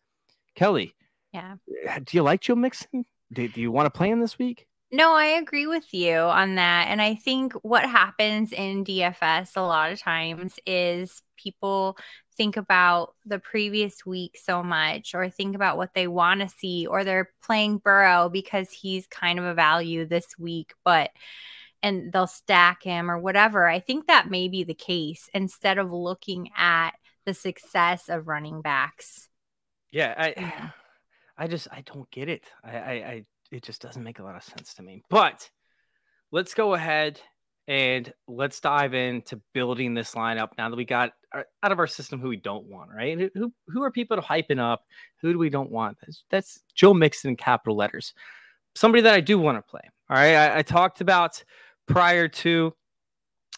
Kelly, 0.55 0.93
yeah. 1.33 1.55
Eh, 1.87 1.99
do 1.99 2.17
you 2.17 2.23
like 2.23 2.41
Joe 2.41 2.55
Mixon? 2.55 3.05
Do, 3.31 3.47
do 3.47 3.59
you 3.59 3.71
want 3.71 3.87
to 3.87 3.97
play 3.97 4.09
him 4.09 4.19
this 4.19 4.37
week? 4.37 4.67
No, 4.91 5.15
I 5.15 5.25
agree 5.25 5.65
with 5.65 5.91
you 5.91 6.13
on 6.13 6.53
that. 6.55 6.87
And 6.89 7.01
I 7.01 7.15
think 7.15 7.53
what 7.63 7.83
happens 7.83 8.51
in 8.51 8.85
DFS 8.85 9.57
a 9.57 9.61
lot 9.61 9.91
of 9.91 9.99
times 9.99 10.59
is 10.67 11.23
people 11.35 11.97
think 12.35 12.57
about 12.57 13.15
the 13.25 13.39
previous 13.39 14.05
week 14.05 14.37
so 14.41 14.63
much 14.63 15.13
or 15.13 15.29
think 15.29 15.55
about 15.55 15.77
what 15.77 15.93
they 15.93 16.07
want 16.07 16.41
to 16.41 16.49
see 16.49 16.85
or 16.85 17.03
they're 17.03 17.31
playing 17.43 17.77
Burrow 17.77 18.29
because 18.29 18.71
he's 18.71 19.07
kind 19.07 19.39
of 19.39 19.45
a 19.45 19.53
value 19.53 20.05
this 20.05 20.27
week 20.37 20.73
but 20.83 21.11
and 21.83 22.13
they'll 22.13 22.25
stack 22.25 22.81
him 22.81 23.11
or 23.11 23.19
whatever. 23.19 23.67
I 23.67 23.81
think 23.81 24.07
that 24.07 24.31
may 24.31 24.47
be 24.47 24.63
the 24.63 24.73
case 24.73 25.29
instead 25.33 25.77
of 25.77 25.91
looking 25.91 26.49
at 26.57 26.91
the 27.25 27.33
success 27.33 28.09
of 28.09 28.27
running 28.27 28.61
backs. 28.61 29.27
Yeah, 29.91 30.15
I 30.17 30.71
I 31.37 31.47
just 31.47 31.67
I 31.71 31.81
don't 31.81 32.09
get 32.09 32.29
it. 32.29 32.45
I 32.63 32.77
I, 32.77 32.91
I 32.91 33.25
it 33.51 33.63
just 33.63 33.81
doesn't 33.81 34.03
make 34.03 34.19
a 34.19 34.23
lot 34.23 34.35
of 34.35 34.43
sense 34.43 34.73
to 34.75 34.83
me. 34.83 35.03
But 35.09 35.49
let's 36.31 36.53
go 36.53 36.73
ahead 36.73 37.19
and 37.67 38.11
let's 38.27 38.59
dive 38.59 38.93
into 38.93 39.41
building 39.53 39.93
this 39.93 40.15
lineup 40.15 40.49
now 40.57 40.69
that 40.69 40.75
we 40.75 40.85
got 40.85 41.11
out 41.33 41.71
of 41.71 41.79
our 41.79 41.87
system 41.87 42.19
who 42.19 42.29
we 42.29 42.37
don't 42.37 42.65
want, 42.65 42.91
right? 42.95 43.31
Who 43.33 43.51
who 43.67 43.83
are 43.83 43.91
people 43.91 44.17
to 44.17 44.23
hyping 44.23 44.59
up? 44.59 44.85
Who 45.21 45.33
do 45.33 45.39
we 45.39 45.49
don't 45.49 45.71
want? 45.71 45.97
That's, 46.01 46.23
that's 46.29 46.59
Joe 46.75 46.93
Mixon 46.93 47.29
in 47.29 47.35
capital 47.35 47.75
letters. 47.75 48.13
Somebody 48.75 49.01
that 49.01 49.13
I 49.13 49.21
do 49.21 49.39
want 49.39 49.57
to 49.57 49.61
play. 49.61 49.81
All 50.09 50.17
right. 50.17 50.35
I, 50.35 50.59
I 50.59 50.61
talked 50.61 51.01
about 51.01 51.43
prior 51.87 52.27
to, 52.27 52.73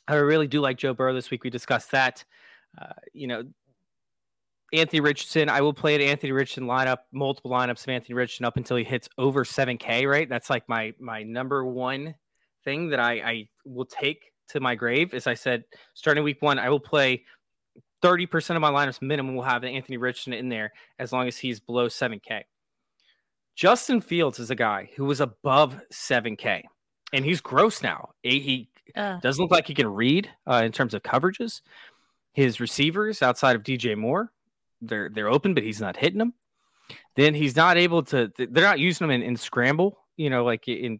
I 0.07 0.15
really 0.15 0.47
do 0.47 0.61
like 0.61 0.77
Joe 0.77 0.93
Burrow 0.93 1.13
this 1.13 1.31
week. 1.31 1.43
We 1.43 1.49
discussed 1.49 1.91
that. 1.91 2.23
Uh, 2.79 2.93
you 3.13 3.27
know, 3.27 3.43
Anthony 4.73 4.99
Richardson, 4.99 5.49
I 5.49 5.61
will 5.61 5.73
play 5.73 5.97
the 5.97 6.05
Anthony 6.05 6.31
Richardson 6.31 6.65
lineup, 6.65 6.97
multiple 7.11 7.51
lineups 7.51 7.83
of 7.83 7.89
Anthony 7.89 8.15
Richardson 8.15 8.45
up 8.45 8.57
until 8.57 8.77
he 8.77 8.83
hits 8.83 9.07
over 9.17 9.45
7K, 9.45 10.09
right? 10.09 10.27
That's 10.27 10.49
like 10.49 10.67
my 10.67 10.93
my 10.99 11.23
number 11.23 11.65
one 11.65 12.15
thing 12.63 12.89
that 12.89 12.99
I, 12.99 13.13
I 13.13 13.47
will 13.63 13.85
take 13.85 14.31
to 14.49 14.59
my 14.59 14.75
grave. 14.75 15.13
As 15.13 15.27
I 15.27 15.33
said, 15.33 15.63
starting 15.93 16.23
week 16.23 16.41
one, 16.41 16.59
I 16.59 16.69
will 16.69 16.79
play 16.79 17.23
30% 18.05 18.55
of 18.55 18.61
my 18.61 18.69
lineups 18.69 19.01
minimum 19.01 19.35
will 19.35 19.43
have 19.43 19.63
Anthony 19.63 19.97
Richardson 19.97 20.33
in 20.33 20.47
there 20.47 20.71
as 20.99 21.11
long 21.11 21.27
as 21.27 21.37
he's 21.37 21.59
below 21.59 21.87
7K. 21.87 22.43
Justin 23.55 23.99
Fields 23.99 24.37
is 24.37 24.51
a 24.51 24.55
guy 24.55 24.91
who 24.95 25.05
was 25.05 25.21
above 25.21 25.81
7K, 25.91 26.61
and 27.13 27.25
he's 27.25 27.41
gross 27.41 27.81
now. 27.81 28.09
He 28.21 28.69
uh. 28.95 29.17
doesn't 29.21 29.41
look 29.41 29.51
like 29.51 29.65
he 29.65 29.73
can 29.73 29.87
read 29.87 30.29
uh, 30.45 30.61
in 30.63 30.71
terms 30.71 30.93
of 30.93 31.01
coverages. 31.01 31.61
His 32.33 32.59
receivers 32.59 33.23
outside 33.23 33.55
of 33.55 33.63
DJ 33.63 33.97
Moore, 33.97 34.31
they're 34.81 35.09
they're 35.09 35.29
open, 35.29 35.53
but 35.53 35.63
he's 35.63 35.81
not 35.81 35.95
hitting 35.97 36.19
them. 36.19 36.33
Then 37.15 37.33
he's 37.33 37.55
not 37.55 37.77
able 37.77 38.03
to. 38.03 38.29
They're 38.37 38.63
not 38.63 38.79
using 38.79 39.05
him 39.05 39.11
in, 39.11 39.21
in 39.23 39.37
scramble. 39.37 39.97
You 40.17 40.29
know, 40.29 40.43
like 40.43 40.67
in 40.67 40.99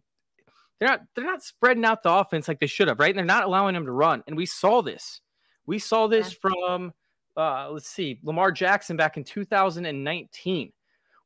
they're 0.80 0.88
not 0.88 1.00
they're 1.14 1.26
not 1.26 1.42
spreading 1.42 1.84
out 1.84 2.02
the 2.02 2.10
offense 2.10 2.48
like 2.48 2.58
they 2.58 2.66
should 2.66 2.88
have, 2.88 2.98
right? 2.98 3.10
And 3.10 3.18
they're 3.18 3.24
not 3.24 3.44
allowing 3.44 3.76
him 3.76 3.84
to 3.84 3.92
run. 3.92 4.24
And 4.26 4.34
we 4.36 4.46
saw 4.46 4.80
this. 4.80 5.20
We 5.66 5.78
saw 5.78 6.06
this 6.06 6.32
from 6.32 6.92
uh, 7.36 7.68
let's 7.70 7.88
see, 7.88 8.18
Lamar 8.22 8.50
Jackson 8.50 8.96
back 8.96 9.16
in 9.16 9.24
2019, 9.24 10.72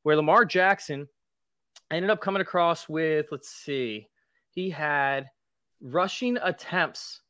where 0.03 0.16
Lamar 0.16 0.44
Jackson 0.44 1.09
ended 1.90 2.11
up 2.11 2.20
coming 2.20 2.42
across 2.42 2.88
with, 2.88 3.26
let's 3.31 3.48
see, 3.48 4.09
he 4.50 4.70
had 4.70 5.31
rushing 5.81 6.37
attempts 6.42 7.20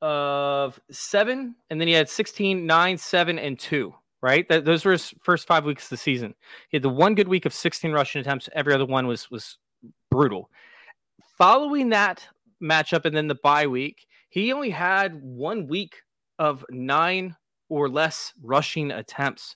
of 0.00 0.80
seven, 0.90 1.54
and 1.70 1.80
then 1.80 1.88
he 1.88 1.94
had 1.94 2.08
16, 2.08 2.66
nine, 2.66 2.96
seven, 2.96 3.38
and 3.38 3.58
two, 3.58 3.94
right? 4.22 4.48
That, 4.48 4.64
those 4.64 4.84
were 4.84 4.92
his 4.92 5.14
first 5.22 5.46
five 5.46 5.64
weeks 5.64 5.84
of 5.84 5.90
the 5.90 5.96
season. 5.98 6.34
He 6.70 6.76
had 6.76 6.82
the 6.82 6.88
one 6.88 7.14
good 7.14 7.28
week 7.28 7.46
of 7.46 7.52
16 7.52 7.92
rushing 7.92 8.20
attempts. 8.20 8.48
Every 8.52 8.74
other 8.74 8.86
one 8.86 9.06
was 9.06 9.30
was 9.30 9.58
brutal. 10.10 10.50
Following 11.38 11.90
that 11.90 12.26
matchup 12.62 13.04
and 13.04 13.16
then 13.16 13.28
the 13.28 13.34
bye 13.34 13.66
week, 13.66 14.06
he 14.34 14.52
only 14.52 14.70
had 14.70 15.22
one 15.22 15.68
week 15.68 16.02
of 16.40 16.64
nine 16.68 17.36
or 17.68 17.88
less 17.88 18.32
rushing 18.42 18.90
attempts. 18.90 19.54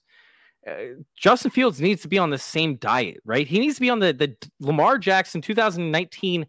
Uh, 0.65 1.01
Justin 1.17 1.51
Fields 1.51 1.81
needs 1.81 2.03
to 2.03 2.09
be 2.09 2.17
on 2.17 2.31
the 2.31 2.39
same 2.39 2.77
diet, 2.77 3.17
right? 3.25 3.49
He 3.49 3.59
needs 3.59 3.75
to 3.75 3.81
be 3.81 3.91
on 3.91 3.99
the 3.99 4.13
the 4.13 4.37
Lamar 4.61 4.97
Jackson 4.99 5.41
2019 5.41 6.47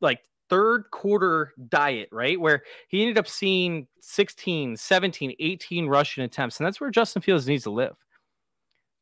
like 0.00 0.20
third 0.48 0.84
quarter 0.90 1.52
diet, 1.68 2.08
right? 2.12 2.40
Where 2.40 2.62
he 2.88 3.02
ended 3.02 3.18
up 3.18 3.28
seeing 3.28 3.88
16, 4.00 4.78
17, 4.78 5.34
18 5.38 5.86
rushing 5.88 6.24
attempts. 6.24 6.58
And 6.58 6.66
that's 6.66 6.80
where 6.80 6.90
Justin 6.90 7.20
Fields 7.20 7.46
needs 7.46 7.64
to 7.64 7.70
live. 7.70 7.94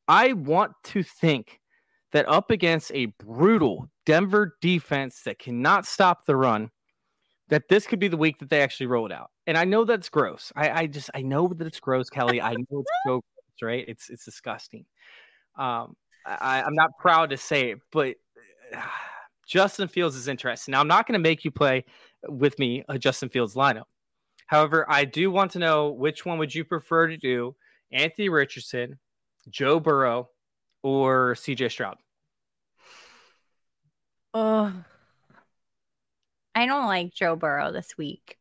I 0.08 0.32
want 0.32 0.72
to 0.86 1.04
think 1.04 1.60
that 2.10 2.28
up 2.28 2.50
against 2.50 2.90
a 2.92 3.06
brutal 3.24 3.88
Denver 4.04 4.56
defense 4.60 5.22
that 5.26 5.38
cannot 5.38 5.86
stop 5.86 6.26
the 6.26 6.34
run, 6.34 6.72
that 7.50 7.68
this 7.68 7.86
could 7.86 7.98
be 7.98 8.08
the 8.08 8.16
week 8.16 8.38
that 8.38 8.48
they 8.48 8.60
actually 8.60 8.86
roll 8.86 9.06
it 9.06 9.12
out. 9.12 9.30
And 9.46 9.58
I 9.58 9.64
know 9.64 9.84
that's 9.84 10.08
gross. 10.08 10.52
I, 10.56 10.70
I 10.70 10.86
just 10.86 11.10
I 11.14 11.22
know 11.22 11.48
that 11.48 11.66
it's 11.66 11.80
gross, 11.80 12.08
Kelly. 12.08 12.40
I 12.40 12.54
know 12.54 12.80
it's 12.80 12.90
so 13.06 13.22
gross, 13.60 13.62
right? 13.62 13.84
It's 13.86 14.08
it's 14.08 14.24
disgusting. 14.24 14.86
Um, 15.58 15.96
I, 16.24 16.62
I'm 16.62 16.74
not 16.74 16.98
proud 16.98 17.30
to 17.30 17.36
say 17.36 17.72
it, 17.72 17.80
but 17.92 18.16
uh, 18.74 18.80
Justin 19.46 19.88
Fields 19.88 20.14
is 20.14 20.28
interesting. 20.28 20.72
Now 20.72 20.80
I'm 20.80 20.88
not 20.88 21.08
going 21.08 21.14
to 21.14 21.28
make 21.28 21.44
you 21.44 21.50
play 21.50 21.84
with 22.28 22.56
me 22.60 22.84
a 22.88 22.98
Justin 22.98 23.28
Fields 23.28 23.54
lineup. 23.54 23.84
However, 24.46 24.86
I 24.88 25.04
do 25.04 25.30
want 25.30 25.50
to 25.52 25.58
know 25.58 25.90
which 25.90 26.24
one 26.24 26.38
would 26.38 26.54
you 26.54 26.64
prefer 26.64 27.08
to 27.08 27.16
do: 27.16 27.56
Anthony 27.92 28.28
Richardson, 28.28 28.98
Joe 29.48 29.80
Burrow, 29.80 30.28
or 30.84 31.34
CJ 31.34 31.72
Stroud? 31.72 31.96
Oh, 34.32 34.72
I 36.54 36.66
don't 36.66 36.86
like 36.86 37.12
Joe 37.12 37.36
Burrow 37.36 37.72
this 37.72 37.96
week. 37.96 38.38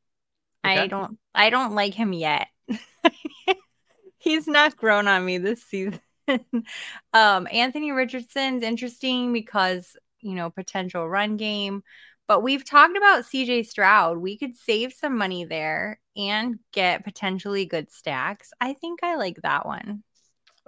Okay. 0.65 0.79
I 0.79 0.87
don't 0.87 1.17
I 1.33 1.49
don't 1.49 1.75
like 1.75 1.93
him 1.93 2.13
yet. 2.13 2.47
He's 4.17 4.47
not 4.47 4.75
grown 4.75 5.07
on 5.07 5.25
me 5.25 5.37
this 5.37 5.63
season. 5.63 5.99
um 7.13 7.47
Anthony 7.51 7.91
Richardson's 7.91 8.63
interesting 8.63 9.33
because, 9.33 9.95
you 10.21 10.35
know, 10.35 10.49
potential 10.49 11.07
run 11.07 11.37
game, 11.37 11.83
but 12.27 12.43
we've 12.43 12.63
talked 12.65 12.97
about 12.97 13.23
CJ 13.23 13.67
Stroud. 13.67 14.17
We 14.17 14.37
could 14.37 14.55
save 14.55 14.93
some 14.93 15.17
money 15.17 15.45
there 15.45 15.99
and 16.15 16.59
get 16.73 17.03
potentially 17.03 17.65
good 17.65 17.91
stacks. 17.91 18.51
I 18.59 18.73
think 18.73 18.99
I 19.01 19.15
like 19.15 19.37
that 19.43 19.65
one. 19.65 20.03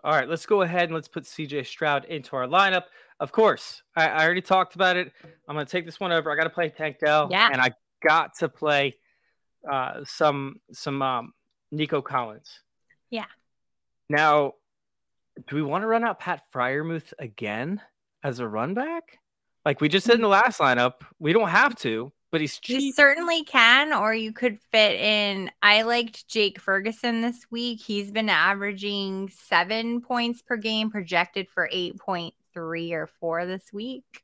All 0.04 0.14
right, 0.14 0.28
let's 0.28 0.48
go 0.48 0.64
ahead 0.64 0.86
and 0.86 0.96
let's 0.96 1.08
put 1.08 1.26
CJ 1.26 1.68
Stroud 1.68 2.06
into 2.06 2.36
our 2.36 2.48
lineup. 2.48 2.86
Of 3.22 3.32
course, 3.32 3.84
I, 3.96 4.08
I 4.10 4.26
already 4.26 4.42
talked 4.42 4.74
about 4.76 4.98
it. 4.98 5.12
I'm 5.48 5.56
going 5.56 5.66
to 5.66 5.72
take 5.72 5.86
this 5.86 6.00
one 6.00 6.12
over. 6.12 6.32
I 6.32 6.36
got 6.36 6.46
to 6.46 6.50
play 6.50 6.70
Tank 6.70 6.98
Dell, 7.00 7.28
Yeah. 7.32 7.50
and 7.52 7.62
I 7.62 7.70
got 8.04 8.36
to 8.40 8.50
play 8.50 8.96
uh, 9.72 10.02
some 10.06 10.56
some 10.74 11.02
um, 11.04 11.34
Nico 11.72 12.02
Collins. 12.02 12.62
Yeah. 13.12 13.26
Now, 14.10 14.54
do 15.48 15.56
we 15.56 15.62
want 15.62 15.84
to 15.84 15.88
run 15.88 16.04
out 16.04 16.20
Pat 16.20 16.42
Freiermuth 16.54 17.14
again 17.20 17.80
as 18.24 18.40
a 18.40 18.48
run 18.48 18.74
back? 18.74 19.20
Like 19.64 19.82
we 19.82 19.88
just 19.88 20.08
said 20.08 20.16
in 20.16 20.22
the 20.22 20.28
last 20.28 20.60
lineup, 20.60 20.96
we 21.20 21.32
don't 21.32 21.50
have 21.50 21.76
to, 21.82 22.12
but 22.32 22.42
he's 22.42 22.60
You 22.66 22.92
certainly 22.92 23.44
can, 23.44 23.94
or 23.94 24.16
you 24.16 24.34
could 24.34 24.58
fit 24.72 25.00
in. 25.00 25.52
I 25.62 25.84
liked 25.84 26.28
Jake 26.28 26.60
Ferguson 26.60 27.22
this 27.22 27.46
week. 27.52 27.80
He's 27.82 28.10
been 28.10 28.30
averaging 28.30 29.30
seven 29.30 30.02
points 30.02 30.42
per 30.42 30.58
game, 30.58 30.90
projected 30.90 31.48
for 31.50 31.70
8.3 32.56 32.92
or 32.94 33.08
four 33.20 33.46
this 33.46 33.72
week. 33.74 34.24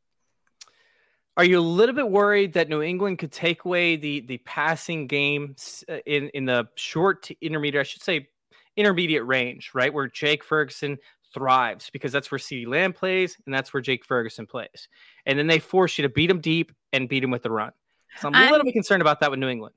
Are 1.35 1.43
you 1.43 1.59
a 1.59 1.61
little 1.61 1.93
bit 1.93 2.09
worried 2.09 2.53
that 2.53 2.67
New 2.67 2.81
England 2.81 3.19
could 3.19 3.31
take 3.31 3.65
away 3.65 3.95
the 3.95 4.21
the 4.21 4.39
passing 4.39 5.05
game 5.05 5.55
uh, 5.87 5.97
in 6.05 6.29
in 6.29 6.45
the 6.45 6.67
short 6.75 7.23
to 7.23 7.35
intermediate, 7.41 7.81
I 7.81 7.83
should 7.83 8.01
say, 8.01 8.29
intermediate 8.75 9.25
range, 9.25 9.71
right, 9.75 9.93
where 9.93 10.07
Jake 10.07 10.43
Ferguson 10.43 10.97
thrives 11.33 11.89
because 11.91 12.11
that's 12.11 12.31
where 12.31 12.39
CeeDee 12.39 12.67
Lamb 12.67 12.93
plays 12.93 13.37
and 13.45 13.53
that's 13.53 13.71
where 13.71 13.81
Jake 13.81 14.03
Ferguson 14.03 14.47
plays, 14.47 14.87
and 15.27 15.37
then 15.37 15.45
they 15.45 15.59
force 15.59 15.99
you 15.99 16.01
to 16.03 16.09
beat 16.09 16.31
him 16.31 16.41
deep 16.41 16.71
and 16.91 17.07
beat 17.07 17.23
him 17.23 17.29
with 17.29 17.43
the 17.43 17.51
run. 17.51 17.71
So 18.19 18.29
I'm 18.29 18.33
a 18.33 18.37
I'm- 18.37 18.51
little 18.51 18.65
bit 18.65 18.73
concerned 18.73 19.01
about 19.01 19.19
that 19.19 19.29
with 19.29 19.39
New 19.39 19.49
England. 19.49 19.75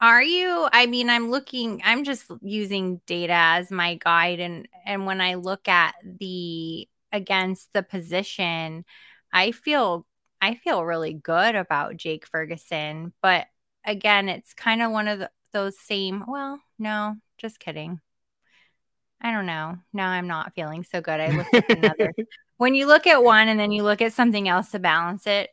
Are 0.00 0.22
you? 0.22 0.68
I 0.72 0.86
mean, 0.86 1.08
I'm 1.08 1.30
looking, 1.30 1.80
I'm 1.84 2.04
just 2.04 2.30
using 2.42 3.00
data 3.06 3.32
as 3.32 3.70
my 3.70 3.94
guide. 3.94 4.38
And, 4.38 4.68
and 4.84 5.06
when 5.06 5.20
I 5.22 5.34
look 5.36 5.66
at 5.66 5.94
the 6.02 6.86
against 7.14 7.72
the 7.72 7.82
position, 7.82 8.84
I 9.32 9.52
feel, 9.52 10.04
I 10.42 10.56
feel 10.56 10.84
really 10.84 11.14
good 11.14 11.54
about 11.54 11.96
Jake 11.96 12.26
Ferguson. 12.26 13.14
But 13.22 13.46
again, 13.86 14.28
it's 14.28 14.52
kind 14.52 14.82
of 14.82 14.90
one 14.90 15.08
of 15.08 15.20
the, 15.20 15.30
those 15.52 15.78
same, 15.78 16.24
well, 16.26 16.60
no, 16.78 17.14
just 17.38 17.60
kidding. 17.60 18.00
I 19.22 19.30
don't 19.30 19.46
know. 19.46 19.78
Now 19.92 20.10
I'm 20.10 20.26
not 20.26 20.54
feeling 20.54 20.84
so 20.84 21.00
good. 21.00 21.20
I 21.20 21.28
look 21.28 21.46
at 21.54 21.78
another. 21.78 22.12
when 22.58 22.74
you 22.74 22.86
look 22.86 23.06
at 23.06 23.22
one 23.22 23.48
and 23.48 23.58
then 23.58 23.72
you 23.72 23.82
look 23.82 24.02
at 24.02 24.12
something 24.12 24.48
else 24.48 24.72
to 24.72 24.78
balance 24.78 25.26
it, 25.26 25.50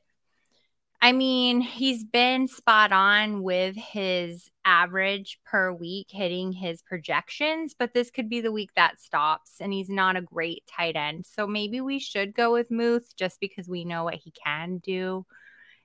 I 1.02 1.14
mean, 1.14 1.62
he's 1.62 2.04
been 2.04 2.48
spot 2.48 2.92
on 2.92 3.44
with 3.44 3.76
his 3.76 4.51
average 4.66 5.40
per 5.46 5.72
week 5.72 6.08
hitting 6.10 6.52
his 6.52 6.82
projections, 6.82 7.76
but 7.78 7.94
this 7.94 8.12
could 8.12 8.30
be 8.30 8.42
the 8.42 8.52
week 8.52 8.72
that 8.76 9.00
stops, 9.00 9.56
and 9.60 9.74
he's 9.74 9.90
not 9.90 10.16
a 10.16 10.22
great 10.22 10.64
tight 10.68 10.96
end. 10.96 11.26
So 11.26 11.48
maybe 11.48 11.82
we 11.82 12.00
should 12.00 12.34
go 12.34 12.52
with 12.52 12.72
Muth 12.72 13.16
just 13.16 13.40
because 13.40 13.68
we 13.68 13.86
know 13.86 14.04
what 14.04 14.16
he 14.16 14.32
can 14.32 14.78
do, 14.78 15.26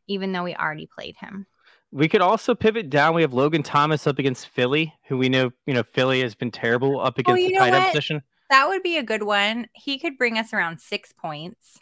even 0.06 0.32
though 0.32 0.44
we 0.44 0.54
already 0.54 0.88
played 0.92 1.16
him. 1.16 1.46
We 1.92 2.08
could 2.08 2.20
also 2.20 2.54
pivot 2.54 2.90
down. 2.90 3.14
We 3.14 3.22
have 3.22 3.32
Logan 3.32 3.62
Thomas 3.62 4.06
up 4.06 4.18
against 4.18 4.48
Philly, 4.48 4.92
who 5.08 5.16
we 5.16 5.28
know, 5.28 5.52
you 5.66 5.74
know, 5.74 5.82
Philly 5.82 6.20
has 6.22 6.34
been 6.34 6.50
terrible 6.50 7.00
up 7.00 7.14
oh, 7.16 7.20
against 7.20 7.42
Oh, 7.42 7.48
the 7.48 7.54
tight 7.54 7.74
end 7.74 7.86
position. 7.86 8.22
That 8.50 8.68
would 8.68 8.82
be 8.82 8.96
a 8.98 9.02
good 9.02 9.22
one. 9.22 9.68
He 9.72 9.98
could 9.98 10.18
bring 10.18 10.38
us 10.38 10.52
around 10.52 10.80
six 10.80 11.12
points. 11.12 11.78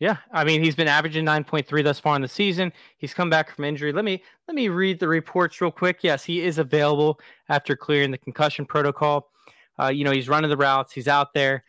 Yeah, 0.00 0.16
I 0.32 0.44
mean 0.44 0.62
he's 0.62 0.74
been 0.74 0.88
averaging 0.88 1.24
9.3 1.24 1.84
thus 1.84 2.00
far 2.00 2.16
in 2.16 2.22
the 2.22 2.28
season. 2.28 2.72
He's 2.98 3.14
come 3.14 3.30
back 3.30 3.54
from 3.54 3.64
injury. 3.64 3.92
Let 3.92 4.04
me 4.04 4.22
let 4.48 4.54
me 4.54 4.68
read 4.68 4.98
the 4.98 5.08
reports 5.08 5.60
real 5.60 5.70
quick. 5.70 5.98
Yes, 6.02 6.24
he 6.24 6.42
is 6.42 6.58
available 6.58 7.20
after 7.48 7.76
clearing 7.76 8.10
the 8.10 8.18
concussion 8.18 8.66
protocol. 8.66 9.30
Uh, 9.80 9.88
you 9.88 10.04
know, 10.04 10.10
he's 10.10 10.28
running 10.28 10.50
the 10.50 10.56
routes. 10.56 10.92
He's 10.92 11.08
out 11.08 11.32
there. 11.32 11.64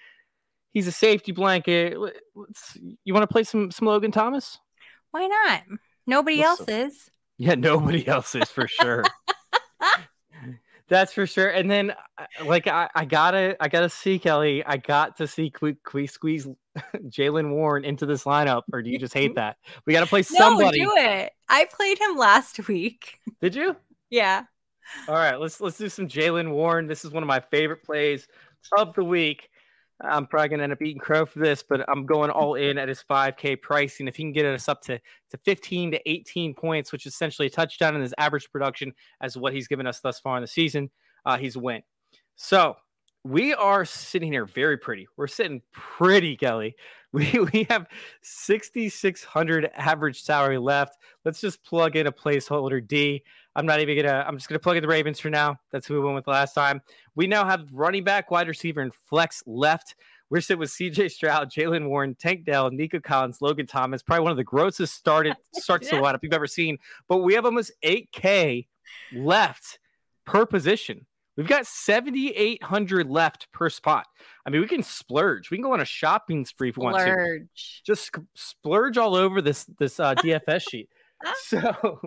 He's 0.72 0.88
a 0.88 0.92
safety 0.92 1.32
blanket. 1.32 1.98
Let- 2.00 2.16
let's- 2.36 2.78
you 3.04 3.14
want 3.14 3.24
to 3.24 3.32
play 3.32 3.44
some 3.44 3.72
some 3.72 3.88
Logan 3.88 4.12
Thomas? 4.12 4.60
Why 5.12 5.28
not? 5.28 5.62
Nobody 6.08 6.38
Let's- 6.38 6.60
else 6.62 6.70
is. 6.70 7.10
Yeah, 7.38 7.56
nobody 7.56 8.08
else 8.08 8.34
is 8.34 8.50
for 8.50 8.66
sure. 8.66 9.04
That's 10.88 11.12
for 11.14 11.26
sure. 11.26 11.50
And 11.50 11.70
then, 11.70 11.92
uh, 12.18 12.26
like, 12.46 12.68
I, 12.68 12.88
I 12.96 13.06
gotta, 13.06 13.58
I 13.60 13.68
gotta 13.68 13.90
see 13.90 14.20
Kelly. 14.20 14.64
I 14.66 14.78
got 14.78 15.18
to 15.18 15.28
see 15.28 15.50
Quick 15.50 15.84
Quick 15.84 16.10
squeeze 16.12 16.48
Jaylen 17.08 17.52
Warren 17.52 17.86
into 17.86 18.06
this 18.06 18.24
lineup, 18.24 18.64
or 18.72 18.82
do 18.82 18.90
you 18.90 19.00
just 19.00 19.14
hate 19.14 19.36
that? 19.36 19.58
We 19.86 19.94
got 19.94 20.02
to 20.02 20.06
play 20.06 20.24
somebody. 20.24 20.82
No, 20.82 20.90
do 20.90 20.94
it. 20.98 21.34
I 21.50 21.66
played 21.66 22.00
him 22.00 22.18
last 22.18 22.68
week. 22.68 23.20
Did 23.42 23.56
you? 23.56 23.76
Yeah. 24.10 24.44
All 25.08 25.16
right, 25.16 25.40
let's 25.40 25.60
let's 25.60 25.78
do 25.78 25.90
some 25.90 26.08
Jaylen 26.08 26.52
Warren. 26.52 26.86
This 26.86 27.06
is 27.06 27.12
one 27.12 27.24
of 27.24 27.28
my 27.28 27.40
favorite 27.40 27.84
plays 27.84 28.28
of 28.78 28.94
the 28.94 29.04
week. 29.04 29.50
I'm 30.02 30.28
probably 30.28 30.50
gonna 30.50 30.64
end 30.64 30.74
up 30.74 30.82
eating 30.82 31.00
crow 31.00 31.26
for 31.26 31.40
this, 31.40 31.64
but 31.68 31.90
I'm 31.90 32.06
going 32.06 32.30
all 32.30 32.56
in 32.56 32.78
at 32.78 32.88
his 32.88 33.04
5K 33.10 33.62
pricing. 33.62 34.08
If 34.08 34.18
he 34.18 34.24
can 34.24 34.34
get 34.34 34.46
us 34.46 34.70
up 34.70 34.82
to, 34.84 35.00
to 35.32 35.38
15 35.44 35.92
to 35.92 36.10
18 36.10 36.54
points, 36.54 36.92
which 36.92 37.06
is 37.06 37.14
essentially 37.14 37.48
a 37.48 37.50
touchdown 37.50 37.96
in 37.96 38.02
his 38.02 38.14
average 38.18 38.52
production 38.52 38.94
as 39.22 39.38
what 39.38 39.54
he's 39.54 39.68
given 39.68 39.88
us 39.88 40.02
thus 40.02 40.20
far 40.20 40.38
in 40.38 40.42
the 40.42 40.48
season, 40.48 40.92
uh, 41.26 41.38
he's 41.38 41.56
a 41.56 41.60
win. 41.60 41.82
So 42.36 42.76
we 43.26 43.56
are 43.56 43.86
sitting 43.86 44.32
here 44.32 44.46
very 44.46 44.78
pretty. 44.78 45.08
We're 45.18 45.26
sitting 45.26 45.64
pretty, 45.74 46.38
Kelly. 46.38 46.76
We 47.16 47.32
we 47.54 47.66
have 47.70 47.88
6,600 48.24 49.72
average 49.74 50.22
salary 50.22 50.58
left. 50.58 50.98
Let's 51.24 51.40
just 51.40 51.64
plug 51.64 51.96
in 51.96 52.08
a 52.08 52.12
placeholder 52.12 52.86
D. 52.86 53.24
I'm 53.56 53.66
not 53.66 53.80
even 53.80 53.96
gonna. 53.96 54.26
I'm 54.28 54.36
just 54.36 54.50
gonna 54.50 54.60
plug 54.60 54.76
in 54.76 54.82
the 54.82 54.90
Ravens 54.90 55.22
for 55.22 55.30
now. 55.30 55.58
That's 55.72 55.88
who 55.88 55.94
we 55.94 56.02
went 56.02 56.16
with 56.16 56.28
last 56.28 56.54
time. 56.54 56.82
We 57.16 57.26
now 57.26 57.46
have 57.46 57.70
running 57.72 58.04
back, 58.04 58.32
wide 58.32 58.50
receiver, 58.50 58.82
and 58.82 58.94
flex 58.94 59.42
left. 59.48 59.96
We're 60.30 60.42
sitting 60.42 60.60
with 60.60 60.72
C.J. 60.72 61.08
Stroud, 61.08 61.50
Jaylen 61.50 61.88
Warren, 61.88 62.16
Tank 62.16 62.44
Dell, 62.44 62.70
Nico 62.70 63.00
Collins, 63.00 63.42
Logan 63.42 63.66
Thomas. 63.66 64.04
Probably 64.04 64.24
one 64.24 64.32
of 64.32 64.38
the 64.38 64.44
grossest 64.44 64.94
started 64.94 65.38
starts 65.54 65.88
to 65.92 65.96
lineup 65.96 66.20
you've 66.22 66.34
ever 66.34 66.48
seen. 66.48 66.80
But 67.08 67.20
we 67.20 67.36
have 67.36 67.46
almost 67.46 67.72
8K 67.82 68.68
left 69.14 69.80
per 70.26 70.46
position. 70.46 71.06
We've 71.38 71.48
got 71.48 71.66
7,800 71.68 73.10
left 73.10 73.52
per 73.52 73.70
spot. 73.70 74.06
I 74.46 74.50
mean, 74.50 74.62
we 74.62 74.68
can 74.68 74.84
splurge. 74.84 75.52
We 75.52 75.58
can 75.58 75.64
go 75.64 75.74
on 75.74 75.82
a 75.82 75.86
shopping 75.86 76.46
spree 76.46 76.70
if 76.70 76.78
we 76.78 76.84
want 76.86 76.96
to 76.98 77.02
Splurge. 77.04 77.82
just 77.86 78.12
splurge 78.36 78.98
all 78.98 79.16
over 79.16 79.42
this 79.42 79.66
this 79.78 80.00
uh, 80.00 80.16
DFS 80.16 80.62
sheet. 80.70 80.90
So, 81.48 82.00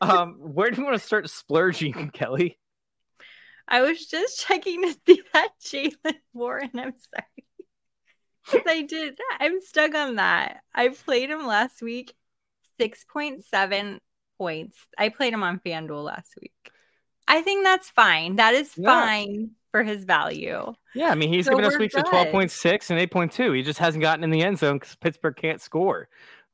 um, 0.00 0.34
where 0.38 0.70
do 0.70 0.80
you 0.80 0.84
want 0.86 0.96
to 0.98 1.04
start 1.04 1.28
splurging, 1.30 2.10
Kelly? 2.12 2.58
I 3.66 3.80
was 3.82 4.06
just 4.06 4.44
checking 4.46 4.82
to 4.82 4.94
see 5.06 5.22
that 5.32 5.48
Jaylen 5.64 6.14
Warren. 6.32 6.70
I'm 6.74 6.94
sorry. 6.98 7.46
'Cause 8.46 8.62
I 8.66 8.82
did. 8.82 9.18
I'm 9.38 9.60
stuck 9.60 9.94
on 9.94 10.16
that. 10.16 10.62
I 10.74 10.88
played 10.88 11.30
him 11.30 11.46
last 11.46 11.80
week, 11.80 12.12
6.7 12.80 13.98
points. 14.36 14.76
I 14.98 15.08
played 15.10 15.32
him 15.32 15.44
on 15.44 15.60
FanDuel 15.60 16.04
last 16.04 16.34
week. 16.40 16.52
I 17.32 17.40
think 17.40 17.64
that's 17.64 17.88
fine. 17.88 18.36
That 18.36 18.54
is 18.54 18.76
Yeah. 18.76 18.90
fine 18.90 19.52
for 19.70 19.82
his 19.82 20.04
value. 20.04 20.74
Yeah, 20.94 21.08
I 21.10 21.14
mean, 21.14 21.32
he's 21.32 21.46
So 21.46 21.52
given 21.52 21.64
us 21.64 21.78
weeks 21.78 21.94
of 21.94 22.04
twelve 22.04 22.28
point 22.30 22.50
six 22.50 22.90
and 22.90 22.98
eight 23.00 23.10
point 23.10 23.32
two. 23.32 23.52
He 23.52 23.62
just 23.62 23.78
hasn't 23.78 24.02
gotten 24.02 24.22
in 24.22 24.30
the 24.30 24.42
end 24.42 24.58
zone 24.58 24.76
because 24.78 24.94
Pittsburgh 24.96 25.34
can't 25.36 25.60
score. 25.60 26.08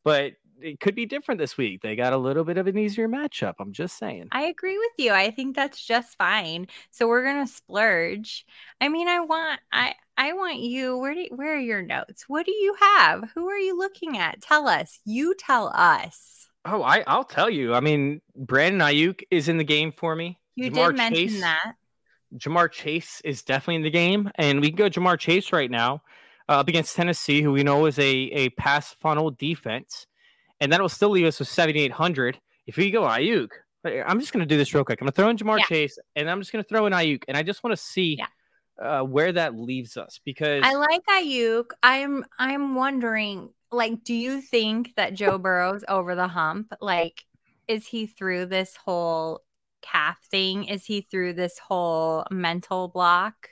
But 0.04 0.34
it 0.60 0.78
could 0.78 0.94
be 0.94 1.04
different 1.06 1.40
this 1.40 1.56
week. 1.56 1.82
They 1.82 1.96
got 1.96 2.12
a 2.12 2.16
little 2.16 2.44
bit 2.44 2.58
of 2.58 2.68
an 2.68 2.78
easier 2.78 3.08
matchup. 3.08 3.54
I'm 3.58 3.72
just 3.72 3.98
saying. 3.98 4.28
I 4.30 4.42
agree 4.44 4.78
with 4.78 4.92
you. 4.98 5.12
I 5.12 5.30
think 5.32 5.56
that's 5.56 5.84
just 5.84 6.16
fine. 6.16 6.68
So 6.92 7.08
we're 7.08 7.24
gonna 7.24 7.46
splurge. 7.46 8.46
I 8.80 8.88
mean, 8.88 9.08
I 9.08 9.18
want 9.20 9.60
I 9.72 9.94
I 10.16 10.32
want 10.34 10.60
you. 10.60 10.96
Where 10.96 11.14
do 11.14 11.26
where 11.30 11.54
are 11.56 11.58
your 11.60 11.82
notes? 11.82 12.28
What 12.28 12.46
do 12.46 12.52
you 12.52 12.74
have? 12.80 13.30
Who 13.34 13.48
are 13.48 13.58
you 13.58 13.76
looking 13.76 14.16
at? 14.16 14.40
Tell 14.42 14.68
us. 14.68 15.00
You 15.04 15.34
tell 15.34 15.72
us. 15.74 16.48
Oh, 16.64 16.82
I 16.82 17.02
I'll 17.08 17.24
tell 17.24 17.50
you. 17.50 17.74
I 17.74 17.80
mean, 17.80 18.20
Brandon 18.36 18.80
Aiyuk 18.80 19.22
is 19.30 19.48
in 19.48 19.58
the 19.58 19.64
game 19.64 19.90
for 19.92 20.14
me. 20.14 20.38
You 20.58 20.72
Ja'Marr 20.72 20.88
did 20.88 20.96
mention 20.96 21.28
Chase, 21.28 21.40
that. 21.40 21.74
Ja'Marr 22.36 22.70
Chase 22.72 23.22
is 23.24 23.42
definitely 23.42 23.76
in 23.76 23.82
the 23.82 23.90
game, 23.90 24.28
and 24.34 24.60
we 24.60 24.70
can 24.70 24.76
go 24.76 24.90
Ja'Marr 24.90 25.16
Chase 25.16 25.52
right 25.52 25.70
now 25.70 26.02
uh, 26.48 26.54
up 26.54 26.68
against 26.68 26.96
Tennessee, 26.96 27.42
who 27.42 27.52
we 27.52 27.62
know 27.62 27.86
is 27.86 27.96
a 28.00 28.02
a 28.02 28.48
pass 28.50 28.96
funnel 29.00 29.30
defense, 29.30 30.08
and 30.60 30.72
that 30.72 30.80
will 30.80 30.88
still 30.88 31.10
leave 31.10 31.26
us 31.26 31.38
with 31.38 31.46
7,800. 31.46 32.40
If 32.66 32.76
we 32.76 32.90
go 32.90 33.02
Aiyuk, 33.02 33.50
I'm 33.84 34.18
just 34.18 34.32
going 34.32 34.40
to 34.40 34.46
do 34.46 34.56
this 34.56 34.74
real 34.74 34.84
quick. 34.84 35.00
I'm 35.00 35.06
going 35.06 35.12
to 35.12 35.16
throw 35.16 35.28
in 35.28 35.36
Ja'Marr 35.36 35.58
yeah. 35.58 35.66
Chase, 35.66 35.98
and 36.16 36.28
I'm 36.28 36.40
just 36.40 36.52
going 36.52 36.64
to 36.64 36.68
throw 36.68 36.86
in 36.86 36.92
Aiyuk, 36.92 37.22
and 37.28 37.36
I 37.36 37.44
just 37.44 37.62
want 37.62 37.76
to 37.76 37.82
see. 37.82 38.16
Yeah. 38.18 38.26
Uh, 38.80 39.02
where 39.02 39.32
that 39.32 39.58
leaves 39.58 39.96
us 39.96 40.20
because 40.24 40.62
I 40.64 40.74
like 40.74 41.00
Aiyuk. 41.10 41.70
I'm 41.82 42.24
I'm 42.38 42.76
wondering, 42.76 43.48
like, 43.72 44.04
do 44.04 44.14
you 44.14 44.40
think 44.40 44.94
that 44.94 45.14
Joe 45.14 45.36
Burrow's 45.36 45.84
over 45.88 46.14
the 46.14 46.28
hump? 46.28 46.72
Like, 46.80 47.24
is 47.66 47.84
he 47.88 48.06
through 48.06 48.46
this 48.46 48.76
whole 48.76 49.42
calf 49.82 50.18
thing? 50.30 50.64
Is 50.64 50.84
he 50.84 51.00
through 51.00 51.34
this 51.34 51.58
whole 51.58 52.24
mental 52.30 52.88
block? 52.88 53.50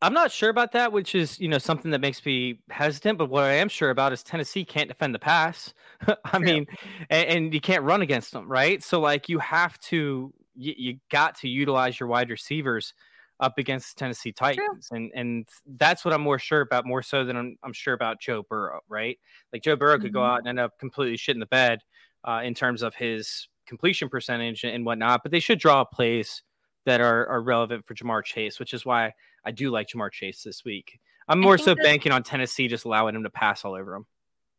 I'm 0.00 0.12
not 0.12 0.30
sure 0.30 0.50
about 0.50 0.72
that, 0.72 0.92
which 0.92 1.14
is 1.14 1.40
you 1.40 1.48
know 1.48 1.58
something 1.58 1.90
that 1.90 2.00
makes 2.00 2.24
me 2.24 2.60
hesitant. 2.70 3.18
But 3.18 3.30
what 3.30 3.44
I 3.44 3.54
am 3.54 3.68
sure 3.68 3.90
about 3.90 4.12
is 4.12 4.22
Tennessee 4.22 4.64
can't 4.64 4.88
defend 4.88 5.14
the 5.14 5.18
pass. 5.18 5.74
I 6.06 6.14
True. 6.38 6.40
mean, 6.40 6.66
and, 7.10 7.28
and, 7.28 7.54
you 7.54 7.60
can't 7.60 7.82
run 7.82 8.02
against 8.02 8.32
them, 8.32 8.48
right? 8.48 8.82
So 8.82 9.00
like 9.00 9.28
you 9.28 9.38
have 9.38 9.78
to, 9.80 10.32
you, 10.54 10.74
you 10.76 10.98
got 11.10 11.36
to 11.38 11.48
utilize 11.48 11.98
your 11.98 12.08
wide 12.08 12.30
receivers 12.30 12.94
up 13.40 13.58
against 13.58 13.98
Tennessee 13.98 14.32
Titans, 14.32 14.88
True. 14.88 14.96
and 14.96 15.10
and 15.14 15.48
that's 15.76 16.04
what 16.04 16.14
I'm 16.14 16.22
more 16.22 16.38
sure 16.38 16.60
about, 16.60 16.86
more 16.86 17.02
so 17.02 17.24
than 17.24 17.36
I'm, 17.36 17.56
I'm 17.62 17.72
sure 17.72 17.94
about 17.94 18.20
Joe 18.20 18.44
Burrow, 18.48 18.80
right? 18.88 19.18
Like 19.52 19.62
Joe 19.62 19.76
Burrow 19.76 19.94
mm-hmm. 19.94 20.02
could 20.02 20.12
go 20.12 20.20
mm-hmm. 20.20 20.30
out 20.30 20.38
and 20.38 20.48
end 20.48 20.60
up 20.60 20.78
completely 20.78 21.16
shit 21.16 21.36
in 21.36 21.40
the 21.40 21.46
bed 21.46 21.80
uh, 22.24 22.40
in 22.44 22.54
terms 22.54 22.82
of 22.82 22.94
his 22.94 23.48
completion 23.66 24.08
percentage 24.08 24.64
and 24.64 24.84
whatnot, 24.84 25.22
but 25.22 25.32
they 25.32 25.40
should 25.40 25.58
draw 25.58 25.84
plays 25.84 26.42
that 26.86 27.00
are, 27.00 27.26
are 27.28 27.42
relevant 27.42 27.86
for 27.86 27.94
Ja'Marr 27.94 28.24
Chase, 28.24 28.58
which 28.58 28.74
is 28.74 28.84
why 28.84 29.12
I 29.44 29.50
do 29.50 29.70
like 29.70 29.88
Ja'Marr 29.88 30.12
Chase 30.12 30.42
this 30.42 30.64
week. 30.64 30.98
I'm 31.28 31.40
more 31.40 31.56
so 31.56 31.74
banking 31.74 32.12
on 32.12 32.22
Tennessee 32.22 32.68
just 32.68 32.84
allowing 32.84 33.14
him 33.14 33.22
to 33.22 33.30
pass 33.30 33.64
all 33.64 33.74
over 33.74 33.94
him. 33.94 34.06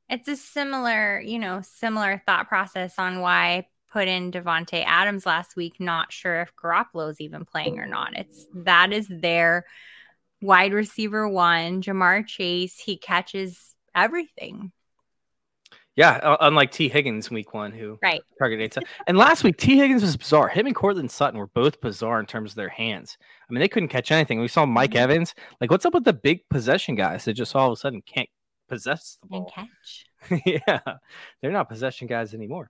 It's 0.09 0.27
a 0.27 0.35
similar, 0.35 1.19
you 1.19 1.39
know, 1.39 1.61
similar 1.63 2.21
thought 2.25 2.47
process 2.47 2.97
on 2.97 3.21
why 3.21 3.47
I 3.47 3.67
put 3.91 4.07
in 4.07 4.31
Davante 4.31 4.83
Adams 4.85 5.25
last 5.25 5.55
week. 5.55 5.79
Not 5.79 6.11
sure 6.11 6.41
if 6.41 6.55
Garoppolo's 6.55 7.21
even 7.21 7.45
playing 7.45 7.79
or 7.79 7.87
not. 7.87 8.17
It's 8.17 8.47
that 8.53 8.91
is 8.91 9.07
their 9.07 9.65
wide 10.41 10.73
receiver 10.73 11.27
one, 11.27 11.81
Ja'Marr 11.81 12.25
Chase. 12.25 12.79
He 12.79 12.97
catches 12.97 13.75
everything. 13.93 14.71
Yeah, 15.95 16.35
unlike 16.41 16.71
T. 16.71 16.89
Higgins 16.89 17.31
week 17.31 17.53
one, 17.53 17.71
who 17.71 17.97
right 18.03 18.21
targeted 18.37 18.75
And 19.07 19.17
last 19.17 19.45
week, 19.45 19.55
T. 19.57 19.77
Higgins 19.77 20.01
was 20.01 20.17
bizarre. 20.17 20.49
Him 20.49 20.65
and 20.65 20.75
Courtland 20.75 21.09
Sutton 21.09 21.39
were 21.39 21.47
both 21.47 21.79
bizarre 21.79 22.19
in 22.19 22.25
terms 22.25 22.51
of 22.51 22.55
their 22.57 22.69
hands. 22.69 23.17
I 23.49 23.53
mean, 23.53 23.61
they 23.61 23.69
couldn't 23.69 23.89
catch 23.89 24.11
anything. 24.11 24.41
We 24.41 24.49
saw 24.49 24.65
Mike 24.65 24.91
mm-hmm. 24.91 24.97
Evans. 24.97 25.33
Like, 25.61 25.71
what's 25.71 25.85
up 25.85 25.93
with 25.93 26.03
the 26.03 26.13
big 26.13 26.41
possession 26.49 26.95
guys 26.95 27.23
that 27.25 27.33
just 27.33 27.55
all 27.55 27.71
of 27.71 27.77
a 27.77 27.79
sudden 27.79 28.01
can't 28.05 28.29
possess 28.67 29.17
the 29.21 29.27
ball? 29.27 29.51
And 29.55 29.69
catch. 29.69 30.41
yeah, 30.45 30.79
they're 31.41 31.51
not 31.51 31.69
possession 31.69 32.07
guys 32.07 32.33
anymore. 32.33 32.69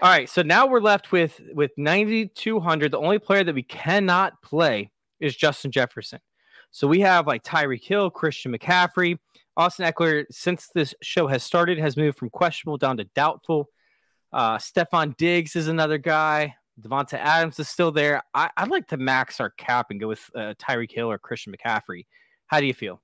All 0.00 0.10
right, 0.10 0.28
so 0.28 0.42
now 0.42 0.66
we're 0.66 0.80
left 0.80 1.12
with 1.12 1.40
with 1.52 1.72
9200. 1.76 2.92
The 2.92 2.98
only 2.98 3.18
player 3.18 3.44
that 3.44 3.54
we 3.54 3.62
cannot 3.62 4.40
play 4.42 4.90
is 5.20 5.36
Justin 5.36 5.70
Jefferson. 5.70 6.20
So 6.74 6.88
we 6.88 7.02
have 7.02 7.28
like 7.28 7.44
Tyreek 7.44 7.84
Hill, 7.84 8.10
Christian 8.10 8.52
McCaffrey. 8.52 9.16
Austin 9.56 9.86
Ekeler. 9.86 10.24
since 10.32 10.70
this 10.74 10.92
show 11.00 11.28
has 11.28 11.44
started, 11.44 11.78
has 11.78 11.96
moved 11.96 12.18
from 12.18 12.30
questionable 12.30 12.78
down 12.78 12.96
to 12.96 13.04
doubtful. 13.14 13.68
Uh, 14.32 14.58
Stefon 14.58 15.16
Diggs 15.16 15.54
is 15.54 15.68
another 15.68 15.98
guy. 15.98 16.56
Davante 16.80 17.14
Adams 17.14 17.60
is 17.60 17.68
still 17.68 17.92
there. 17.92 18.24
I, 18.34 18.50
would 18.58 18.70
like 18.70 18.88
to 18.88 18.96
max 18.96 19.38
our 19.38 19.50
cap 19.50 19.92
and 19.92 20.00
go 20.00 20.08
with 20.08 20.28
uh, 20.34 20.54
Tyreek 20.58 20.90
Hill 20.90 21.08
or 21.08 21.16
Christian 21.16 21.54
McCaffrey. 21.54 22.06
How 22.48 22.58
do 22.58 22.66
you 22.66 22.74
feel? 22.74 23.00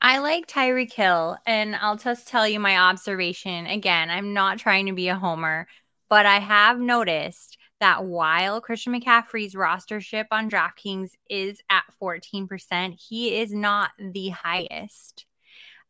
I 0.00 0.20
like 0.20 0.46
Tyreek 0.46 0.92
Hill, 0.92 1.36
and 1.44 1.74
I'll 1.74 1.96
just 1.96 2.28
tell 2.28 2.46
you 2.46 2.60
my 2.60 2.78
observation. 2.78 3.66
Again, 3.66 4.08
I'm 4.08 4.34
not 4.34 4.58
trying 4.58 4.86
to 4.86 4.92
be 4.92 5.08
a 5.08 5.16
homer, 5.16 5.66
but 6.08 6.26
I 6.26 6.38
have 6.38 6.78
noticed 6.78 7.58
that 7.80 8.04
while 8.04 8.60
Christian 8.60 8.92
McCaffrey's 8.92 9.54
rostership 9.54 10.26
on 10.30 10.50
DraftKings 10.50 11.10
is 11.28 11.60
at 11.70 11.84
14%, 12.00 12.94
he 12.98 13.40
is 13.40 13.52
not 13.52 13.90
the 13.98 14.28
highest. 14.28 15.26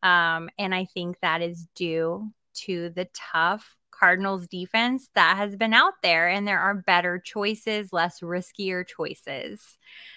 Um, 0.02 0.48
and 0.58 0.74
I 0.74 0.86
think 0.86 1.18
that 1.20 1.42
is 1.42 1.66
due 1.74 2.30
to 2.54 2.90
the 2.90 3.08
tough 3.14 3.76
Cardinals 3.90 4.46
defense 4.46 5.10
that 5.14 5.36
has 5.36 5.56
been 5.56 5.74
out 5.74 5.92
there, 6.02 6.28
and 6.28 6.48
there 6.48 6.58
are 6.58 6.74
better 6.74 7.18
choices, 7.18 7.92
less 7.92 8.20
riskier 8.20 8.86
choices. 8.86 9.76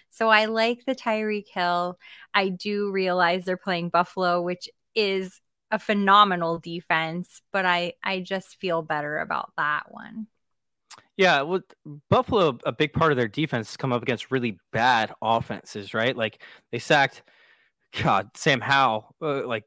So 0.09 0.29
I 0.29 0.45
like 0.45 0.85
the 0.85 0.95
Tyreek 0.95 1.49
Hill. 1.49 1.99
I 2.33 2.49
do 2.49 2.91
realize 2.91 3.43
they're 3.43 3.57
playing 3.57 3.89
Buffalo, 3.89 4.41
which 4.41 4.69
is 4.95 5.41
a 5.69 5.79
phenomenal 5.79 6.59
defense, 6.59 7.41
but 7.51 7.65
I 7.65 7.93
I 8.03 8.21
just 8.21 8.59
feel 8.59 8.83
better 8.83 9.17
about 9.17 9.51
that 9.57 9.91
one. 9.91 10.27
Yeah, 11.17 11.41
well, 11.41 11.61
Buffalo, 12.09 12.57
a 12.65 12.71
big 12.71 12.91
part 12.93 13.11
of 13.11 13.17
their 13.17 13.27
defense 13.27 13.69
has 13.69 13.77
come 13.77 13.93
up 13.93 14.01
against 14.01 14.31
really 14.31 14.57
bad 14.71 15.13
offenses, 15.21 15.93
right? 15.93 16.15
Like 16.15 16.41
they 16.71 16.79
sacked, 16.79 17.21
God, 18.01 18.29
Sam 18.35 18.59
Howell, 18.59 19.15
uh, 19.21 19.45
like 19.45 19.63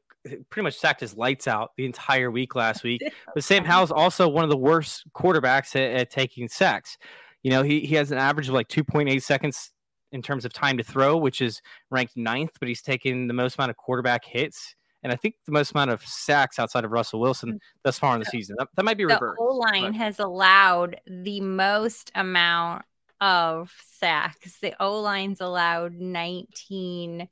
pretty 0.49 0.63
much 0.63 0.77
sacked 0.77 0.99
his 0.99 1.15
lights 1.15 1.47
out 1.47 1.71
the 1.77 1.85
entire 1.85 2.29
week 2.31 2.55
last 2.55 2.83
week. 2.83 3.01
But 3.33 3.43
Sam 3.43 3.63
Howell's 3.63 3.91
also 3.91 4.27
one 4.27 4.43
of 4.43 4.49
the 4.49 4.57
worst 4.57 5.03
quarterbacks 5.13 5.75
at, 5.75 5.93
at 5.93 6.09
taking 6.09 6.47
sacks. 6.49 6.97
You 7.43 7.51
know, 7.51 7.63
he, 7.63 7.81
he 7.81 7.95
has 7.95 8.11
an 8.11 8.17
average 8.17 8.47
of 8.47 8.53
like 8.53 8.67
2.8 8.67 9.21
seconds 9.21 9.71
in 10.11 10.21
terms 10.21 10.43
of 10.43 10.53
time 10.53 10.77
to 10.77 10.83
throw, 10.83 11.17
which 11.17 11.41
is 11.41 11.61
ranked 11.91 12.17
ninth, 12.17 12.51
but 12.59 12.67
he's 12.67 12.81
taken 12.81 13.27
the 13.27 13.33
most 13.33 13.57
amount 13.57 13.69
of 13.69 13.77
quarterback 13.77 14.25
hits. 14.25 14.75
And 15.03 15.13
I 15.13 15.15
think 15.15 15.35
the 15.45 15.51
most 15.51 15.71
amount 15.71 15.91
of 15.91 16.03
sacks 16.03 16.59
outside 16.59 16.83
of 16.83 16.91
Russell 16.91 17.19
Wilson 17.19 17.53
mm. 17.53 17.59
thus 17.83 17.99
far 17.99 18.15
in 18.15 18.19
the 18.19 18.25
season. 18.25 18.55
That, 18.57 18.67
that 18.75 18.83
might 18.83 18.97
be 18.97 19.05
reversed. 19.05 19.37
The 19.37 19.43
O 19.43 19.55
line 19.55 19.93
has 19.93 20.19
allowed 20.19 20.99
the 21.05 21.39
most 21.41 22.11
amount 22.15 22.83
of 23.21 23.71
sacks. 23.99 24.59
The 24.59 24.73
O 24.81 24.99
line's 25.01 25.41
allowed 25.41 25.93
19 25.93 27.27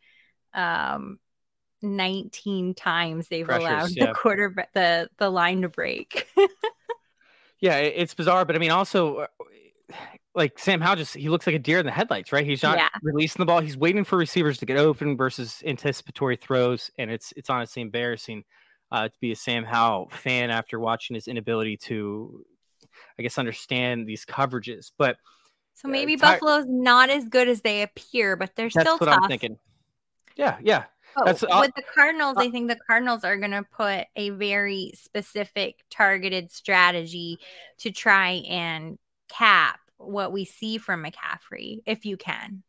um, 0.53 1.19
19 1.81 2.73
times 2.73 3.27
they've 3.27 3.45
Pressures, 3.45 3.67
allowed 3.67 3.89
yeah. 3.91 4.05
the 4.07 4.13
quarterback 4.13 4.73
the 4.73 5.09
the 5.17 5.29
line 5.29 5.61
to 5.61 5.69
break. 5.69 6.27
yeah, 7.59 7.77
it's 7.77 8.13
bizarre, 8.13 8.45
but 8.45 8.55
I 8.55 8.59
mean 8.59 8.71
also 8.71 9.17
uh, 9.17 9.27
like 10.35 10.59
Sam 10.59 10.81
Howell 10.81 10.97
just 10.97 11.15
he 11.15 11.29
looks 11.29 11.47
like 11.47 11.55
a 11.55 11.59
deer 11.59 11.79
in 11.79 11.85
the 11.85 11.91
headlights, 11.91 12.31
right? 12.31 12.45
He's 12.45 12.61
not 12.61 12.77
yeah. 12.77 12.89
releasing 13.01 13.39
the 13.39 13.45
ball. 13.45 13.61
He's 13.61 13.77
waiting 13.77 14.03
for 14.03 14.17
receivers 14.17 14.57
to 14.59 14.65
get 14.65 14.77
open 14.77 15.15
versus 15.15 15.63
anticipatory 15.65 16.35
throws, 16.35 16.91
and 16.97 17.09
it's 17.09 17.33
it's 17.37 17.49
honestly 17.49 17.81
embarrassing 17.81 18.43
uh, 18.91 19.07
to 19.07 19.13
be 19.21 19.31
a 19.31 19.35
Sam 19.35 19.63
Howell 19.63 20.09
fan 20.11 20.49
after 20.49 20.79
watching 20.79 21.15
his 21.15 21.27
inability 21.27 21.77
to, 21.77 22.45
I 23.17 23.23
guess, 23.23 23.37
understand 23.37 24.07
these 24.07 24.25
coverages. 24.25 24.91
But 24.97 25.17
so 25.73 25.87
maybe 25.87 26.15
uh, 26.15 26.17
Buffalo's 26.17 26.65
not 26.67 27.09
as 27.09 27.25
good 27.25 27.47
as 27.47 27.61
they 27.61 27.81
appear, 27.81 28.35
but 28.35 28.55
they're 28.55 28.69
still 28.69 28.97
what 28.97 29.05
tough. 29.05 29.19
I'm 29.21 29.29
thinking. 29.29 29.57
Yeah, 30.35 30.57
yeah. 30.61 30.83
Oh, 31.17 31.23
That's, 31.23 31.43
uh, 31.43 31.47
with 31.61 31.73
the 31.75 31.83
Cardinals, 31.93 32.35
uh, 32.35 32.41
I 32.41 32.51
think 32.51 32.67
the 32.67 32.77
Cardinals 32.87 33.23
are 33.23 33.37
going 33.37 33.51
to 33.51 33.63
put 33.63 34.05
a 34.17 34.31
very 34.31 34.91
specific 34.95 35.85
targeted 35.89 36.51
strategy 36.51 37.39
to 37.79 37.91
try 37.91 38.43
and 38.49 38.99
cap 39.29 39.79
what 39.97 40.31
we 40.31 40.45
see 40.45 40.77
from 40.77 41.03
McCaffrey, 41.03 41.81
if 41.85 42.05
you 42.05 42.17
can. 42.17 42.63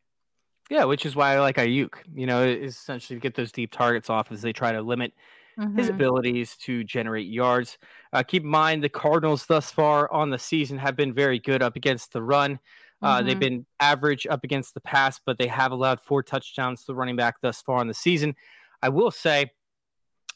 Yeah, 0.70 0.85
which 0.85 1.07
is 1.07 1.14
why 1.14 1.35
I 1.35 1.41
like 1.41 1.57
Aiyuk. 1.57 1.95
You 2.14 2.27
know, 2.27 2.43
is 2.43 2.74
essentially 2.74 3.18
to 3.18 3.20
get 3.20 3.35
those 3.35 3.53
deep 3.53 3.70
targets 3.70 4.11
off 4.11 4.33
as 4.33 4.43
they 4.43 4.53
try 4.53 4.72
to 4.72 4.83
limit 4.83 5.12
mm-hmm. 5.59 5.79
his 5.79 5.89
abilities 5.89 6.57
to 6.59 6.85
generate 6.85 7.29
yards. 7.29 7.79
Uh, 8.12 8.22
keep 8.22 8.43
in 8.43 8.49
mind 8.49 8.83
the 8.83 8.89
Cardinals 8.89 9.47
thus 9.47 9.70
far 9.70 10.11
on 10.12 10.31
the 10.31 10.39
season 10.39 10.79
have 10.79 10.97
been 10.97 11.12
very 11.12 11.39
good 11.39 11.62
up 11.62 11.77
against 11.77 12.12
the 12.12 12.22
run. 12.22 12.59
Uh, 13.03 13.18
mm-hmm. 13.18 13.27
They've 13.27 13.39
been 13.39 13.66
average 13.79 14.27
up 14.27 14.43
against 14.43 14.74
the 14.74 14.81
pass, 14.81 15.20
but 15.24 15.39
they 15.39 15.47
have 15.49 15.72
allowed 15.72 16.01
four 16.01 16.22
touchdowns 16.22 16.81
to 16.81 16.87
the 16.89 16.95
running 16.95 17.16
back 17.16 17.37
thus 17.41 17.62
far 17.62 17.81
in 17.81 17.89
the 17.89 17.95
season. 17.95 18.35
I 18.83 18.89
will 18.89 19.11
say, 19.11 19.53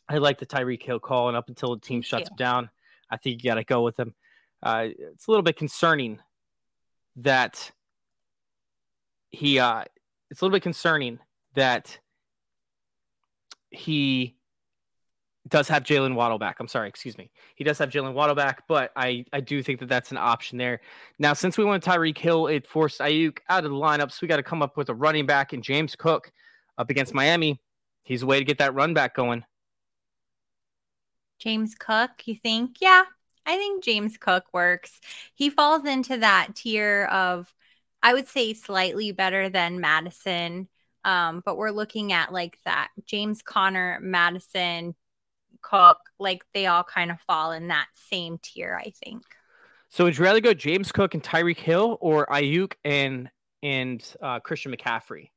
I 0.08 0.18
like 0.18 0.38
the 0.38 0.46
Tyreek 0.46 0.82
Hill 0.82 1.00
call, 1.00 1.28
and 1.28 1.36
up 1.36 1.48
until 1.48 1.74
the 1.74 1.80
team 1.80 2.02
shuts 2.02 2.28
him 2.28 2.36
down, 2.36 2.70
I 3.10 3.16
think 3.16 3.42
you 3.42 3.50
got 3.50 3.56
to 3.56 3.64
go 3.64 3.82
with 3.82 3.98
him. 3.98 4.14
Uh, 4.62 4.88
it's 4.90 5.26
a 5.26 5.30
little 5.30 5.42
bit 5.42 5.56
concerning 5.56 6.18
that 7.16 7.70
he. 9.30 9.58
Uh, 9.58 9.84
it's 10.30 10.40
a 10.40 10.44
little 10.44 10.54
bit 10.54 10.62
concerning 10.62 11.18
that 11.54 11.98
he 13.70 14.36
does 15.48 15.68
have 15.68 15.82
Jalen 15.82 16.14
Waddle 16.14 16.38
back. 16.38 16.56
I'm 16.60 16.68
sorry, 16.68 16.88
excuse 16.88 17.16
me. 17.18 17.30
He 17.56 17.64
does 17.64 17.78
have 17.78 17.90
Jalen 17.90 18.14
Waddle 18.14 18.36
back, 18.36 18.64
but 18.68 18.92
I, 18.94 19.24
I 19.32 19.40
do 19.40 19.62
think 19.62 19.80
that 19.80 19.88
that's 19.88 20.10
an 20.10 20.16
option 20.16 20.58
there. 20.58 20.80
Now, 21.18 21.32
since 21.32 21.58
we 21.58 21.64
went 21.64 21.84
Tyreek 21.84 22.18
Hill, 22.18 22.46
it 22.46 22.66
forced 22.66 23.00
Aiyuk 23.00 23.38
out 23.48 23.64
of 23.64 23.70
the 23.70 23.76
lineup, 23.76 24.10
so 24.10 24.18
we 24.22 24.28
got 24.28 24.36
to 24.36 24.42
come 24.42 24.62
up 24.62 24.76
with 24.76 24.88
a 24.88 24.94
running 24.94 25.26
back 25.26 25.52
and 25.52 25.62
James 25.62 25.96
Cook 25.96 26.30
up 26.78 26.90
against 26.90 27.14
Miami. 27.14 27.60
He's 28.02 28.22
a 28.22 28.26
way 28.26 28.38
to 28.38 28.44
get 28.44 28.58
that 28.58 28.74
run 28.74 28.94
back 28.94 29.14
going. 29.14 29.44
James 31.38 31.74
Cook, 31.74 32.10
you 32.26 32.36
think? 32.36 32.76
Yeah, 32.80 33.04
I 33.46 33.56
think 33.56 33.84
James 33.84 34.16
Cook 34.16 34.44
works. 34.52 35.00
He 35.34 35.50
falls 35.50 35.84
into 35.84 36.18
that 36.18 36.54
tier 36.54 37.04
of, 37.06 37.52
I 38.02 38.14
would 38.14 38.28
say, 38.28 38.54
slightly 38.54 39.12
better 39.12 39.48
than 39.48 39.80
Mattison. 39.80 40.68
Um, 41.04 41.42
but 41.44 41.56
we're 41.56 41.70
looking 41.70 42.12
at 42.12 42.32
like 42.32 42.58
that 42.64 42.88
James 43.06 43.42
Conner, 43.42 43.98
Mattison, 44.02 44.94
Cook, 45.62 45.98
like 46.18 46.44
they 46.54 46.66
all 46.66 46.84
kind 46.84 47.10
of 47.10 47.20
fall 47.20 47.52
in 47.52 47.68
that 47.68 47.86
same 47.94 48.38
tier, 48.42 48.80
I 48.82 48.92
think. 49.04 49.22
So 49.88 50.04
would 50.04 50.16
you 50.16 50.24
rather 50.24 50.40
go 50.40 50.54
James 50.54 50.92
Cook 50.92 51.14
and 51.14 51.22
Tyreek 51.22 51.58
Hill 51.58 51.98
or 52.00 52.26
Aiyuk 52.26 52.74
and 52.84 53.30
and 53.62 54.14
uh, 54.22 54.40
Christian 54.40 54.74
McCaffrey? 54.74 55.30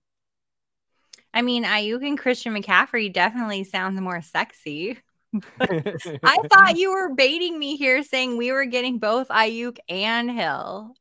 I 1.34 1.42
mean, 1.42 1.64
Aiyuk 1.64 2.08
and 2.08 2.18
Christian 2.18 2.54
McCaffrey 2.54 3.12
definitely 3.12 3.64
sounds 3.64 4.00
more 4.00 4.22
sexy. 4.22 5.00
I 5.62 6.38
thought 6.52 6.78
you 6.78 6.92
were 6.92 7.14
baiting 7.14 7.58
me 7.58 7.76
here 7.76 8.04
saying 8.04 8.38
we 8.38 8.52
were 8.52 8.66
getting 8.66 9.00
both 9.00 9.28
Aiyuk 9.30 9.78
and 9.90 10.30
Hill. 10.30 10.94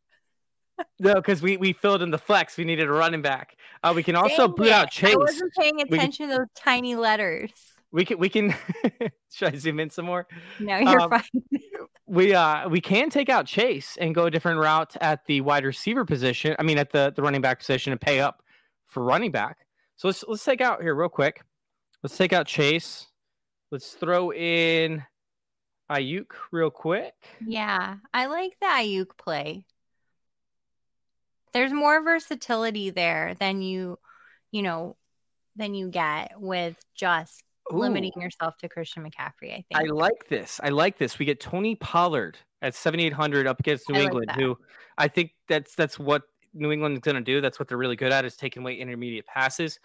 No, 0.98 1.14
because 1.14 1.42
we, 1.42 1.56
we 1.58 1.72
filled 1.74 2.02
in 2.02 2.10
the 2.10 2.18
flex. 2.18 2.56
We 2.56 2.64
needed 2.64 2.88
a 2.88 2.92
running 2.92 3.22
back. 3.22 3.56
Uh, 3.84 3.92
we 3.94 4.02
can 4.02 4.16
also 4.16 4.46
Dang 4.48 4.56
boot 4.56 4.66
it. 4.66 4.72
out 4.72 4.90
Chase. 4.90 5.14
I 5.14 5.16
wasn't 5.16 5.52
paying 5.58 5.78
can- 5.78 5.92
attention 5.94 6.28
to 6.28 6.36
those 6.38 6.46
tiny 6.56 6.96
letters. 6.96 7.50
We 7.92 8.06
can 8.06 8.18
we 8.18 8.30
can 8.30 8.54
should 9.30 9.54
I 9.54 9.56
zoom 9.58 9.78
in 9.78 9.90
some 9.90 10.06
more? 10.06 10.26
No, 10.58 10.78
you're 10.78 10.98
Um, 11.00 11.10
fine. 11.10 11.22
We 12.06 12.32
uh 12.34 12.66
we 12.70 12.80
can 12.80 13.10
take 13.10 13.28
out 13.28 13.44
Chase 13.46 13.98
and 14.00 14.14
go 14.14 14.24
a 14.24 14.30
different 14.30 14.60
route 14.60 14.96
at 15.02 15.26
the 15.26 15.42
wide 15.42 15.64
receiver 15.66 16.06
position. 16.06 16.56
I 16.58 16.62
mean 16.62 16.78
at 16.78 16.90
the, 16.90 17.12
the 17.14 17.20
running 17.22 17.42
back 17.42 17.58
position 17.58 17.92
and 17.92 18.00
pay 18.00 18.20
up 18.20 18.42
for 18.88 19.02
running 19.04 19.30
back. 19.30 19.58
So 19.96 20.08
let's 20.08 20.24
let's 20.26 20.42
take 20.42 20.62
out 20.62 20.80
here 20.80 20.94
real 20.94 21.10
quick. 21.10 21.42
Let's 22.02 22.16
take 22.16 22.32
out 22.32 22.46
Chase. 22.46 23.06
Let's 23.72 23.94
throw 23.94 24.30
in 24.34 25.02
Aiyuk 25.90 26.26
real 26.50 26.68
quick. 26.68 27.14
Yeah, 27.42 27.96
I 28.12 28.26
like 28.26 28.52
the 28.60 28.66
Aiyuk 28.66 29.16
play. 29.16 29.64
There's 31.54 31.72
more 31.72 32.02
versatility 32.02 32.90
there 32.90 33.34
than 33.40 33.62
you, 33.62 33.98
you 34.50 34.60
know, 34.60 34.96
than 35.56 35.74
you 35.74 35.88
get 35.88 36.32
with 36.36 36.76
just 36.94 37.44
limiting 37.70 38.12
yourself 38.16 38.58
to 38.58 38.68
Christian 38.68 39.04
McCaffrey. 39.04 39.52
I 39.52 39.64
think. 39.66 39.74
I 39.74 39.84
like 39.84 40.28
this. 40.28 40.60
I 40.62 40.68
like 40.68 40.98
this. 40.98 41.18
We 41.18 41.24
get 41.24 41.40
Tony 41.40 41.74
Pollard 41.74 42.36
at 42.60 42.74
7800 42.74 43.46
up 43.46 43.58
against 43.58 43.88
New 43.88 43.98
I 43.98 44.02
England, 44.02 44.28
that. 44.28 44.38
who 44.38 44.58
I 44.98 45.08
think 45.08 45.32
that's 45.48 45.74
that's 45.74 45.98
what 45.98 46.24
New 46.52 46.72
England's 46.72 47.00
going 47.00 47.14
to 47.14 47.22
do. 47.22 47.40
That's 47.40 47.58
what 47.58 47.68
they're 47.68 47.78
really 47.78 47.96
good 47.96 48.12
at 48.12 48.26
is 48.26 48.36
taking 48.36 48.62
away 48.62 48.74
intermediate 48.74 49.24
passes. 49.24 49.80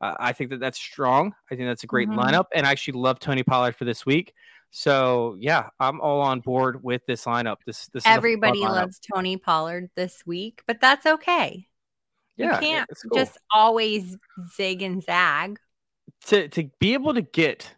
Uh, 0.00 0.14
I 0.18 0.32
think 0.32 0.50
that 0.50 0.60
that's 0.60 0.78
strong. 0.78 1.34
I 1.50 1.54
think 1.56 1.68
that's 1.68 1.84
a 1.84 1.86
great 1.86 2.08
Mhm. 2.08 2.16
lineup, 2.18 2.46
and 2.54 2.66
I 2.66 2.70
actually 2.70 2.98
love 2.98 3.18
Tony 3.20 3.42
Pollard 3.42 3.76
for 3.76 3.84
this 3.84 4.06
week. 4.06 4.32
So 4.70 5.36
yeah, 5.40 5.68
I'm 5.80 6.00
all 6.00 6.20
on 6.20 6.40
board 6.40 6.82
with 6.82 7.04
this 7.06 7.24
lineup. 7.24 7.56
This 7.66 7.88
this 7.88 8.02
is 8.02 8.06
a 8.06 8.08
fun 8.10 8.16
Everybody 8.16 8.60
lineup. 8.60 8.70
loves 8.76 9.00
Tony 9.00 9.36
Pollard 9.36 9.90
this 9.96 10.22
week, 10.24 10.62
but 10.66 10.80
that's 10.80 11.06
okay. 11.06 11.66
Yeah, 12.36 12.54
you 12.54 12.60
can't 12.60 12.90
cool. 13.10 13.18
just 13.18 13.36
always 13.52 14.16
zig 14.54 14.82
and 14.82 15.02
zag. 15.02 15.58
to 16.26 16.48
to 16.48 16.70
be 16.78 16.94
able 16.94 17.14
to 17.14 17.22
get 17.22 17.74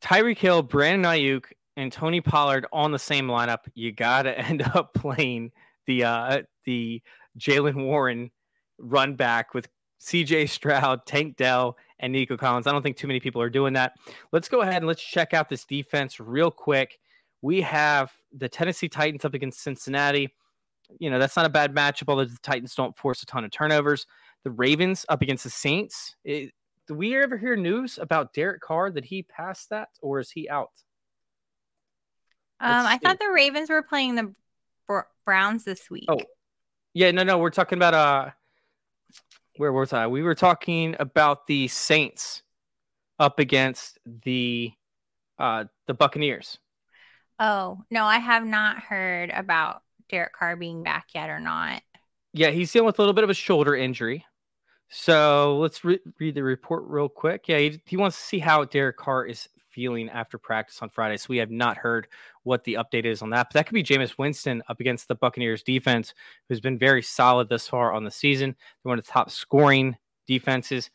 Tyreek 0.00 0.38
Hill, 0.38 0.62
Brandon 0.62 1.10
Aiyuk, 1.12 1.44
and 1.76 1.92
Tony 1.92 2.20
Pollard 2.20 2.66
on 2.72 2.90
the 2.92 2.98
same 2.98 3.26
lineup, 3.28 3.60
you 3.74 3.92
gotta 3.92 4.36
end 4.48 4.62
up 4.62 4.94
playing 4.94 5.52
the 5.86 6.04
uh 6.04 6.42
the 6.64 7.02
Jaylen 7.38 7.84
Warren 7.84 8.30
run 8.78 9.14
back 9.16 9.54
with 9.54 9.68
CJ 10.04 10.50
Stroud, 10.50 11.06
Tank 11.06 11.36
Dell, 11.36 11.76
and 11.98 12.12
Nico 12.12 12.36
Collins. 12.36 12.66
I 12.66 12.72
don't 12.72 12.82
think 12.82 12.96
too 12.96 13.06
many 13.06 13.20
people 13.20 13.40
are 13.40 13.50
doing 13.50 13.72
that. 13.74 13.94
Let's 14.32 14.48
go 14.48 14.60
ahead 14.60 14.76
and 14.76 14.86
let's 14.86 15.02
check 15.02 15.32
out 15.32 15.48
this 15.48 15.64
defense 15.64 16.20
real 16.20 16.50
quick. 16.50 16.98
We 17.40 17.62
have 17.62 18.12
the 18.32 18.48
Tennessee 18.48 18.88
Titans 18.88 19.24
up 19.24 19.34
against 19.34 19.62
Cincinnati. 19.62 20.34
You 20.98 21.10
know, 21.10 21.18
that's 21.18 21.36
not 21.36 21.46
a 21.46 21.50
bad 21.50 21.74
matchup, 21.74 22.08
although 22.08 22.26
the 22.26 22.36
Titans 22.42 22.74
don't 22.74 22.96
force 22.96 23.22
a 23.22 23.26
ton 23.26 23.44
of 23.44 23.50
turnovers. 23.50 24.06
The 24.44 24.50
Ravens 24.50 25.06
up 25.08 25.22
against 25.22 25.44
the 25.44 25.50
Saints. 25.50 26.16
It, 26.24 26.52
do 26.86 26.94
we 26.94 27.16
ever 27.16 27.38
hear 27.38 27.56
news 27.56 27.98
about 27.98 28.34
Derek 28.34 28.60
Carr 28.60 28.90
that 28.90 29.06
he 29.06 29.22
passed 29.22 29.70
that 29.70 29.88
or 30.02 30.20
is 30.20 30.30
he 30.30 30.48
out? 30.50 30.70
Um, 32.60 32.86
I 32.86 32.98
thought 32.98 33.18
the 33.18 33.30
Ravens 33.30 33.70
were 33.70 33.82
playing 33.82 34.14
the 34.16 34.34
Browns 35.24 35.64
this 35.64 35.90
week. 35.90 36.04
Oh, 36.08 36.20
Yeah, 36.92 37.10
no, 37.10 37.22
no, 37.22 37.38
we're 37.38 37.50
talking 37.50 37.78
about 37.78 37.94
uh 37.94 38.30
where 39.56 39.72
was 39.72 39.92
I? 39.92 40.06
We 40.06 40.22
were 40.22 40.34
talking 40.34 40.96
about 40.98 41.46
the 41.46 41.68
Saints 41.68 42.42
up 43.18 43.38
against 43.38 43.98
the 44.04 44.72
uh 45.38 45.64
the 45.86 45.94
Buccaneers. 45.94 46.58
Oh, 47.38 47.82
no, 47.90 48.04
I 48.04 48.18
have 48.18 48.44
not 48.44 48.78
heard 48.78 49.30
about 49.30 49.82
Derek 50.08 50.32
Carr 50.32 50.56
being 50.56 50.82
back 50.82 51.06
yet 51.14 51.30
or 51.30 51.40
not. 51.40 51.82
Yeah, 52.32 52.50
he's 52.50 52.72
dealing 52.72 52.86
with 52.86 52.98
a 52.98 53.02
little 53.02 53.14
bit 53.14 53.24
of 53.24 53.30
a 53.30 53.34
shoulder 53.34 53.74
injury. 53.74 54.24
So 54.90 55.58
let's 55.58 55.84
re- 55.84 56.00
read 56.20 56.34
the 56.34 56.44
report 56.44 56.84
real 56.86 57.08
quick. 57.08 57.48
Yeah, 57.48 57.58
he, 57.58 57.80
he 57.86 57.96
wants 57.96 58.16
to 58.16 58.22
see 58.22 58.38
how 58.38 58.64
Derek 58.64 58.96
Carr 58.96 59.26
is 59.26 59.48
feeling 59.74 60.08
after 60.08 60.38
practice 60.38 60.80
on 60.80 60.90
Friday. 60.90 61.16
So 61.16 61.26
we 61.28 61.38
have 61.38 61.50
not 61.50 61.76
heard 61.76 62.06
what 62.44 62.64
the 62.64 62.74
update 62.74 63.04
is 63.04 63.22
on 63.22 63.30
that. 63.30 63.48
But 63.48 63.54
that 63.54 63.66
could 63.66 63.74
be 63.74 63.82
Jameis 63.82 64.16
Winston 64.18 64.62
up 64.68 64.80
against 64.80 65.08
the 65.08 65.14
Buccaneers 65.14 65.62
defense, 65.62 66.14
who's 66.48 66.60
been 66.60 66.78
very 66.78 67.02
solid 67.02 67.48
thus 67.48 67.66
far 67.66 67.92
on 67.92 68.04
the 68.04 68.10
season. 68.10 68.50
They're 68.50 68.90
one 68.90 68.98
of 68.98 69.04
the 69.04 69.10
top 69.10 69.30
scoring 69.30 69.96
defenses. 70.26 70.90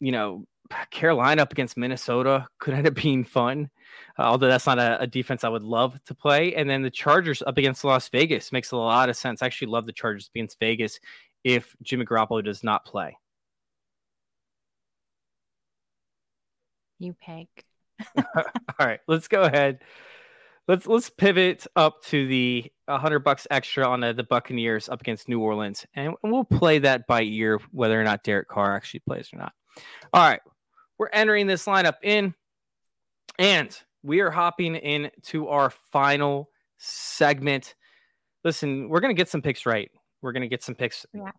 You 0.00 0.12
know, 0.12 0.46
Carolina 0.90 1.42
up 1.42 1.52
against 1.52 1.76
Minnesota 1.76 2.46
could 2.58 2.74
end 2.74 2.86
up 2.86 2.94
being 2.94 3.24
fun, 3.24 3.70
uh, 4.18 4.22
although 4.22 4.48
that's 4.48 4.66
not 4.66 4.78
a, 4.78 5.00
a 5.02 5.06
defense 5.06 5.44
I 5.44 5.48
would 5.48 5.62
love 5.62 6.02
to 6.04 6.14
play. 6.14 6.54
And 6.54 6.68
then 6.70 6.82
the 6.82 6.90
Chargers 6.90 7.42
up 7.46 7.58
against 7.58 7.84
Las 7.84 8.08
Vegas 8.08 8.52
makes 8.52 8.70
a 8.72 8.76
lot 8.76 9.08
of 9.08 9.16
sense. 9.16 9.42
I 9.42 9.46
actually 9.46 9.68
love 9.68 9.86
the 9.86 9.92
Chargers 9.92 10.30
against 10.34 10.58
Vegas 10.60 10.98
if 11.44 11.74
Jimmy 11.82 12.04
Garoppolo 12.04 12.44
does 12.44 12.62
not 12.62 12.84
play. 12.84 13.16
You 17.00 17.14
pick. 17.20 17.48
All 18.16 18.44
right, 18.78 19.00
let's 19.08 19.26
go 19.26 19.42
ahead. 19.42 19.80
Let's 20.68 20.86
let's 20.86 21.10
pivot 21.10 21.66
up 21.74 22.02
to 22.04 22.28
the 22.28 22.70
100 22.86 23.20
bucks 23.20 23.46
extra 23.50 23.84
on 23.88 24.00
the, 24.00 24.12
the 24.12 24.22
Buccaneers 24.22 24.88
up 24.88 25.00
against 25.00 25.28
New 25.28 25.40
Orleans, 25.40 25.84
and 25.94 26.14
we'll 26.22 26.44
play 26.44 26.78
that 26.78 27.06
by 27.08 27.22
ear 27.22 27.58
whether 27.72 28.00
or 28.00 28.04
not 28.04 28.22
Derek 28.22 28.46
Carr 28.48 28.76
actually 28.76 29.00
plays 29.00 29.30
or 29.32 29.38
not. 29.38 29.52
All 30.12 30.22
right, 30.22 30.40
we're 30.98 31.08
entering 31.12 31.46
this 31.48 31.64
lineup 31.64 31.96
in, 32.02 32.34
and 33.38 33.76
we 34.02 34.20
are 34.20 34.30
hopping 34.30 34.76
into 34.76 35.48
our 35.48 35.70
final 35.90 36.50
segment. 36.78 37.74
Listen, 38.44 38.88
we're 38.88 39.00
gonna 39.00 39.14
get 39.14 39.28
some 39.28 39.42
picks 39.42 39.66
right. 39.66 39.90
We're 40.22 40.32
gonna 40.32 40.48
get 40.48 40.62
some 40.62 40.74
picks 40.76 41.04
Yeah. 41.12 41.32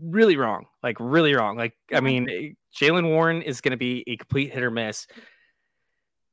really 0.00 0.36
wrong, 0.36 0.66
like 0.82 0.96
really 0.98 1.34
wrong. 1.34 1.56
Like 1.56 1.74
I 1.94 2.00
mean, 2.00 2.56
Jaylen 2.78 3.08
Warren 3.08 3.42
is 3.42 3.60
gonna 3.60 3.76
be 3.76 4.04
a 4.06 4.16
complete 4.16 4.52
hit 4.52 4.62
or 4.62 4.70
miss. 4.70 5.06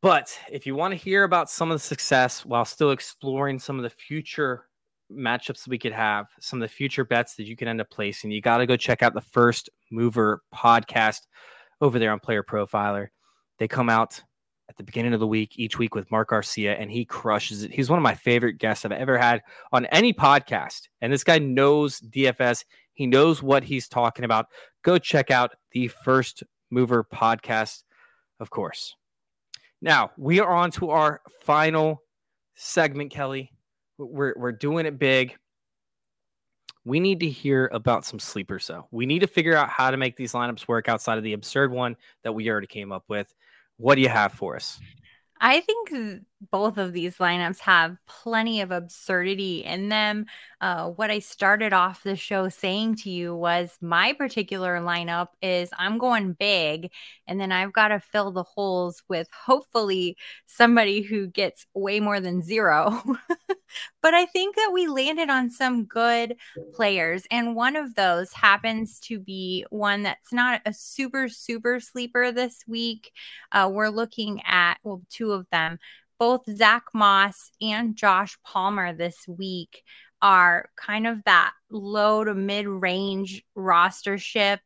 But 0.02 0.38
if 0.52 0.66
you 0.66 0.76
want 0.76 0.92
to 0.92 0.98
hear 0.98 1.24
about 1.24 1.50
some 1.50 1.72
of 1.72 1.76
the 1.76 1.84
success 1.84 2.46
while 2.46 2.66
still 2.66 2.92
exploring 2.92 3.58
some 3.58 3.78
of 3.78 3.84
the 3.84 3.90
future 3.90 4.66
matchups 5.10 5.66
we 5.66 5.78
could 5.78 5.94
have, 5.94 6.28
some 6.42 6.62
of 6.62 6.70
the 6.70 6.76
future 6.76 7.06
bets 7.06 7.36
that 7.36 7.48
you 7.48 7.56
can 7.56 7.70
end 7.70 7.80
up 7.80 7.90
placing, 7.90 8.30
you 8.30 8.42
got 8.42 8.58
to 8.58 8.66
go 8.66 8.76
check 8.76 9.02
out 9.02 9.14
the 9.14 9.22
First 9.22 9.70
Mover 9.92 10.42
podcast 10.54 11.22
over 11.80 12.00
there 12.00 12.12
on 12.12 12.20
Player 12.20 12.44
Profiler. 12.44 13.08
They 13.60 13.70
come 13.70 13.90
out 13.90 14.22
at 14.70 14.76
the 14.78 14.84
beginning 14.84 15.14
of 15.14 15.20
the 15.22 15.28
week 15.28 15.54
each 15.58 15.78
week 15.78 15.96
with 15.96 16.12
Mark 16.12 16.30
Garcia, 16.30 16.74
and 16.76 16.92
he 16.92 17.06
crushes 17.06 17.64
it. 17.64 17.72
He's 17.72 17.90
one 17.90 18.00
of 18.00 18.04
my 18.04 18.16
favorite 18.16 18.58
guests 18.58 18.84
I've 18.84 18.92
ever 18.92 19.18
had 19.18 19.42
on 19.72 19.86
any 19.86 20.14
podcast. 20.14 20.88
And 21.02 21.14
this 21.14 21.24
guy 21.24 21.40
knows 21.40 22.00
DFS, 22.00 22.66
he 22.94 23.08
knows 23.08 23.42
what 23.42 23.64
he's 23.64 23.88
talking 23.88 24.26
about. 24.26 24.48
Go 24.84 24.98
check 24.98 25.32
out 25.32 25.52
the 25.72 25.88
First 25.88 26.44
Mover 26.72 27.04
podcast, 27.04 27.84
of 28.40 28.50
course. 28.50 28.96
Now 29.82 30.12
we 30.18 30.40
are 30.40 30.54
on 30.54 30.72
to 30.72 30.92
our 30.92 31.22
final 31.42 32.02
segment, 32.56 33.12
Kelly. 33.12 33.52
We're 33.98 34.34
we're 34.38 34.52
doing 34.52 34.86
it 34.86 34.98
big. 34.98 35.36
We 36.86 37.00
need 37.00 37.22
to 37.22 37.30
hear 37.30 37.70
about 37.72 38.06
some 38.06 38.20
sleepers, 38.20 38.68
though. 38.68 38.88
We 38.92 39.06
need 39.06 39.20
to 39.20 39.28
figure 39.28 39.56
out 39.56 39.70
how 39.70 39.90
to 39.90 39.98
make 39.98 40.18
these 40.18 40.34
lineups 40.34 40.68
work 40.68 40.90
outside 40.90 41.18
of 41.18 41.24
the 41.24 41.34
absurd 41.34 41.72
one 41.72 41.96
that 42.24 42.34
we 42.34 42.50
already 42.50 42.68
came 42.68 42.92
up 42.92 43.06
with. 43.08 43.34
What 43.78 43.96
do 43.96 44.02
you 44.02 44.10
have 44.10 44.34
for 44.34 44.56
us? 44.56 44.80
I 45.46 45.60
think 45.60 46.22
both 46.52 46.78
of 46.78 46.94
these 46.94 47.18
lineups 47.18 47.60
have 47.60 47.98
plenty 48.08 48.62
of 48.62 48.72
absurdity 48.72 49.66
in 49.66 49.90
them. 49.90 50.26
Uh, 50.62 50.92
what 50.92 51.12
I 51.12 51.20
started 51.20 51.74
off 51.74 52.02
the 52.04 52.16
show 52.16 52.48
saying 52.48 52.96
to 52.98 53.10
you 53.10 53.36
was 53.36 53.78
my 53.82 54.14
particular 54.14 54.78
lineup 54.80 55.28
is 55.42 55.70
I'm 55.78 55.98
going 55.98 56.32
big, 56.34 56.92
and 57.28 57.42
then 57.42 57.52
I've 57.52 57.74
got 57.74 57.90
to 57.90 58.00
fill 58.00 58.32
the 58.32 58.44
holes 58.44 59.04
with 59.10 59.28
hopefully 59.34 60.16
somebody 60.48 61.02
who 61.02 61.28
gets 61.28 61.66
way 61.74 62.00
more 62.00 62.22
than 62.22 62.42
zero. 62.42 63.04
but 64.02 64.14
I 64.14 64.26
think 64.26 64.56
that 64.56 64.72
we 64.74 64.88
landed 64.88 65.30
on 65.30 65.50
some 65.50 65.86
good 65.86 66.36
players, 66.74 67.24
and 67.32 67.56
one 67.56 67.76
of 67.76 67.96
those 67.96 68.34
happens 68.34 69.00
to 69.02 69.20
be 69.20 69.66
one 69.70 70.04
that's 70.04 70.34
not 70.34 70.62
a 70.66 70.74
super, 70.74 71.28
super 71.30 71.80
sleeper 71.80 72.32
this 72.32 72.64
week. 72.68 73.12
Uh, 73.52 73.70
we're 73.72 73.90
looking 73.90 74.42
at, 74.46 74.76
well, 74.84 75.02
two 75.10 75.32
of 75.32 75.48
them 75.52 75.80
both 76.20 76.44
Zach 76.56 76.84
Moss 76.94 77.52
and 77.62 77.98
Josh 77.98 78.38
Palmer 78.46 78.94
this 78.94 79.28
week 79.28 79.84
are 80.22 80.70
kind 80.78 81.06
of 81.06 81.22
that 81.26 81.52
low 81.70 82.24
to 82.24 82.34
mid 82.34 82.66
range 82.66 83.44
rostership, 83.58 84.60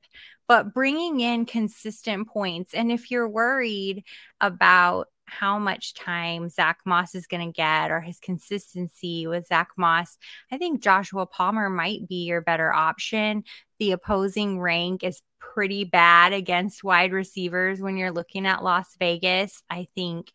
but 0.48 0.72
bringing 0.72 1.20
in 1.20 1.46
consistent 1.46 2.28
points. 2.28 2.76
And 2.76 2.92
if 2.92 3.10
you're 3.10 3.28
worried 3.28 4.04
about 4.40 5.08
how 5.28 5.60
much 5.60 5.94
time 5.94 6.50
Zach 6.50 6.80
Moss 6.86 7.16
is 7.16 7.28
going 7.28 7.46
to 7.46 7.56
get 7.56 7.92
or 7.92 8.02
his 8.02 8.20
consistency 8.20 9.28
with 9.28 9.48
Zach 9.48 9.70
Moss, 9.78 10.18
I 10.52 10.58
think 10.58 10.82
Joshua 10.82 11.26
Palmer 11.26 11.70
might 11.70 12.08
be 12.08 12.26
your 12.26 12.42
better 12.42 12.74
option. 12.74 13.44
The 13.80 13.92
opposing 13.92 14.60
rank 14.60 15.04
is 15.04 15.22
pretty 15.40 15.84
bad 15.84 16.34
against 16.34 16.84
wide 16.84 17.14
receivers 17.14 17.80
when 17.80 17.98
you're 17.98 18.12
looking 18.12 18.48
at 18.48 18.64
Las 18.64 18.96
Vegas. 19.00 19.62
I 19.70 19.88
think 19.96 20.32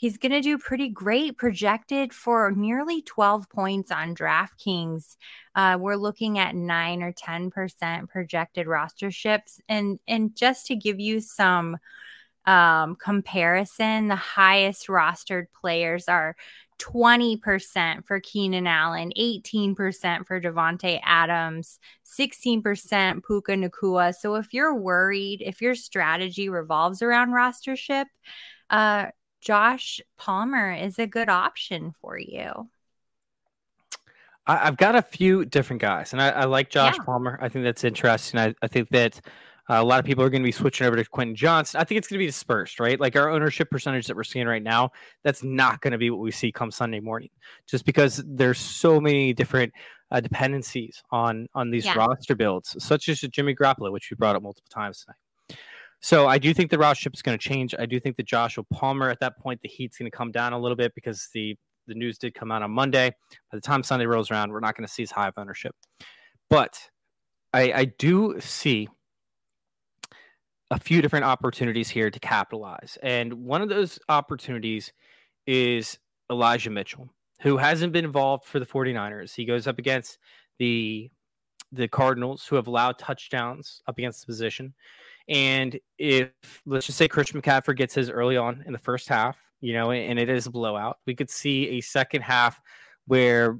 He's 0.00 0.16
going 0.16 0.32
to 0.32 0.40
do 0.40 0.56
pretty 0.56 0.88
great, 0.88 1.36
projected 1.36 2.14
for 2.14 2.52
nearly 2.52 3.02
12 3.02 3.50
points 3.50 3.90
on 3.90 4.14
DraftKings. 4.14 5.16
Uh, 5.54 5.76
we're 5.78 5.96
looking 5.96 6.38
at 6.38 6.54
nine 6.54 7.02
or 7.02 7.12
10% 7.12 8.08
projected 8.08 8.66
rosterships. 8.66 9.60
And, 9.68 9.98
and 10.08 10.34
just 10.34 10.68
to 10.68 10.74
give 10.74 11.00
you 11.00 11.20
some 11.20 11.76
um, 12.46 12.96
comparison, 12.96 14.08
the 14.08 14.16
highest 14.16 14.86
rostered 14.86 15.46
players 15.52 16.08
are 16.08 16.36
20% 16.80 18.06
for 18.06 18.20
Keenan 18.20 18.66
Allen, 18.66 19.12
18% 19.18 20.26
for 20.26 20.40
Davante 20.40 20.98
Adams, 21.04 21.78
16% 22.06 23.24
Puka 23.24 23.52
Nacua. 23.52 24.14
So 24.14 24.36
if 24.36 24.52
you're 24.52 24.74
worried, 24.74 25.42
if 25.44 25.60
your 25.60 25.74
strategy 25.74 26.48
revolves 26.48 27.02
around 27.02 27.30
rostership, 27.30 28.06
uh, 28.70 29.06
Josh 29.40 30.00
Palmer 30.16 30.72
is 30.72 30.98
a 30.98 31.06
good 31.06 31.28
option 31.28 31.92
for 32.00 32.18
you. 32.18 32.68
I, 34.46 34.56
have 34.56 34.76
got 34.76 34.96
a 34.96 35.02
few 35.02 35.44
different 35.44 35.80
guys, 35.82 36.12
and 36.12 36.20
I, 36.20 36.30
I 36.30 36.44
like 36.44 36.70
Josh 36.70 36.96
yeah. 36.98 37.04
Palmer. 37.04 37.38
I 37.40 37.48
think 37.48 37.64
that's 37.64 37.84
interesting. 37.84 38.40
I, 38.40 38.54
I 38.62 38.68
think 38.68 38.88
that 38.88 39.20
uh, 39.70 39.80
a 39.80 39.84
lot 39.84 40.00
of 40.00 40.04
people 40.04 40.24
are 40.24 40.30
going 40.30 40.42
to 40.42 40.46
be 40.46 40.52
switching 40.52 40.84
over 40.84 40.96
to 40.96 41.04
Quentin 41.04 41.36
Johnston. 41.36 41.80
I 41.80 41.84
think 41.84 41.98
it's 41.98 42.08
going 42.08 42.16
to 42.16 42.22
be 42.22 42.26
dispersed, 42.26 42.80
right? 42.80 42.98
Like 42.98 43.14
our 43.14 43.30
ownership 43.30 43.70
percentage 43.70 44.08
that 44.08 44.16
we're 44.16 44.24
seeing 44.24 44.48
right 44.48 44.62
now, 44.62 44.90
that's 45.22 45.44
not 45.44 45.80
going 45.80 45.92
to 45.92 45.98
be 45.98 46.10
what 46.10 46.18
we 46.18 46.32
see 46.32 46.50
come 46.50 46.72
Sunday 46.72 46.98
morning, 46.98 47.30
just 47.68 47.84
because 47.84 48.20
there's 48.26 48.58
so 48.58 49.00
many 49.00 49.32
different 49.32 49.72
uh, 50.10 50.18
dependencies 50.18 51.02
on 51.12 51.46
on 51.54 51.70
these 51.70 51.84
yeah. 51.84 51.94
roster 51.94 52.34
builds, 52.34 52.74
such 52.84 53.08
as 53.08 53.20
Jimmy 53.20 53.54
Garoppolo, 53.54 53.92
which 53.92 54.10
we 54.10 54.16
brought 54.16 54.34
up 54.34 54.42
multiple 54.42 54.68
times 54.72 55.04
tonight. 55.04 55.60
So 56.00 56.26
I 56.26 56.38
do 56.38 56.52
think 56.52 56.70
the 56.70 56.78
route 56.78 56.96
ship 56.96 57.14
is 57.14 57.22
going 57.22 57.38
to 57.38 57.48
change. 57.48 57.72
I 57.78 57.86
do 57.86 58.00
think 58.00 58.16
that 58.16 58.26
Joshua 58.26 58.64
Palmer 58.72 59.08
at 59.08 59.20
that 59.20 59.38
point, 59.38 59.60
the 59.62 59.68
heat's 59.68 59.98
going 59.98 60.10
to 60.10 60.16
come 60.16 60.32
down 60.32 60.52
a 60.52 60.58
little 60.58 60.76
bit 60.76 60.94
because 60.96 61.28
the 61.32 61.56
the 61.86 61.94
news 61.94 62.18
did 62.18 62.34
come 62.34 62.50
out 62.50 62.62
on 62.62 62.72
Monday. 62.72 63.10
By 63.52 63.58
the 63.58 63.60
time 63.60 63.84
Sunday 63.84 64.06
rolls 64.06 64.32
around, 64.32 64.50
we're 64.50 64.58
not 64.58 64.76
going 64.76 64.86
to 64.86 64.92
see 64.92 65.04
as 65.04 65.12
high 65.12 65.28
of 65.28 65.34
ownership. 65.36 65.76
But 66.48 66.76
I, 67.52 67.72
I 67.72 67.84
do 67.84 68.36
see 68.40 68.88
a 70.70 70.78
few 70.78 71.02
different 71.02 71.24
opportunities 71.24 71.88
here 71.88 72.10
to 72.10 72.20
capitalize. 72.20 72.96
And 73.02 73.32
one 73.32 73.62
of 73.62 73.68
those 73.68 73.98
opportunities 74.08 74.92
is 75.46 75.98
Elijah 76.30 76.70
Mitchell, 76.70 77.12
who 77.40 77.56
hasn't 77.56 77.92
been 77.92 78.04
involved 78.04 78.44
for 78.44 78.60
the 78.60 78.66
49ers. 78.66 79.34
He 79.34 79.44
goes 79.44 79.66
up 79.66 79.78
against 79.78 80.18
the 80.58 81.10
the 81.72 81.86
Cardinals, 81.86 82.46
who 82.46 82.56
have 82.56 82.66
allowed 82.66 82.98
touchdowns 82.98 83.80
up 83.86 83.96
against 83.96 84.20
the 84.20 84.26
position. 84.26 84.74
And 85.28 85.78
if 85.98 86.32
let's 86.66 86.86
just 86.86 86.98
say 86.98 87.06
Christian 87.06 87.40
McCaffrey 87.40 87.76
gets 87.76 87.94
his 87.94 88.10
early 88.10 88.36
on 88.36 88.64
in 88.66 88.72
the 88.72 88.78
first 88.78 89.08
half, 89.08 89.36
you 89.60 89.72
know, 89.72 89.92
and 89.92 90.18
it 90.18 90.28
is 90.28 90.46
a 90.46 90.50
blowout, 90.50 90.98
we 91.06 91.14
could 91.14 91.30
see 91.30 91.68
a 91.68 91.80
second 91.80 92.22
half 92.22 92.60
where 93.06 93.58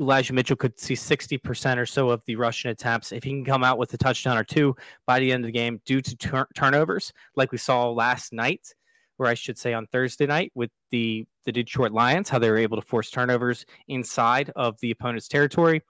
Elijah 0.00 0.32
Mitchell 0.32 0.56
could 0.56 0.78
see 0.78 0.94
60% 0.94 1.76
or 1.76 1.86
so 1.86 2.10
of 2.10 2.22
the 2.24 2.36
Russian 2.36 2.70
attempts. 2.70 3.10
If 3.10 3.24
he 3.24 3.30
can 3.30 3.44
come 3.44 3.64
out 3.64 3.78
with 3.78 3.92
a 3.94 3.98
touchdown 3.98 4.38
or 4.38 4.44
two 4.44 4.76
by 5.06 5.18
the 5.18 5.32
end 5.32 5.44
of 5.44 5.48
the 5.48 5.52
game 5.52 5.80
due 5.84 6.00
to 6.00 6.16
tur- 6.16 6.48
turnovers, 6.54 7.12
like 7.34 7.50
we 7.50 7.58
saw 7.58 7.90
last 7.90 8.32
night, 8.32 8.74
or 9.18 9.26
I 9.26 9.34
should 9.34 9.58
say 9.58 9.74
on 9.74 9.86
Thursday 9.86 10.26
night 10.26 10.52
with 10.54 10.70
the, 10.90 11.26
the 11.44 11.50
Detroit 11.50 11.90
Lions, 11.90 12.28
how 12.28 12.38
they 12.38 12.50
were 12.50 12.58
able 12.58 12.80
to 12.80 12.86
force 12.86 13.10
turnovers 13.10 13.66
inside 13.88 14.52
of 14.54 14.78
the 14.80 14.92
opponent's 14.92 15.26
territory. 15.26 15.82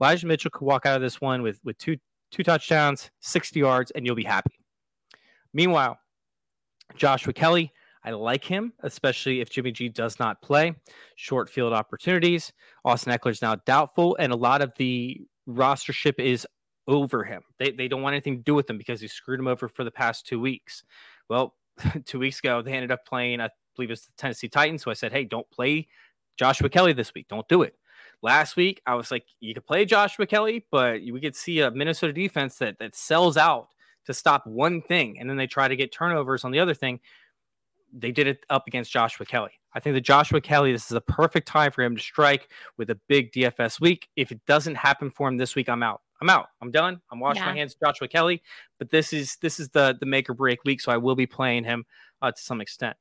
Elijah 0.00 0.26
Mitchell 0.26 0.50
could 0.50 0.64
walk 0.64 0.86
out 0.86 0.96
of 0.96 1.02
this 1.02 1.20
one 1.20 1.42
with, 1.42 1.60
with 1.62 1.76
two, 1.76 1.98
two 2.30 2.42
touchdowns, 2.42 3.10
60 3.20 3.60
yards, 3.60 3.90
and 3.90 4.06
you'll 4.06 4.14
be 4.14 4.24
happy. 4.24 4.58
Meanwhile, 5.52 5.98
Joshua 6.96 7.34
Kelley, 7.34 7.72
I 8.04 8.12
like 8.12 8.44
him, 8.44 8.72
especially 8.80 9.40
if 9.40 9.50
Jimmy 9.50 9.72
G 9.72 9.88
does 9.88 10.18
not 10.18 10.40
play. 10.40 10.74
Short 11.16 11.50
field 11.50 11.72
opportunities. 11.72 12.52
Austin 12.84 13.12
Ekeler 13.12 13.30
is 13.30 13.42
now 13.42 13.56
doubtful, 13.66 14.16
and 14.18 14.32
a 14.32 14.36
lot 14.36 14.62
of 14.62 14.72
the 14.78 15.20
rostership 15.48 16.18
is 16.18 16.46
over 16.86 17.24
him. 17.24 17.42
They, 17.58 17.70
they 17.70 17.88
don't 17.88 18.02
want 18.02 18.14
anything 18.14 18.38
to 18.38 18.42
do 18.42 18.54
with 18.54 18.68
him 18.68 18.78
because 18.78 19.00
he 19.00 19.08
screwed 19.08 19.38
him 19.38 19.46
over 19.46 19.68
for 19.68 19.84
the 19.84 19.90
past 19.90 20.26
two 20.26 20.40
weeks. 20.40 20.82
Well, 21.28 21.54
two 22.06 22.18
weeks 22.18 22.38
ago, 22.38 22.62
they 22.62 22.72
ended 22.72 22.90
up 22.90 23.04
playing, 23.06 23.40
I 23.40 23.50
believe 23.76 23.90
it's 23.90 24.06
the 24.06 24.12
Tennessee 24.16 24.48
Titans. 24.48 24.82
So 24.82 24.90
I 24.90 24.94
said, 24.94 25.12
hey, 25.12 25.24
don't 25.24 25.48
play 25.50 25.88
Joshua 26.38 26.68
Kelley 26.68 26.92
this 26.92 27.12
week. 27.14 27.28
Don't 27.28 27.48
do 27.48 27.62
it. 27.62 27.74
Last 28.22 28.56
week, 28.56 28.82
I 28.86 28.94
was 28.94 29.10
like, 29.10 29.24
you 29.40 29.54
could 29.54 29.66
play 29.66 29.84
Joshua 29.84 30.26
Kelley, 30.26 30.66
but 30.70 31.00
we 31.00 31.20
could 31.20 31.36
see 31.36 31.60
a 31.60 31.70
Minnesota 31.70 32.12
defense 32.12 32.56
that 32.56 32.78
that 32.78 32.94
sells 32.94 33.36
out 33.36 33.68
to 34.06 34.14
stop 34.14 34.46
one 34.46 34.82
thing, 34.82 35.18
and 35.18 35.28
then 35.28 35.36
they 35.36 35.46
try 35.46 35.68
to 35.68 35.76
get 35.76 35.92
turnovers 35.92 36.44
on 36.44 36.50
the 36.50 36.60
other 36.60 36.74
thing. 36.74 37.00
They 37.92 38.12
did 38.12 38.26
it 38.26 38.44
up 38.50 38.66
against 38.66 38.92
Joshua 38.92 39.26
Kelley. 39.26 39.52
I 39.72 39.80
think 39.80 39.94
that 39.94 40.00
Joshua 40.02 40.40
Kelley, 40.40 40.72
this 40.72 40.86
is 40.86 40.96
a 40.96 41.00
perfect 41.00 41.46
time 41.46 41.70
for 41.70 41.82
him 41.82 41.96
to 41.96 42.02
strike 42.02 42.48
with 42.76 42.90
a 42.90 42.98
big 43.08 43.32
DFS 43.32 43.80
week. 43.80 44.08
If 44.16 44.32
it 44.32 44.44
doesn't 44.46 44.74
happen 44.74 45.10
for 45.10 45.28
him 45.28 45.36
this 45.36 45.54
week, 45.54 45.68
I'm 45.68 45.82
out. 45.82 46.02
I'm 46.20 46.28
out. 46.28 46.48
I'm 46.60 46.70
done. 46.70 47.00
I'm 47.10 47.20
washing 47.20 47.42
yeah. 47.42 47.50
my 47.50 47.56
hands, 47.56 47.76
Joshua 47.82 48.08
Kelley. 48.08 48.42
But 48.78 48.90
this 48.90 49.12
is 49.12 49.36
this 49.40 49.58
is 49.58 49.68
the 49.70 49.96
the 49.98 50.06
make 50.06 50.28
or 50.28 50.34
break 50.34 50.64
week, 50.64 50.80
so 50.80 50.92
I 50.92 50.96
will 50.96 51.16
be 51.16 51.26
playing 51.26 51.64
him 51.64 51.84
uh, 52.20 52.32
to 52.32 52.40
some 52.40 52.60
extent. 52.60 52.96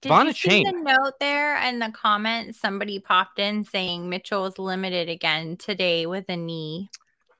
Did 0.00 0.12
you 0.12 0.32
see 0.34 0.64
the 0.64 0.72
note 0.72 1.14
there 1.18 1.56
in 1.62 1.78
the 1.78 1.90
comments? 1.90 2.60
Somebody 2.60 2.98
popped 2.98 3.38
in 3.38 3.64
saying 3.64 4.08
Mitchell 4.08 4.44
is 4.44 4.58
limited 4.58 5.08
again 5.08 5.56
today 5.56 6.04
with 6.04 6.26
a 6.28 6.36
knee. 6.36 6.90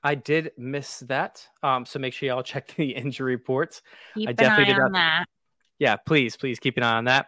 I 0.03 0.15
did 0.15 0.51
miss 0.57 0.99
that. 1.01 1.47
Um, 1.63 1.85
so 1.85 1.99
make 1.99 2.13
sure 2.13 2.27
y'all 2.27 2.43
check 2.43 2.67
the 2.77 2.91
injury 2.91 3.35
reports. 3.35 3.81
Keep 4.15 4.29
I 4.29 4.33
definitely 4.33 4.73
did 4.73 4.93
that. 4.93 5.27
Yeah, 5.79 5.95
please, 5.97 6.37
please 6.37 6.59
keep 6.59 6.77
an 6.77 6.83
eye 6.83 6.97
on 6.97 7.05
that. 7.05 7.27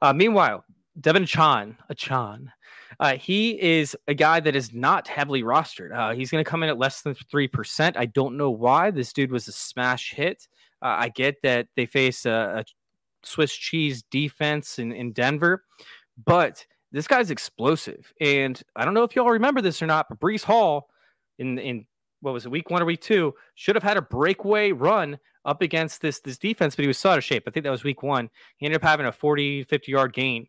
Uh, 0.00 0.12
meanwhile, 0.12 0.64
Devin 1.00 1.26
Chan, 1.26 1.76
a 1.88 1.94
Chan, 1.94 2.52
uh, 3.00 3.16
he 3.16 3.60
is 3.60 3.96
a 4.08 4.14
guy 4.14 4.40
that 4.40 4.56
is 4.56 4.72
not 4.72 5.08
heavily 5.08 5.42
rostered. 5.42 5.94
Uh, 5.94 6.14
he's 6.14 6.30
going 6.30 6.42
to 6.42 6.50
come 6.50 6.62
in 6.62 6.68
at 6.68 6.78
less 6.78 7.02
than 7.02 7.14
3%. 7.14 7.96
I 7.96 8.06
don't 8.06 8.36
know 8.36 8.50
why. 8.50 8.90
This 8.90 9.12
dude 9.12 9.30
was 9.30 9.48
a 9.48 9.52
smash 9.52 10.12
hit. 10.12 10.48
Uh, 10.82 10.96
I 10.98 11.08
get 11.10 11.36
that 11.42 11.68
they 11.76 11.86
face 11.86 12.24
a, 12.26 12.30
a 12.58 12.64
Swiss 13.22 13.54
cheese 13.54 14.02
defense 14.10 14.78
in, 14.78 14.92
in 14.92 15.12
Denver, 15.12 15.64
but 16.24 16.64
this 16.92 17.08
guy's 17.08 17.30
explosive. 17.30 18.12
And 18.20 18.60
I 18.74 18.84
don't 18.84 18.94
know 18.94 19.02
if 19.02 19.16
y'all 19.16 19.30
remember 19.30 19.60
this 19.60 19.82
or 19.82 19.86
not, 19.86 20.06
but 20.08 20.20
Breece 20.20 20.44
Hall 20.44 20.88
in, 21.38 21.58
in 21.58 21.86
what 22.20 22.32
was 22.32 22.46
it, 22.46 22.50
week 22.50 22.70
one 22.70 22.82
or 22.82 22.86
week 22.86 23.00
two, 23.00 23.34
should 23.54 23.76
have 23.76 23.82
had 23.82 23.96
a 23.96 24.02
breakaway 24.02 24.72
run 24.72 25.18
up 25.46 25.62
against 25.62 26.02
this 26.02 26.20
this 26.20 26.36
defense, 26.36 26.76
but 26.76 26.82
he 26.82 26.88
was 26.88 26.98
so 26.98 27.10
out 27.10 27.18
of 27.18 27.24
shape. 27.24 27.44
I 27.46 27.50
think 27.50 27.64
that 27.64 27.70
was 27.70 27.84
week 27.84 28.02
one. 28.02 28.28
He 28.58 28.66
ended 28.66 28.82
up 28.82 28.86
having 28.86 29.06
a 29.06 29.12
40, 29.12 29.64
50 29.64 29.90
yard 29.90 30.12
gain. 30.12 30.48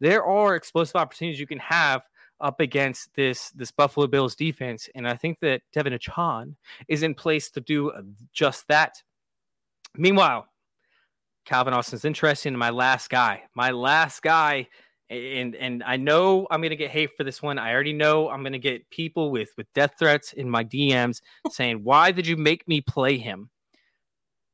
There 0.00 0.24
are 0.24 0.56
explosive 0.56 0.96
opportunities 0.96 1.38
you 1.38 1.46
can 1.46 1.58
have 1.58 2.02
up 2.40 2.60
against 2.60 3.14
this 3.14 3.50
this 3.50 3.70
Buffalo 3.70 4.06
Bills 4.06 4.34
defense, 4.34 4.88
and 4.94 5.06
I 5.06 5.14
think 5.14 5.38
that 5.40 5.62
Devin 5.72 5.92
Achane 5.92 6.54
is 6.88 7.02
in 7.02 7.14
place 7.14 7.50
to 7.50 7.60
do 7.60 7.92
just 8.32 8.66
that. 8.68 9.02
Meanwhile, 9.94 10.46
Calvin 11.44 11.74
Austin's 11.74 12.04
interesting. 12.04 12.56
My 12.56 12.70
last 12.70 13.10
guy, 13.10 13.42
my 13.54 13.70
last 13.70 14.22
guy 14.22 14.68
and 15.10 15.54
and 15.56 15.82
I 15.84 15.96
know 15.96 16.46
I'm 16.50 16.60
gonna 16.60 16.76
get 16.76 16.90
hate 16.90 17.16
for 17.16 17.24
this 17.24 17.42
one. 17.42 17.58
I 17.58 17.72
already 17.72 17.92
know 17.92 18.28
I'm 18.28 18.42
gonna 18.42 18.58
get 18.58 18.88
people 18.90 19.30
with 19.30 19.50
with 19.56 19.72
death 19.72 19.94
threats 19.98 20.32
in 20.32 20.48
my 20.48 20.64
DMs 20.64 21.22
saying, 21.50 21.82
"Why 21.82 22.12
did 22.12 22.26
you 22.26 22.36
make 22.36 22.68
me 22.68 22.80
play 22.80 23.16
him?" 23.16 23.50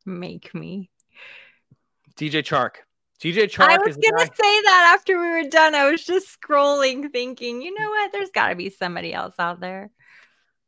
Make 0.05 0.55
me. 0.55 0.91
DJ 2.17 2.43
Chark, 2.43 2.77
DJ 3.21 3.45
Chark 3.51 3.69
I 3.69 3.79
was 3.79 3.97
is 3.97 3.97
gonna 3.97 4.25
guy- 4.25 4.35
say 4.35 4.63
that 4.63 4.95
after 4.97 5.19
we 5.21 5.31
were 5.31 5.49
done. 5.49 5.75
I 5.75 5.91
was 5.91 6.05
just 6.05 6.29
scrolling, 6.41 7.11
thinking, 7.11 7.63
you 7.63 7.75
know 7.75 7.89
what? 7.89 8.13
There's 8.13 8.31
got 8.31 8.49
to 8.49 8.55
be 8.55 8.71
somebody 8.71 9.13
else 9.13 9.35
out 9.39 9.61
there. 9.61 9.91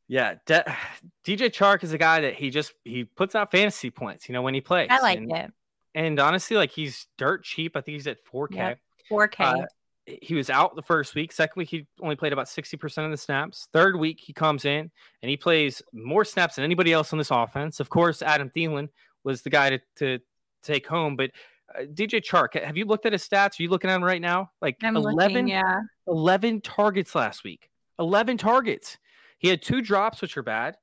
Yeah, 0.08 0.34
De- 0.46 0.64
DJ 1.24 1.50
Chark 1.50 1.84
is 1.84 1.92
a 1.92 1.98
guy 1.98 2.20
that 2.22 2.34
he 2.34 2.50
just 2.50 2.72
he 2.84 3.04
puts 3.04 3.34
out 3.34 3.50
fantasy 3.50 3.90
points. 3.90 4.28
You 4.28 4.32
know 4.32 4.42
when 4.42 4.54
he 4.54 4.60
plays. 4.60 4.88
I 4.90 5.00
like 5.00 5.18
and, 5.18 5.32
it. 5.32 5.52
And 5.94 6.20
honestly, 6.20 6.56
like 6.56 6.70
he's 6.70 7.06
dirt 7.16 7.44
cheap. 7.44 7.76
I 7.76 7.80
think 7.80 7.94
he's 7.94 8.06
at 8.06 8.18
4K. 8.26 8.76
4K. 9.10 9.40
Uh, 9.40 9.66
he 10.06 10.34
was 10.34 10.50
out 10.50 10.76
the 10.76 10.82
first 10.82 11.14
week. 11.14 11.32
Second 11.32 11.58
week, 11.58 11.68
he 11.68 11.86
only 12.00 12.14
played 12.14 12.32
about 12.32 12.46
60% 12.46 13.04
of 13.04 13.10
the 13.10 13.16
snaps. 13.16 13.68
Third 13.72 13.96
week, 13.96 14.20
he 14.20 14.32
comes 14.32 14.64
in 14.64 14.90
and 15.22 15.30
he 15.30 15.36
plays 15.36 15.82
more 15.92 16.24
snaps 16.24 16.56
than 16.56 16.64
anybody 16.64 16.92
else 16.92 17.12
on 17.12 17.18
this 17.18 17.30
offense. 17.32 17.80
Of 17.80 17.88
course, 17.88 18.22
Adam 18.22 18.50
Thielen 18.54 18.88
was 19.26 19.42
the 19.42 19.50
guy 19.50 19.70
to, 19.70 19.80
to 19.96 20.18
take 20.62 20.86
home. 20.86 21.16
But 21.16 21.32
uh, 21.74 21.82
DJ 21.82 22.24
Chark, 22.24 22.58
have 22.62 22.76
you 22.76 22.86
looked 22.86 23.04
at 23.04 23.12
his 23.12 23.28
stats? 23.28 23.58
Are 23.58 23.62
you 23.64 23.68
looking 23.68 23.90
at 23.90 23.96
him 23.96 24.04
right 24.04 24.22
now? 24.22 24.52
Like 24.62 24.76
I'm 24.82 24.96
11, 24.96 25.16
looking. 25.16 25.48
Yeah. 25.48 25.80
11 26.06 26.62
targets 26.62 27.14
last 27.14 27.44
week. 27.44 27.68
11 27.98 28.38
targets. 28.38 28.96
He 29.38 29.48
had 29.48 29.60
two 29.60 29.82
drops, 29.82 30.22
which 30.22 30.36
are 30.36 30.42
bad. 30.42 30.76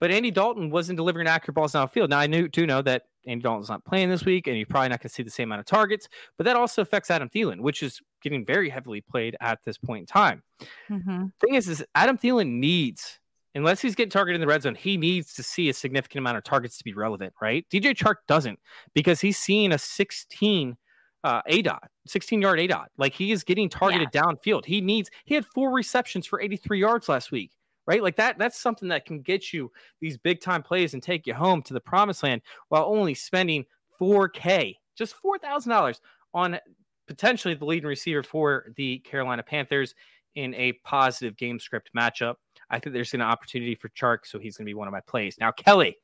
But 0.00 0.10
Andy 0.10 0.30
Dalton 0.30 0.70
wasn't 0.70 0.96
delivering 0.96 1.26
accurate 1.26 1.54
balls 1.54 1.72
downfield. 1.72 2.08
Now 2.08 2.18
I 2.18 2.26
knew, 2.26 2.48
do 2.48 2.66
know 2.66 2.80
that 2.82 3.02
Andy 3.26 3.42
Dalton's 3.42 3.68
not 3.68 3.84
playing 3.84 4.08
this 4.08 4.24
week, 4.24 4.46
and 4.46 4.56
you're 4.56 4.64
probably 4.64 4.88
not 4.88 5.00
going 5.00 5.10
to 5.10 5.14
see 5.14 5.22
the 5.22 5.30
same 5.30 5.48
amount 5.48 5.60
of 5.60 5.66
targets. 5.66 6.08
But 6.38 6.44
that 6.44 6.56
also 6.56 6.80
affects 6.80 7.10
Adam 7.10 7.28
Thielen, 7.28 7.60
which 7.60 7.82
is 7.82 8.00
getting 8.22 8.46
very 8.46 8.70
heavily 8.70 9.02
played 9.02 9.36
at 9.42 9.58
this 9.66 9.76
point 9.76 10.00
in 10.00 10.06
time. 10.06 10.42
hmm 10.88 11.26
Thing 11.40 11.54
is, 11.54 11.68
is 11.68 11.84
Adam 11.94 12.16
Thielen 12.16 12.52
needs, 12.52 13.20
unless 13.54 13.80
he's 13.80 13.94
getting 13.94 14.10
targeted 14.10 14.36
in 14.36 14.40
the 14.40 14.46
red 14.46 14.62
zone, 14.62 14.74
he 14.74 14.96
needs 14.96 15.34
to 15.34 15.42
see 15.42 15.68
a 15.68 15.74
significant 15.74 16.20
amount 16.20 16.36
of 16.36 16.44
targets 16.44 16.78
to 16.78 16.84
be 16.84 16.94
relevant, 16.94 17.32
right? 17.40 17.66
DJ 17.70 17.94
Chark 17.94 18.16
doesn't 18.28 18.58
because 18.94 19.20
he's 19.20 19.38
seeing 19.38 19.72
a 19.72 19.78
16 19.78 20.76
uh, 21.22 21.42
A 21.46 21.62
dot, 21.62 21.90
16 22.06 22.40
yard 22.40 22.60
A 22.60 22.66
dot. 22.66 22.90
Like 22.96 23.12
he 23.14 23.32
is 23.32 23.44
getting 23.44 23.68
targeted 23.68 24.10
downfield. 24.12 24.64
He 24.64 24.80
needs, 24.80 25.10
he 25.24 25.34
had 25.34 25.44
four 25.46 25.72
receptions 25.72 26.26
for 26.26 26.40
83 26.40 26.80
yards 26.80 27.08
last 27.08 27.30
week, 27.30 27.52
right? 27.86 28.02
Like 28.02 28.16
that, 28.16 28.38
that's 28.38 28.58
something 28.58 28.88
that 28.88 29.04
can 29.04 29.20
get 29.20 29.52
you 29.52 29.70
these 30.00 30.16
big 30.16 30.40
time 30.40 30.62
plays 30.62 30.94
and 30.94 31.02
take 31.02 31.26
you 31.26 31.34
home 31.34 31.62
to 31.62 31.74
the 31.74 31.80
promised 31.80 32.22
land 32.22 32.42
while 32.68 32.84
only 32.84 33.14
spending 33.14 33.64
4K, 34.00 34.76
just 34.96 35.14
$4,000 35.22 36.00
on 36.32 36.58
potentially 37.06 37.54
the 37.54 37.64
leading 37.64 37.88
receiver 37.88 38.22
for 38.22 38.72
the 38.76 38.98
Carolina 39.00 39.42
Panthers 39.42 39.94
in 40.34 40.54
a 40.54 40.72
positive 40.84 41.36
game 41.36 41.58
script 41.58 41.90
matchup. 41.96 42.36
I 42.70 42.78
think 42.78 42.94
there's 42.94 43.14
an 43.14 43.22
opportunity 43.22 43.74
for 43.74 43.88
Chark, 43.90 44.18
so 44.24 44.38
he's 44.38 44.56
going 44.56 44.64
to 44.64 44.70
be 44.70 44.74
one 44.74 44.88
of 44.88 44.92
my 44.92 45.00
plays. 45.00 45.36
Now, 45.40 45.50
Kelly, 45.52 45.96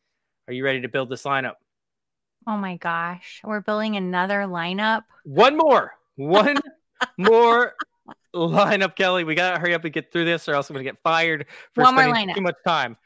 are 0.48 0.52
you 0.52 0.64
ready 0.64 0.80
to 0.80 0.88
build 0.88 1.10
this 1.10 1.22
lineup? 1.22 1.54
Oh 2.46 2.56
my 2.56 2.76
gosh. 2.76 3.40
We're 3.44 3.60
building 3.60 3.96
another 3.96 4.40
lineup. 4.42 5.02
One 5.24 5.56
more, 5.56 5.92
one 6.16 6.56
more 7.18 7.74
lineup, 8.34 8.96
Kelly. 8.96 9.24
We 9.24 9.34
got 9.34 9.54
to 9.54 9.58
hurry 9.58 9.74
up 9.74 9.84
and 9.84 9.92
get 9.92 10.12
through 10.12 10.24
this, 10.24 10.48
or 10.48 10.54
else 10.54 10.70
I'm 10.70 10.74
going 10.74 10.84
to 10.84 10.90
get 10.90 11.02
fired 11.02 11.46
for 11.74 11.82
One 11.82 11.94
spending 11.94 12.34
too 12.34 12.40
much 12.40 12.56
time 12.66 12.96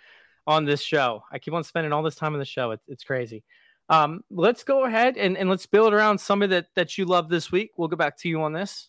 on 0.46 0.64
this 0.64 0.82
show. 0.82 1.22
I 1.30 1.38
keep 1.38 1.54
on 1.54 1.64
spending 1.64 1.92
all 1.92 2.02
this 2.02 2.16
time 2.16 2.34
on 2.34 2.38
the 2.38 2.44
show. 2.44 2.72
It's, 2.72 2.84
it's 2.88 3.04
crazy. 3.04 3.44
Um, 3.88 4.22
let's 4.30 4.62
go 4.62 4.84
ahead 4.84 5.16
and, 5.16 5.36
and 5.36 5.48
let's 5.48 5.66
build 5.66 5.92
around 5.92 6.18
somebody 6.18 6.50
that, 6.50 6.66
that 6.76 6.96
you 6.96 7.06
love 7.06 7.28
this 7.28 7.50
week. 7.50 7.72
We'll 7.76 7.88
go 7.88 7.96
back 7.96 8.18
to 8.18 8.28
you 8.28 8.42
on 8.42 8.52
this. 8.52 8.88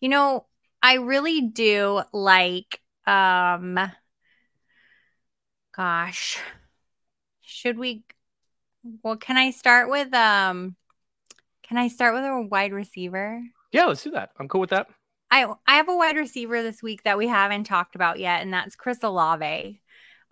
You 0.00 0.08
know, 0.08 0.46
I 0.82 0.94
really 0.94 1.42
do 1.42 2.02
like 2.12 2.80
um 3.06 3.78
gosh. 5.74 6.38
Should 7.42 7.78
we 7.78 8.04
well 9.02 9.16
can 9.16 9.36
I 9.36 9.50
start 9.50 9.90
with 9.90 10.12
um 10.14 10.76
can 11.62 11.78
I 11.78 11.88
start 11.88 12.14
with 12.14 12.24
a 12.24 12.42
wide 12.42 12.72
receiver? 12.72 13.42
Yeah, 13.72 13.84
let's 13.84 14.02
do 14.02 14.10
that. 14.12 14.30
I'm 14.38 14.48
cool 14.48 14.60
with 14.60 14.70
that. 14.70 14.88
I 15.30 15.46
I 15.66 15.76
have 15.76 15.88
a 15.88 15.96
wide 15.96 16.16
receiver 16.16 16.62
this 16.62 16.82
week 16.82 17.04
that 17.04 17.18
we 17.18 17.28
haven't 17.28 17.64
talked 17.64 17.94
about 17.94 18.18
yet, 18.18 18.42
and 18.42 18.52
that's 18.52 18.74
Chris 18.74 19.02
Olave. 19.02 19.79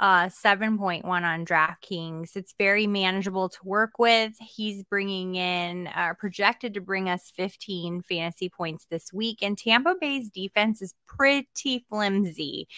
Uh, 0.01 0.29
7.1 0.29 1.05
on 1.05 1.45
DraftKings. 1.45 2.37
It's 2.37 2.55
very 2.57 2.87
manageable 2.87 3.49
to 3.49 3.59
work 3.65 3.99
with. 3.99 4.33
He's 4.39 4.85
bringing 4.85 5.35
in, 5.35 5.89
uh, 5.89 6.15
projected 6.17 6.75
to 6.75 6.81
bring 6.81 7.09
us 7.09 7.33
15 7.35 8.03
fantasy 8.03 8.49
points 8.49 8.87
this 8.91 9.13
week. 9.13 9.43
And 9.43 9.59
Tampa 9.59 9.97
Bay's 10.01 10.31
defense 10.31 10.83
is 10.83 10.95
pretty 11.09 11.85
flimsy. 11.91 12.69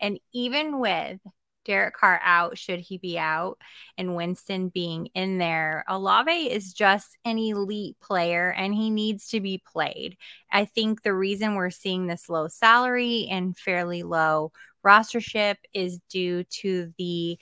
And 0.00 0.20
even 0.34 0.78
with 0.78 1.18
Derek 1.66 1.94
Carr 1.94 2.20
out, 2.22 2.56
should 2.56 2.80
he 2.80 2.96
be 2.96 3.18
out, 3.18 3.58
and 3.98 4.14
Winston 4.14 4.68
being 4.68 5.06
in 5.14 5.38
there, 5.38 5.84
Olave 5.88 6.30
is 6.30 6.72
just 6.72 7.18
an 7.24 7.38
elite 7.38 7.96
player 8.00 8.52
and 8.52 8.72
he 8.72 8.88
needs 8.88 9.28
to 9.28 9.40
be 9.40 9.62
played. 9.72 10.16
I 10.50 10.64
think 10.64 11.02
the 11.02 11.12
reason 11.12 11.54
we're 11.54 11.70
seeing 11.70 12.06
this 12.06 12.28
low 12.28 12.48
salary 12.48 13.26
and 13.30 13.56
fairly 13.56 14.04
low 14.04 14.52
rostership 14.86 15.56
is 15.74 15.98
due 16.08 16.44
to 16.44 16.92
the 16.98 17.38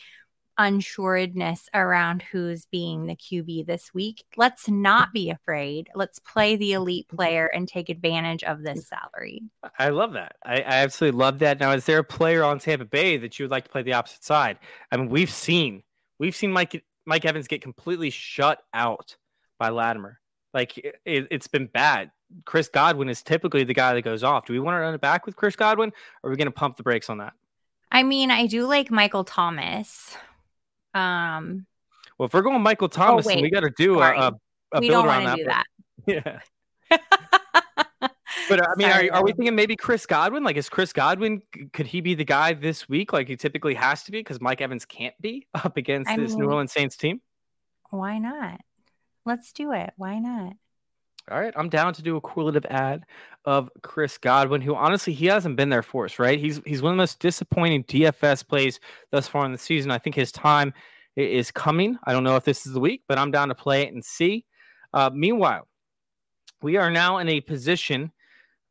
unsuredness 0.57 1.69
around 1.75 2.23
who's 2.23 2.67
being 2.67 3.07
the 3.07 3.17
QB 3.17 3.67
this 3.67 3.93
week. 3.93 4.25
Let's 4.37 4.69
not 4.69 5.13
be 5.13 5.31
afraid. 5.31 5.89
Let's 5.95 6.19
play 6.21 6.57
the 6.57 6.73
elite 6.73 7.09
player 7.09 7.47
and 7.47 7.67
take 7.67 7.89
advantage 7.89 8.45
of 8.45 8.63
this 8.63 8.89
salary. 8.89 9.43
I 9.79 9.89
love 9.89 10.13
that. 10.13 10.37
I, 10.45 10.57
I 10.57 10.83
absolutely 10.83 11.19
love 11.19 11.41
that. 11.41 11.59
Now, 11.61 11.73
is 11.73 11.85
there 11.87 11.99
a 11.99 12.05
player 12.05 12.45
on 12.45 12.59
Tampa 12.59 12.85
Bay 12.85 13.17
that 13.17 13.39
you 13.39 13.45
would 13.45 13.51
like 13.51 13.65
to 13.65 13.71
play 13.71 13.83
the 13.83 13.95
opposite 13.95 14.25
side? 14.25 14.59
I 14.91 14.97
mean, 14.97 15.09
we've 15.09 15.31
seen 15.31 15.83
we've 16.19 16.37
seen 16.37 16.53
Mike 16.53 16.85
Mike 17.07 17.25
Evans 17.25 17.49
get 17.49 17.61
completely 17.61 18.11
shut 18.11 18.61
out 18.73 19.17
by 19.59 19.71
Lattimore. 19.71 20.21
Like 20.53 20.79
it, 20.79 20.97
it's 21.05 21.49
been 21.49 21.67
bad. 21.67 22.11
Chris 22.45 22.69
Godwin 22.69 23.09
is 23.09 23.23
typically 23.23 23.65
the 23.65 23.75
guy 23.75 23.95
that 23.95 24.03
goes 24.03 24.23
off. 24.23 24.47
Do 24.47 24.53
we 24.53 24.61
want 24.61 24.75
to 24.77 24.81
run 24.81 24.95
it 24.95 25.01
back 25.01 25.27
with 25.27 25.37
Chris 25.37 25.57
Godwin, 25.57 25.93
or 26.23 26.29
are 26.29 26.31
we 26.31 26.37
going 26.37 26.47
to 26.47 26.53
pump 26.53 26.77
the 26.77 26.83
brakes 26.83 27.09
on 27.11 27.19
that? 27.19 27.33
I 27.91 28.03
mean, 28.03 28.31
I 28.31 28.47
do 28.47 28.67
like 28.67 28.91
Michael 28.91 29.25
Thomas. 29.25 30.17
Um, 30.95 31.67
Well, 32.19 32.27
if 32.27 32.35
we're 32.35 32.43
going 32.43 32.61
Michael 32.63 32.89
Thomas, 32.89 33.27
then 33.27 33.37
wait. 33.37 33.43
we 33.43 33.51
got 33.51 33.61
to 33.61 33.73
do 33.77 33.97
a, 33.97 33.99
Sorry. 33.99 34.19
a, 34.19 34.33
a 34.73 34.81
we 34.81 34.89
build 34.89 35.05
don't 35.05 35.07
around 35.07 35.25
want 35.25 35.39
to 35.39 35.45
do 35.45 35.49
that. 35.51 35.65
that. 36.07 36.41
Yeah. 36.91 36.99
But 38.49 38.63
I 38.63 38.75
mean, 38.77 38.89
are, 38.89 39.17
are 39.19 39.25
we 39.25 39.33
thinking 39.33 39.55
maybe 39.55 39.77
Chris 39.77 40.07
Godwin? 40.07 40.43
Like, 40.43 40.57
is 40.57 40.69
Chris 40.69 40.93
Godwin? 40.93 41.43
Could 41.73 41.87
he 41.87 42.01
be 42.01 42.15
the 42.15 42.25
guy 42.25 42.53
this 42.53 42.89
week? 42.89 43.13
Like 43.13 43.29
he 43.29 43.37
typically 43.37 43.75
has 43.75 44.03
to 44.05 44.13
be 44.13 44.19
because 44.21 44.41
Mike 44.41 44.61
Evans 44.61 44.85
can't 44.85 45.15
be 45.21 45.47
up 45.55 45.77
against 45.77 46.11
I 46.11 46.17
this 46.17 46.35
New 46.35 46.47
Orleans 46.47 46.73
Saints 46.73 46.97
team. 46.97 47.21
Why 47.91 48.19
not? 48.19 48.61
Let's 49.25 49.53
do 49.53 49.73
it. 49.73 49.93
Why 49.97 50.19
not? 50.19 50.55
All 51.31 51.41
right, 51.41 51.55
I'm 51.57 51.71
down 51.71 51.95
to 51.95 52.03
do 52.03 52.17
a 52.17 52.21
correlative 52.21 52.67
ad 52.67 53.07
of 53.47 53.71
Chris 53.83 54.19
Godwin, 54.19 54.61
who 54.61 54.75
honestly 54.75 55.15
he 55.15 55.27
hasn't 55.27 55.57
been 55.57 55.71
there 55.71 55.83
for 55.83 56.05
us, 56.05 56.19
right? 56.19 56.39
He's 56.39 56.61
he's 56.67 56.83
one 56.83 56.93
of 56.93 56.97
the 56.97 57.03
most 57.03 57.19
disappointing 57.19 57.85
DFS 57.85 58.47
plays 58.47 58.79
thus 59.11 59.27
far 59.27 59.47
in 59.47 59.53
the 59.53 59.59
season. 59.59 59.91
I 59.91 59.99
think 59.99 60.17
his 60.17 60.31
time 60.31 60.75
is 61.17 61.51
coming. 61.51 61.97
I 62.05 62.13
don't 62.13 62.25
know 62.25 62.37
if 62.37 62.45
this 62.45 62.67
is 62.67 62.75
the 62.75 62.81
week, 62.81 63.05
but 63.09 63.19
I'm 63.19 63.31
down 63.31 63.49
to 63.49 63.55
play 63.55 63.83
it 63.85 63.95
and 63.95 64.05
see. 64.05 64.45
Uh, 64.93 65.11
meanwhile, 65.15 65.67
we 66.61 66.77
are 66.77 66.91
now 66.91 67.19
in 67.19 67.29
a 67.31 67.41
position, 67.41 68.13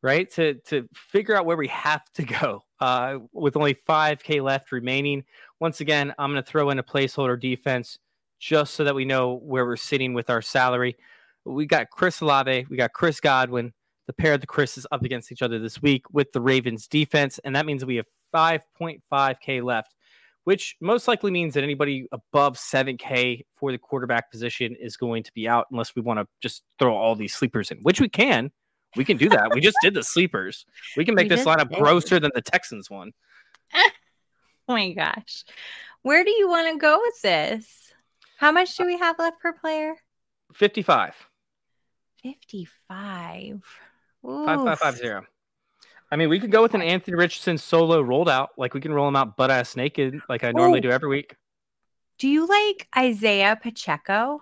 right, 0.00 0.30
to 0.32 0.54
to 0.68 0.88
figure 0.94 1.36
out 1.36 1.46
where 1.46 1.56
we 1.56 1.68
have 1.68 2.04
to 2.14 2.22
go. 2.22 2.62
Uh, 2.78 3.18
with 3.32 3.56
only 3.56 3.74
5K 3.74 4.42
left 4.42 4.70
remaining. 4.70 5.24
Once 5.58 5.80
again, 5.80 6.12
I'm 6.18 6.30
going 6.30 6.42
to 6.42 6.48
throw 6.48 6.70
in 6.70 6.78
a 6.78 6.82
placeholder 6.82 7.40
defense 7.40 7.98
just 8.38 8.74
so 8.74 8.84
that 8.84 8.94
we 8.94 9.06
know 9.06 9.34
where 9.34 9.64
we're 9.64 9.76
sitting 9.76 10.12
with 10.12 10.28
our 10.28 10.42
salary 10.42 10.96
we 11.44 11.66
got 11.66 11.90
Chris 11.90 12.20
Olave, 12.20 12.66
we 12.68 12.76
got 12.76 12.92
Chris 12.92 13.20
Godwin, 13.20 13.72
the 14.06 14.12
pair 14.12 14.34
of 14.34 14.40
the 14.40 14.46
Chris's 14.46 14.86
up 14.92 15.02
against 15.02 15.32
each 15.32 15.42
other 15.42 15.58
this 15.58 15.80
week 15.80 16.04
with 16.12 16.32
the 16.32 16.40
Ravens 16.40 16.86
defense, 16.86 17.38
and 17.44 17.56
that 17.56 17.66
means 17.66 17.84
we 17.84 17.96
have 17.96 18.06
5.5k 18.34 19.62
left, 19.62 19.94
which 20.44 20.76
most 20.80 21.08
likely 21.08 21.30
means 21.30 21.54
that 21.54 21.64
anybody 21.64 22.06
above 22.12 22.56
7k 22.56 23.44
for 23.56 23.72
the 23.72 23.78
quarterback 23.78 24.30
position 24.30 24.76
is 24.78 24.96
going 24.96 25.22
to 25.22 25.32
be 25.32 25.48
out 25.48 25.66
unless 25.70 25.94
we 25.94 26.02
want 26.02 26.20
to 26.20 26.26
just 26.40 26.62
throw 26.78 26.94
all 26.94 27.14
these 27.14 27.34
sleepers 27.34 27.70
in, 27.70 27.78
which 27.78 28.00
we 28.00 28.08
can. 28.08 28.50
We 28.96 29.04
can 29.04 29.16
do 29.16 29.28
that. 29.30 29.52
we 29.52 29.60
just 29.60 29.76
did 29.82 29.94
the 29.94 30.04
sleepers. 30.04 30.66
We 30.96 31.04
can 31.04 31.16
make 31.16 31.28
We 31.28 31.36
this 31.36 31.44
lineup 31.44 31.76
grosser 31.76 32.20
than 32.20 32.30
the 32.34 32.42
Texans 32.42 32.90
one. 32.90 33.12
Oh 34.66 34.72
my 34.72 34.92
gosh. 34.92 35.44
Where 36.00 36.24
do 36.24 36.30
you 36.30 36.48
want 36.48 36.72
to 36.72 36.78
go 36.78 36.98
with 36.98 37.20
this? 37.20 37.92
How 38.38 38.50
much 38.50 38.76
do 38.76 38.86
we 38.86 38.98
have 38.98 39.18
left 39.18 39.38
per 39.40 39.52
player? 39.52 39.94
55. 40.54 41.14
55. 42.24 43.62
Five 44.22 44.64
five 44.64 44.78
five 44.78 44.96
zero. 44.96 45.24
I 46.10 46.16
mean, 46.16 46.30
we 46.30 46.40
could 46.40 46.50
go 46.50 46.62
with 46.62 46.74
an 46.74 46.80
Anthony 46.80 47.16
Richardson 47.16 47.58
solo 47.58 48.00
rolled 48.00 48.30
out. 48.30 48.50
Like 48.56 48.72
we 48.72 48.80
can 48.80 48.92
roll 48.94 49.06
him 49.06 49.16
out 49.16 49.36
butt 49.36 49.50
ass 49.50 49.76
naked, 49.76 50.20
like 50.28 50.42
I 50.42 50.52
normally 50.52 50.78
Ooh. 50.78 50.82
do 50.82 50.90
every 50.90 51.08
week. 51.08 51.36
Do 52.18 52.28
you 52.28 52.46
like 52.46 52.88
Isaiah 52.96 53.58
Pacheco? 53.60 54.40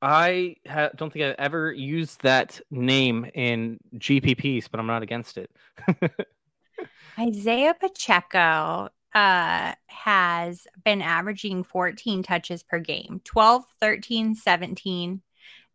I 0.00 0.56
ha- 0.66 0.90
don't 0.96 1.12
think 1.12 1.24
I've 1.24 1.36
ever 1.38 1.72
used 1.72 2.22
that 2.22 2.60
name 2.70 3.26
in 3.34 3.78
GPPs, 3.96 4.68
but 4.70 4.80
I'm 4.80 4.86
not 4.86 5.02
against 5.02 5.38
it. 5.38 5.50
Isaiah 7.18 7.74
Pacheco 7.78 8.88
uh, 9.14 9.72
has 9.86 10.66
been 10.84 11.02
averaging 11.02 11.64
14 11.64 12.22
touches 12.22 12.62
per 12.62 12.78
game 12.78 13.20
12, 13.24 13.64
13, 13.80 14.34
17. 14.34 15.22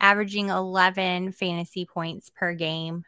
Averaging 0.01 0.49
11 0.49 1.31
fantasy 1.33 1.85
points 1.85 2.29
per 2.29 2.53
game. 2.53 3.05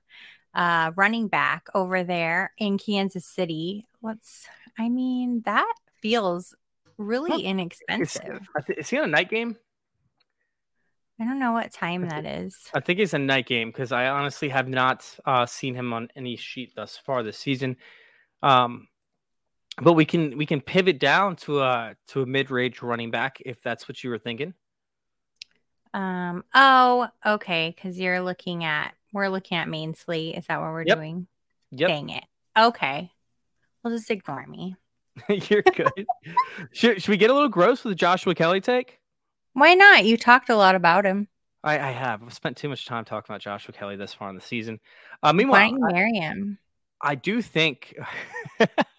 Uh, 0.53 0.91
running 0.97 1.27
back 1.29 1.67
over 1.73 2.03
there 2.03 2.51
in 2.57 2.77
Kansas 2.77 3.25
City. 3.25 3.87
What's, 4.01 4.47
I 4.77 4.89
mean, 4.89 5.41
that 5.45 5.73
feels 6.01 6.53
really 6.97 7.31
Huh. 7.31 7.37
inexpensive. 7.49 8.41
I 8.57 8.61
thi- 8.61 8.73
Is 8.77 8.89
he 8.89 8.97
on 8.97 9.05
a 9.05 9.07
night 9.07 9.29
game? 9.29 9.55
I 11.19 11.23
don't 11.23 11.39
know 11.39 11.51
what 11.51 11.71
time 11.71 12.07
that 12.09 12.25
is. 12.25 12.57
I 12.73 12.79
think 12.79 12.99
it's 12.99 13.13
a 13.13 13.19
night 13.19 13.45
game 13.45 13.69
because 13.69 13.91
I 13.91 14.07
honestly 14.07 14.49
have 14.49 14.67
not 14.67 15.07
uh, 15.25 15.45
seen 15.45 15.75
him 15.75 15.93
on 15.93 16.09
any 16.15 16.35
sheet 16.35 16.73
thus 16.75 16.97
far 16.97 17.21
this 17.21 17.37
season. 17.37 17.77
Um, 18.41 18.87
but 19.81 19.93
we 19.93 20.03
can 20.03 20.35
we 20.35 20.45
can 20.47 20.61
pivot 20.61 20.99
down 20.99 21.35
to 21.37 21.61
a 21.61 21.95
to 22.07 22.23
a 22.23 22.25
mid 22.25 22.49
range 22.49 22.81
running 22.81 23.11
back 23.11 23.37
if 23.45 23.61
that's 23.61 23.87
what 23.87 24.03
you 24.03 24.09
were 24.09 24.17
thinking. 24.17 24.53
Um, 25.93 26.43
oh, 26.53 27.09
okay, 27.25 27.73
because 27.75 27.99
you're 27.99 28.21
looking 28.21 28.63
at 28.63 28.93
we're 29.13 29.27
looking 29.29 29.57
at 29.57 29.67
main 29.67 29.93
slate. 29.93 30.37
Is 30.37 30.45
that 30.47 30.61
what 30.61 30.71
we're 30.71 30.85
Yep. 30.85 30.97
doing? 30.97 31.27
Yep, 31.71 31.87
Dang 31.89 32.09
it. 32.09 32.23
Okay. 32.57 33.11
Well, 33.83 33.93
just 33.95 34.09
ignore 34.11 34.45
me. 34.47 34.75
you're 35.29 35.63
good. 35.63 36.05
should 36.71 37.01
should 37.01 37.09
we 37.09 37.17
get 37.17 37.29
a 37.29 37.33
little 37.33 37.49
gross 37.49 37.83
with 37.83 37.91
the 37.91 37.95
Joshua 37.95 38.35
Kelley 38.35 38.61
take? 38.61 38.99
Why 39.53 39.73
not? 39.73 40.05
You 40.05 40.17
talked 40.17 40.49
a 40.49 40.55
lot 40.55 40.75
about 40.75 41.05
him. 41.05 41.27
I, 41.63 41.77
I 41.77 41.91
have. 41.91 42.23
I've 42.23 42.33
spent 42.33 42.57
too 42.57 42.69
much 42.69 42.85
time 42.85 43.05
talking 43.05 43.31
about 43.31 43.41
Joshua 43.41 43.73
Kelley 43.73 43.95
this 43.95 44.13
far 44.13 44.29
in 44.29 44.35
the 44.35 44.41
season. 44.41 44.79
Uh, 45.21 45.27
Why 45.27 45.31
meanwhile, 45.33 45.67
you 45.67 45.79
marry 45.79 46.13
him? 46.13 46.57
I 47.01 47.15
do 47.15 47.41
think 47.41 47.95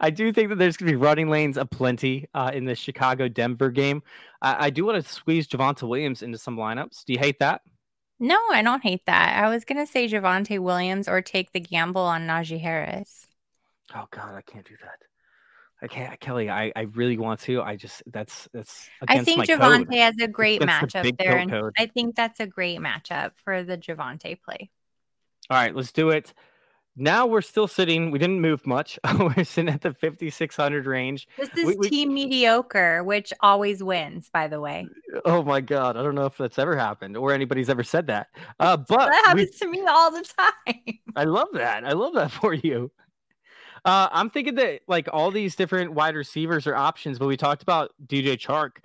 I 0.00 0.10
do 0.10 0.32
think 0.32 0.50
that 0.50 0.56
there's 0.56 0.76
going 0.76 0.90
to 0.90 0.92
be 0.92 1.02
running 1.02 1.28
lanes 1.28 1.56
aplenty 1.56 2.28
uh, 2.34 2.50
in 2.52 2.64
the 2.64 2.74
Chicago 2.74 3.28
Denver 3.28 3.70
game. 3.70 4.02
I, 4.42 4.66
I 4.66 4.70
do 4.70 4.84
want 4.84 5.02
to 5.02 5.10
squeeze 5.10 5.46
Javonte 5.48 5.88
Williams 5.88 6.22
into 6.22 6.38
some 6.38 6.56
lineups. 6.56 7.04
Do 7.04 7.12
you 7.12 7.18
hate 7.18 7.38
that? 7.40 7.62
No, 8.18 8.38
I 8.50 8.62
don't 8.62 8.82
hate 8.82 9.04
that. 9.06 9.42
I 9.44 9.48
was 9.50 9.64
gonna 9.64 9.86
say 9.86 10.08
Javonte 10.08 10.58
Williams 10.58 11.06
or 11.06 11.20
take 11.20 11.52
the 11.52 11.60
gamble 11.60 12.00
on 12.00 12.26
Najee 12.26 12.60
Harris. 12.60 13.26
Oh 13.94 14.06
God, 14.10 14.34
I 14.34 14.40
can't 14.40 14.66
do 14.66 14.74
that. 14.82 14.98
I 15.82 15.86
can't, 15.88 16.18
Kelly. 16.18 16.48
I, 16.48 16.72
I 16.74 16.82
really 16.94 17.18
want 17.18 17.40
to. 17.40 17.60
I 17.60 17.76
just 17.76 18.02
that's 18.06 18.48
that's. 18.54 18.88
I 19.06 19.22
think 19.22 19.44
Javonte 19.44 19.90
code. 19.90 19.94
has 19.96 20.14
a 20.20 20.28
great 20.28 20.62
against 20.62 20.94
matchup 20.94 21.02
big 21.02 21.18
there, 21.18 21.36
and 21.36 21.50
code. 21.50 21.74
I 21.78 21.86
think 21.86 22.16
that's 22.16 22.40
a 22.40 22.46
great 22.46 22.80
matchup 22.80 23.32
for 23.44 23.62
the 23.62 23.76
Javonte 23.76 24.40
play. 24.40 24.70
All 25.50 25.58
right, 25.58 25.74
let's 25.74 25.92
do 25.92 26.08
it. 26.10 26.32
Now 26.98 27.26
we're 27.26 27.42
still 27.42 27.68
sitting. 27.68 28.10
We 28.10 28.18
didn't 28.18 28.40
move 28.40 28.66
much. 28.66 28.98
we're 29.18 29.44
sitting 29.44 29.68
at 29.72 29.82
the 29.82 29.92
5600 29.92 30.86
range. 30.86 31.28
This 31.36 31.50
is 31.50 31.64
We- 31.66 31.76
we- 31.76 31.88
team 31.90 32.14
mediocre, 32.14 33.04
which 33.04 33.32
always 33.40 33.82
wins, 33.82 34.30
by 34.30 34.48
the 34.48 34.60
way. 34.60 34.88
Oh 35.26 35.42
my 35.42 35.60
God, 35.60 35.96
I 35.96 36.02
don't 36.02 36.14
know 36.14 36.24
if 36.26 36.38
that's 36.38 36.58
ever 36.58 36.76
happened 36.76 37.16
or 37.16 37.32
anybody's 37.32 37.68
ever 37.68 37.82
said 37.84 38.06
that. 38.06 38.28
Uh, 38.58 38.76
but 38.88 39.10
That 39.10 39.34
we- 39.34 39.42
happens 39.42 39.58
to 39.58 39.68
me 39.68 39.82
all 39.86 40.10
the 40.10 40.22
time. 40.66 40.98
I 41.14 41.24
love 41.24 41.48
that. 41.52 41.84
I 41.84 41.92
love 41.92 42.14
that 42.14 42.30
for 42.40 42.54
you. 42.54 42.90
Uh, 43.84 44.08
I'm 44.10 44.30
thinking 44.30 44.54
that 44.56 44.80
like 44.88 45.08
all 45.12 45.30
these 45.30 45.54
different 45.54 45.92
wide 45.92 46.16
receivers 46.16 46.66
are 46.66 46.74
options, 46.74 47.18
but 47.18 47.26
we 47.28 47.36
talked 47.36 47.62
about 47.62 47.92
DJ 48.06 48.36
Chark. 48.36 48.78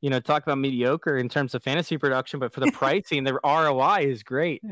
You 0.00 0.10
know, 0.10 0.20
talk 0.20 0.42
about 0.42 0.58
mediocre 0.58 1.16
in 1.16 1.30
terms 1.30 1.54
of 1.54 1.62
fantasy 1.62 1.96
production, 1.96 2.38
but 2.38 2.52
for 2.52 2.60
the 2.60 2.70
pricing, 2.72 3.24
the 3.24 3.40
ROI 3.42 4.00
is 4.02 4.22
great. 4.22 4.62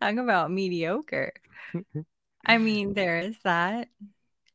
Talk 0.00 0.16
about 0.16 0.52
mediocre. 0.52 1.32
I 2.46 2.58
mean, 2.58 2.94
there 2.94 3.18
is 3.18 3.36
that. 3.44 3.88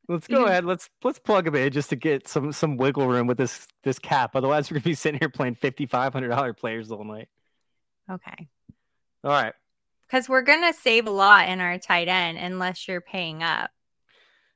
Let's 0.10 0.28
go 0.28 0.46
ahead. 0.46 0.66
Let's 0.66 0.90
let's 1.04 1.20
plug 1.20 1.48
him 1.48 1.56
in 1.56 1.72
just 1.72 1.90
to 1.92 1.96
get 1.96 2.28
some 2.28 2.52
some 2.52 2.76
wiggle 2.76 3.08
room 3.08 3.26
with 3.28 3.38
this 3.38 3.68
this 3.84 4.00
cap. 4.00 4.36
Otherwise, 4.36 4.70
we're 4.70 4.76
gonna 4.76 4.84
be 4.84 4.96
sitting 4.96 5.20
here 5.20 5.30
playing 5.30 5.56
fifty 5.56 5.86
five 5.86 6.12
hundred 6.12 6.30
dollar 6.30 6.54
players 6.54 6.92
all 6.92 7.06
night. 7.06 7.30
Okay. 8.10 8.50
All 9.24 9.32
right. 9.32 9.54
Because 10.02 10.28
we're 10.28 10.42
going 10.42 10.62
to 10.62 10.74
save 10.78 11.08
a 11.08 11.12
lot 11.12 11.50
in 11.50 11.60
our 11.60 11.80
tight 11.80 12.08
end 12.08 12.38
unless 12.38 12.88
you're 12.88 13.02
paying 13.02 13.42
up. 13.42 13.72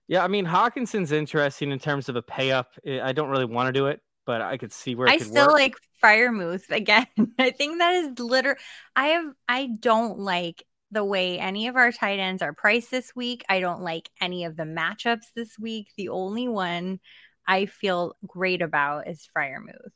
Yeah, 0.08 0.24
I 0.24 0.28
mean 0.28 0.46
Hockenson's 0.46 1.12
interesting 1.12 1.72
in 1.72 1.80
terms 1.80 2.10
of 2.10 2.16
a 2.16 2.22
pay 2.22 2.52
up. 2.52 2.74
I 2.86 3.12
don't 3.12 3.30
really 3.30 3.46
want 3.46 3.68
to 3.68 3.74
do 3.74 3.88
it, 3.88 4.02
but 4.26 4.42
I 4.42 4.58
could 4.58 4.72
see 4.72 4.96
where 4.96 5.08
it 5.08 5.12
I 5.12 5.18
could 5.18 5.28
still 5.28 5.48
work. 5.48 5.54
like 5.54 5.76
Freiermuth 6.04 6.70
again. 6.70 7.08
I 7.40 7.52
think 7.52 7.80
that 7.80 7.94
is 7.96 8.20
literally, 8.20 8.60
I 8.96 9.08
have, 9.08 9.26
I 9.48 9.68
don't 9.80 10.20
like 10.20 10.64
the 10.92 11.04
way 11.04 11.40
any 11.40 11.68
of 11.68 11.76
our 11.76 11.92
tight 11.92 12.20
ends 12.20 12.42
are 12.42 12.54
priced 12.54 12.92
this 12.92 13.16
week. 13.16 13.44
I 13.50 13.60
don't 13.60 13.82
like 13.82 14.10
any 14.22 14.46
of 14.46 14.56
the 14.56 14.64
matchups 14.64 15.34
this 15.36 15.58
week. 15.60 15.88
The 15.98 16.10
only 16.10 16.48
one 16.48 17.00
I 17.48 17.66
feel 17.66 18.16
great 18.26 18.62
about 18.62 19.08
is 19.08 19.28
Freiermuth. 19.36 19.92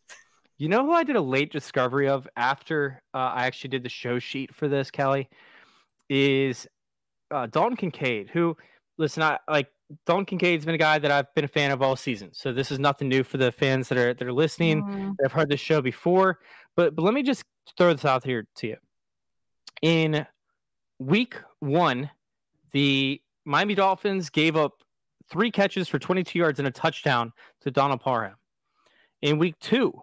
You 0.58 0.70
know 0.70 0.86
who 0.86 0.94
I 0.94 1.04
did 1.04 1.16
a 1.16 1.22
late 1.22 1.52
discovery 1.52 2.08
of 2.08 2.28
after 2.36 3.02
uh, 3.14 3.18
I 3.18 3.48
actually 3.48 3.70
did 3.70 3.84
the 3.84 3.90
show 3.90 4.20
sheet 4.20 4.54
for 4.54 4.68
this, 4.68 4.92
Kelly, 4.92 5.28
is 6.10 6.68
uh, 7.32 7.48
Dalton 7.48 7.78
Kincaid. 7.78 8.30
Who, 8.30 8.56
listen, 8.98 9.24
I 9.24 9.40
like 9.50 9.70
Dalton 10.06 10.26
Kincaid's 10.26 10.66
been 10.66 10.76
a 10.76 10.78
guy 10.78 11.00
that 11.00 11.10
I've 11.12 11.34
been 11.34 11.46
a 11.46 11.50
fan 11.50 11.72
of 11.72 11.82
all 11.82 11.96
season. 11.96 12.30
So 12.34 12.54
this 12.54 12.72
is 12.72 12.80
nothing 12.80 13.10
new 13.10 13.24
for 13.24 13.38
the 13.38 13.52
fans 13.52 13.90
that 13.90 13.98
are 13.98 14.14
that 14.14 14.28
are 14.28 14.34
listening. 14.34 14.84
Mm, 14.84 15.16
that 15.18 15.24
have 15.24 15.32
heard 15.32 15.50
this 15.50 15.60
show 15.60 15.82
before. 15.82 16.40
But 16.76 16.96
but 16.96 17.02
let 17.02 17.14
me 17.14 17.24
just 17.24 17.44
throw 17.78 17.94
this 17.94 18.06
out 18.06 18.24
here 18.24 18.46
to 18.58 18.68
you. 18.68 18.78
In 19.82 20.28
week 21.02 21.36
one, 21.60 22.10
the 22.72 23.22
Miami 23.46 23.76
Dolphins 23.76 24.30
gave 24.30 24.56
up 24.56 24.74
three 25.30 25.52
catches 25.52 25.88
for 25.88 25.98
22 26.00 26.38
yards 26.38 26.60
and 26.60 26.68
a 26.68 26.72
touchdown 26.72 27.34
to 27.62 27.72
Donald 27.72 28.02
Parham. 28.02 28.36
In 29.22 29.38
week 29.40 29.56
two, 29.60 29.94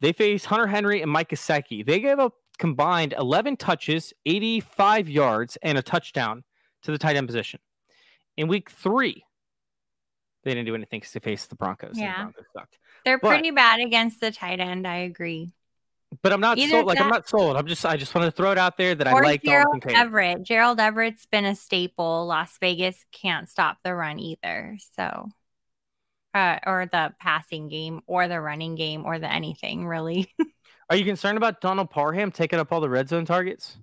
they 0.00 0.12
faced 0.12 0.46
Hunter 0.46 0.66
Henry 0.66 1.02
and 1.02 1.10
Mike 1.10 1.30
Gesicki. 1.30 1.84
They 1.84 2.00
gave 2.00 2.18
up 2.18 2.34
combined 2.58 3.14
11 3.18 3.56
touches, 3.56 4.12
85 4.24 5.08
yards, 5.08 5.56
and 5.62 5.78
a 5.78 5.82
touchdown 5.82 6.42
to 6.82 6.90
the 6.90 6.98
tight 6.98 7.16
end 7.16 7.26
position. 7.26 7.60
In 8.36 8.48
week 8.48 8.70
three, 8.70 9.24
they 10.44 10.52
didn't 10.52 10.66
do 10.66 10.74
anything 10.74 11.00
because 11.00 11.12
they 11.12 11.20
faced 11.20 11.48
the 11.50 11.56
Broncos. 11.56 11.90
and 11.90 11.96
the 11.98 12.02
Yeah. 12.02 12.16
Broncos 12.22 12.44
sucked. 12.52 12.78
They're 13.04 13.18
But- 13.18 13.28
pretty 13.28 13.50
bad 13.50 13.80
against 13.80 14.20
the 14.20 14.30
tight 14.30 14.60
end. 14.60 14.86
I 14.86 14.96
agree. 14.98 15.52
But 16.22 16.32
I'm 16.32 16.40
not 16.40 16.58
Either 16.58 16.70
sold. 16.70 16.86
Like 16.86 17.00
I'm 17.00 17.08
not 17.08 17.28
sold. 17.28 17.56
I'm 17.56 17.66
just. 17.66 17.84
I 17.84 17.96
just 17.96 18.14
want 18.14 18.24
to 18.26 18.30
throw 18.30 18.52
it 18.52 18.58
out 18.58 18.76
there 18.76 18.94
that 18.94 19.06
I 19.06 19.12
like 19.12 19.42
Gerald 19.42 19.84
Everett. 19.88 20.42
Gerald 20.42 20.80
Everett's 20.80 21.26
been 21.26 21.44
a 21.44 21.54
staple. 21.54 22.26
Las 22.26 22.56
Vegas 22.60 23.04
can't 23.12 23.48
stop 23.48 23.78
the 23.82 23.94
run 23.94 24.18
either. 24.18 24.78
So, 24.96 25.28
uh, 26.32 26.58
or 26.64 26.86
the 26.90 27.12
passing 27.20 27.68
game, 27.68 28.02
or 28.06 28.28
the 28.28 28.40
running 28.40 28.76
game, 28.76 29.04
or 29.04 29.18
the 29.18 29.30
anything 29.30 29.86
really. 29.86 30.32
Are 30.90 30.96
you 30.96 31.04
concerned 31.04 31.36
about 31.36 31.60
Donald 31.60 31.90
Parham 31.90 32.30
taking 32.30 32.60
up 32.60 32.72
all 32.72 32.80
the 32.80 32.88
red 32.88 33.08
zone 33.08 33.24
targets? 33.24 33.76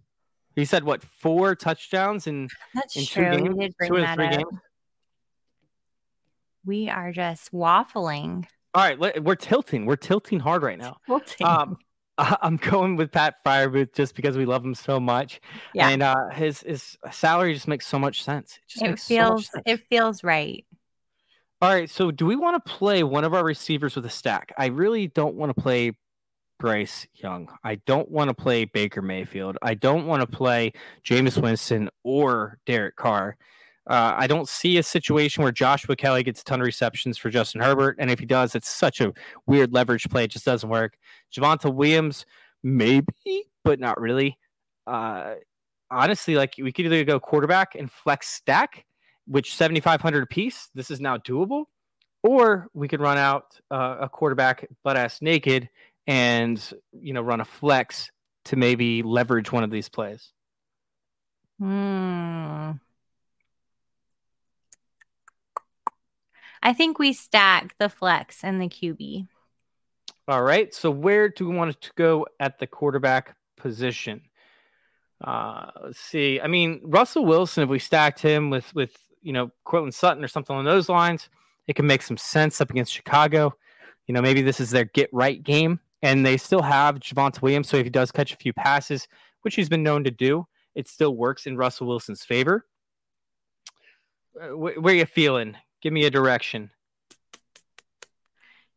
He 0.56 0.64
said 0.66 0.84
what 0.84 1.04
four 1.04 1.56
touchdowns 1.56 2.28
in 2.28 2.48
That's 2.74 2.96
in 2.96 3.06
true. 3.06 3.32
You 3.34 3.54
games, 3.56 3.76
bring 3.78 3.90
two 3.90 3.98
or 3.98 4.02
that 4.02 4.16
three 4.16 4.28
up. 4.28 4.32
games. 4.32 4.62
We 6.66 6.90
are 6.90 7.12
just 7.12 7.52
waffling. 7.52 8.46
All 8.74 8.84
right, 8.84 9.22
we're 9.22 9.36
tilting. 9.36 9.86
We're 9.86 9.98
tilting 9.98 10.40
hard 10.40 10.64
right 10.64 10.78
now. 10.78 10.98
Tilting. 11.06 11.46
Um, 11.46 11.78
I'm 12.18 12.58
going 12.58 12.96
with 12.96 13.12
Pat 13.12 13.36
Freiermuth 13.46 13.94
just 13.94 14.16
because 14.16 14.38
we 14.38 14.46
love 14.46 14.64
him 14.64 14.76
so 14.76 15.00
much, 15.00 15.42
Yeah. 15.74 15.90
and 15.90 16.04
uh, 16.04 16.30
his 16.32 16.62
his 16.62 16.98
salary 17.12 17.54
just 17.54 17.68
makes 17.68 17.88
so 17.88 17.98
much 18.00 18.24
sense. 18.24 18.58
It 18.58 18.70
just 18.70 18.84
it 18.84 18.90
makes 18.90 19.04
so 19.04 19.08
feels 19.16 19.48
sense. 19.52 19.64
it 19.66 19.84
feels 19.90 20.24
right. 20.24 20.66
All 21.62 21.70
right, 21.74 21.90
so 21.90 22.12
do 22.12 22.26
we 22.26 22.36
want 22.36 22.64
to 22.64 22.72
play 22.72 23.04
one 23.04 23.24
of 23.24 23.34
our 23.34 23.44
receivers 23.44 23.96
with 23.96 24.06
a 24.06 24.10
stack? 24.10 24.54
I 24.58 24.66
really 24.68 25.08
don't 25.08 25.36
want 25.36 25.56
to 25.56 25.62
play 25.62 25.94
Bryce 26.60 27.08
Young. 27.16 27.48
I 27.64 27.76
don't 27.76 28.12
want 28.12 28.28
to 28.30 28.34
play 28.34 28.66
Baker 28.66 29.02
Mayfield. 29.02 29.58
I 29.62 29.74
don't 29.74 30.06
want 30.06 30.22
to 30.22 30.28
play 30.28 30.74
Jameis 31.06 31.42
Winston 31.42 31.90
or 32.04 32.60
Derek 32.66 32.98
Carr. 32.98 33.38
Uh, 33.86 34.14
I 34.16 34.28
don't 34.28 34.48
see 34.48 34.78
a 34.78 34.84
situation 34.84 35.44
where 35.44 35.52
Joshua 35.52 35.96
Kelley 35.96 36.24
gets 36.24 36.42
a 36.42 36.44
ton 36.46 36.62
of 36.62 36.66
receptions 36.66 37.18
for 37.18 37.30
Justin 37.30 37.62
Herbert, 37.62 37.98
and 38.00 38.10
if 38.10 38.20
he 38.20 38.26
does, 38.26 38.56
it's 38.56 38.70
such 38.70 39.02
a 39.02 39.14
weird 39.46 39.74
leverage 39.74 40.10
play. 40.10 40.24
It 40.24 40.32
just 40.32 40.46
doesn't 40.46 40.70
work. 40.70 40.98
Javonte 41.36 41.74
Williams, 41.74 42.26
maybe, 42.64 43.06
but 43.64 43.80
not 43.80 44.00
really. 44.00 44.38
Uh, 44.88 45.36
honestly, 45.92 46.36
like 46.36 46.56
we 46.58 46.72
could 46.72 46.86
either 46.86 47.04
go 47.04 47.20
quarterback 47.20 47.76
and 47.76 47.92
flex 47.92 48.30
stack, 48.30 48.86
which 49.28 49.56
7,500 49.56 50.24
a 50.24 50.28
piece. 50.28 50.70
This 50.74 50.90
is 50.90 51.02
now 51.02 51.18
doable, 51.18 51.66
or 52.24 52.68
we 52.74 52.88
could 52.88 53.02
run 53.02 53.18
out 53.18 53.60
uh, 53.70 53.98
a 54.02 54.10
quarterback 54.10 54.66
butt 54.84 54.96
ass 54.96 55.22
naked 55.22 55.70
and 56.08 56.74
you 56.94 57.14
know 57.14 57.22
run 57.22 57.42
a 57.42 57.46
flex 57.46 58.10
to 58.46 58.56
maybe 58.56 59.04
leverage 59.04 59.52
one 59.52 59.64
of 59.64 59.72
these 59.72 59.90
plays. 59.90 60.32
Hmm. 61.60 62.72
I 66.64 66.74
think 66.74 66.98
we 66.98 67.12
stack 67.12 67.76
the 67.78 67.90
flex 67.90 68.44
and 68.44 68.62
the 68.62 68.70
QB. 68.70 69.28
All 70.30 70.42
right. 70.42 70.74
So 70.74 70.90
where 70.90 71.28
do 71.28 71.50
we 71.50 71.56
want 71.56 71.80
to 71.80 71.92
go 71.96 72.26
at 72.40 72.58
the 72.58 72.66
quarterback 72.66 73.36
position? 73.58 74.22
Uh, 75.22 75.70
let's 75.84 76.00
see. 76.00 76.40
I 76.42 76.48
mean, 76.48 76.80
Russell 76.84 77.26
Wilson, 77.26 77.64
if 77.64 77.70
we 77.70 77.80
stacked 77.80 78.22
him 78.22 78.50
with 78.50 78.74
with 78.74 78.96
you 79.22 79.34
know 79.34 79.52
Courtland 79.66 79.94
Sutton 79.94 80.24
or 80.24 80.30
something 80.30 80.56
on 80.56 80.64
those 80.64 80.88
lines, 80.88 81.30
it 81.68 81.76
can 81.76 81.86
make 81.86 82.02
some 82.02 82.18
sense 82.18 82.62
up 82.62 82.72
against 82.72 82.94
Chicago. 82.94 83.54
You 84.08 84.14
know, 84.14 84.22
maybe 84.22 84.42
this 84.42 84.62
is 84.62 84.72
their 84.72 84.86
get 84.86 85.10
right 85.12 85.44
game. 85.44 85.80
and 86.02 86.26
they 86.26 86.36
still 86.38 86.62
have 86.62 87.00
Javonte 87.00 87.42
Williams. 87.42 87.70
So 87.70 87.78
if 87.78 87.86
he 87.86 87.90
does 87.90 88.12
catch 88.12 88.34
a 88.34 88.38
few 88.38 88.54
passes, 88.54 89.08
which 89.42 89.56
he's 89.56 89.70
been 89.70 89.84
known 89.84 90.04
to 90.04 90.12
do, 90.12 90.46
it 90.76 90.88
still 90.88 91.16
works 91.16 91.46
in 91.48 91.56
Russell 91.58 91.88
Wilson's 91.88 92.24
favor. 92.24 92.66
Uh, 94.40 94.56
where 94.58 94.94
are 94.94 94.98
you 94.98 95.06
feeling? 95.06 95.56
Give 95.84 95.92
me 95.94 96.06
a 96.06 96.10
direction. 96.10 96.72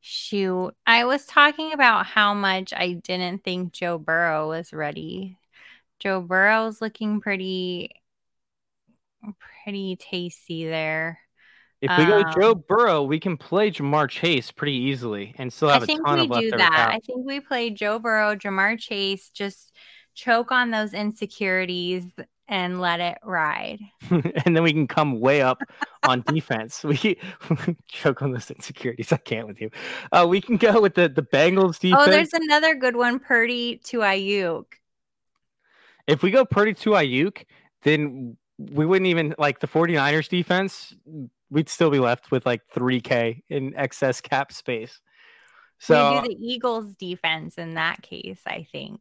Shoot. 0.00 0.72
I 0.86 1.04
was 1.04 1.24
talking 1.24 1.72
about 1.72 2.04
how 2.04 2.34
much 2.34 2.72
I 2.74 2.92
didn't 2.94 3.44
think 3.44 3.72
Joe 3.72 3.96
Burrow 3.96 4.48
was 4.48 4.72
ready. 4.72 5.38
Joe 6.00 6.20
Burrow's 6.20 6.80
looking 6.80 7.20
pretty 7.20 7.90
pretty 9.64 9.96
tasty 9.96 10.66
there. 10.66 11.20
If 11.80 11.96
we 11.96 12.06
go 12.06 12.22
Um, 12.22 12.34
Joe 12.38 12.54
Burrow, 12.54 13.02
we 13.04 13.20
can 13.20 13.36
play 13.36 13.70
Ja'Marr 13.70 14.08
Chase 14.08 14.50
pretty 14.50 14.74
easily 14.74 15.34
and 15.38 15.52
still 15.52 15.68
have 15.68 15.82
I 15.82 15.84
a 15.84 15.86
think 15.86 16.04
ton 16.04 16.18
we 16.18 16.24
of 16.24 16.30
left 16.30 16.42
do 16.42 16.50
that. 16.52 16.72
cap. 16.72 16.90
I 16.92 16.98
think 17.00 17.24
we 17.24 17.38
play 17.40 17.70
Joe 17.70 17.98
Burrow, 18.00 18.34
Ja'Marr 18.34 18.78
Chase, 18.78 19.28
just 19.30 19.72
choke 20.14 20.50
on 20.50 20.70
those 20.70 20.92
insecurities 20.94 22.04
and 22.48 22.80
let 22.80 23.00
it 23.00 23.18
ride. 23.24 23.80
and 24.10 24.56
then 24.56 24.62
we 24.62 24.72
can 24.72 24.86
come 24.86 25.20
way 25.20 25.42
up 25.42 25.60
on 26.06 26.22
defense. 26.22 26.84
We 26.84 27.18
choke 27.88 28.22
on 28.22 28.32
those 28.32 28.50
insecurities. 28.50 29.12
I 29.12 29.16
can't 29.16 29.46
with 29.48 29.60
you. 29.60 29.70
Uh, 30.12 30.26
we 30.28 30.40
can 30.40 30.56
go 30.56 30.80
with 30.80 30.94
the 30.94 31.08
the 31.08 31.22
Bengals 31.22 31.78
defense. 31.78 32.02
Oh, 32.06 32.10
there's 32.10 32.32
another 32.32 32.74
good 32.74 32.96
one, 32.96 33.18
Purdy 33.18 33.80
to 33.86 33.98
Aiyuk. 33.98 34.64
if 36.06 36.22
we 36.22 36.30
go 36.30 36.44
Purdy 36.44 36.74
to 36.74 36.90
Aiyuk, 36.90 37.44
then 37.82 38.36
we 38.58 38.86
wouldn't 38.86 39.08
even 39.08 39.34
like 39.38 39.60
the 39.60 39.66
49ers 39.68 40.28
defense. 40.28 40.94
We'd 41.50 41.68
still 41.68 41.90
be 41.90 41.98
left 41.98 42.30
with 42.30 42.46
like 42.46 42.62
3K 42.74 43.42
in 43.50 43.74
excess 43.76 44.20
cap 44.20 44.52
space. 44.52 45.00
So, 45.78 46.22
we 46.22 46.28
do 46.28 46.34
the 46.34 46.46
Eagles 46.46 46.94
defense 46.96 47.56
in 47.58 47.74
that 47.74 48.00
case, 48.02 48.40
I 48.46 48.66
think. 48.72 49.00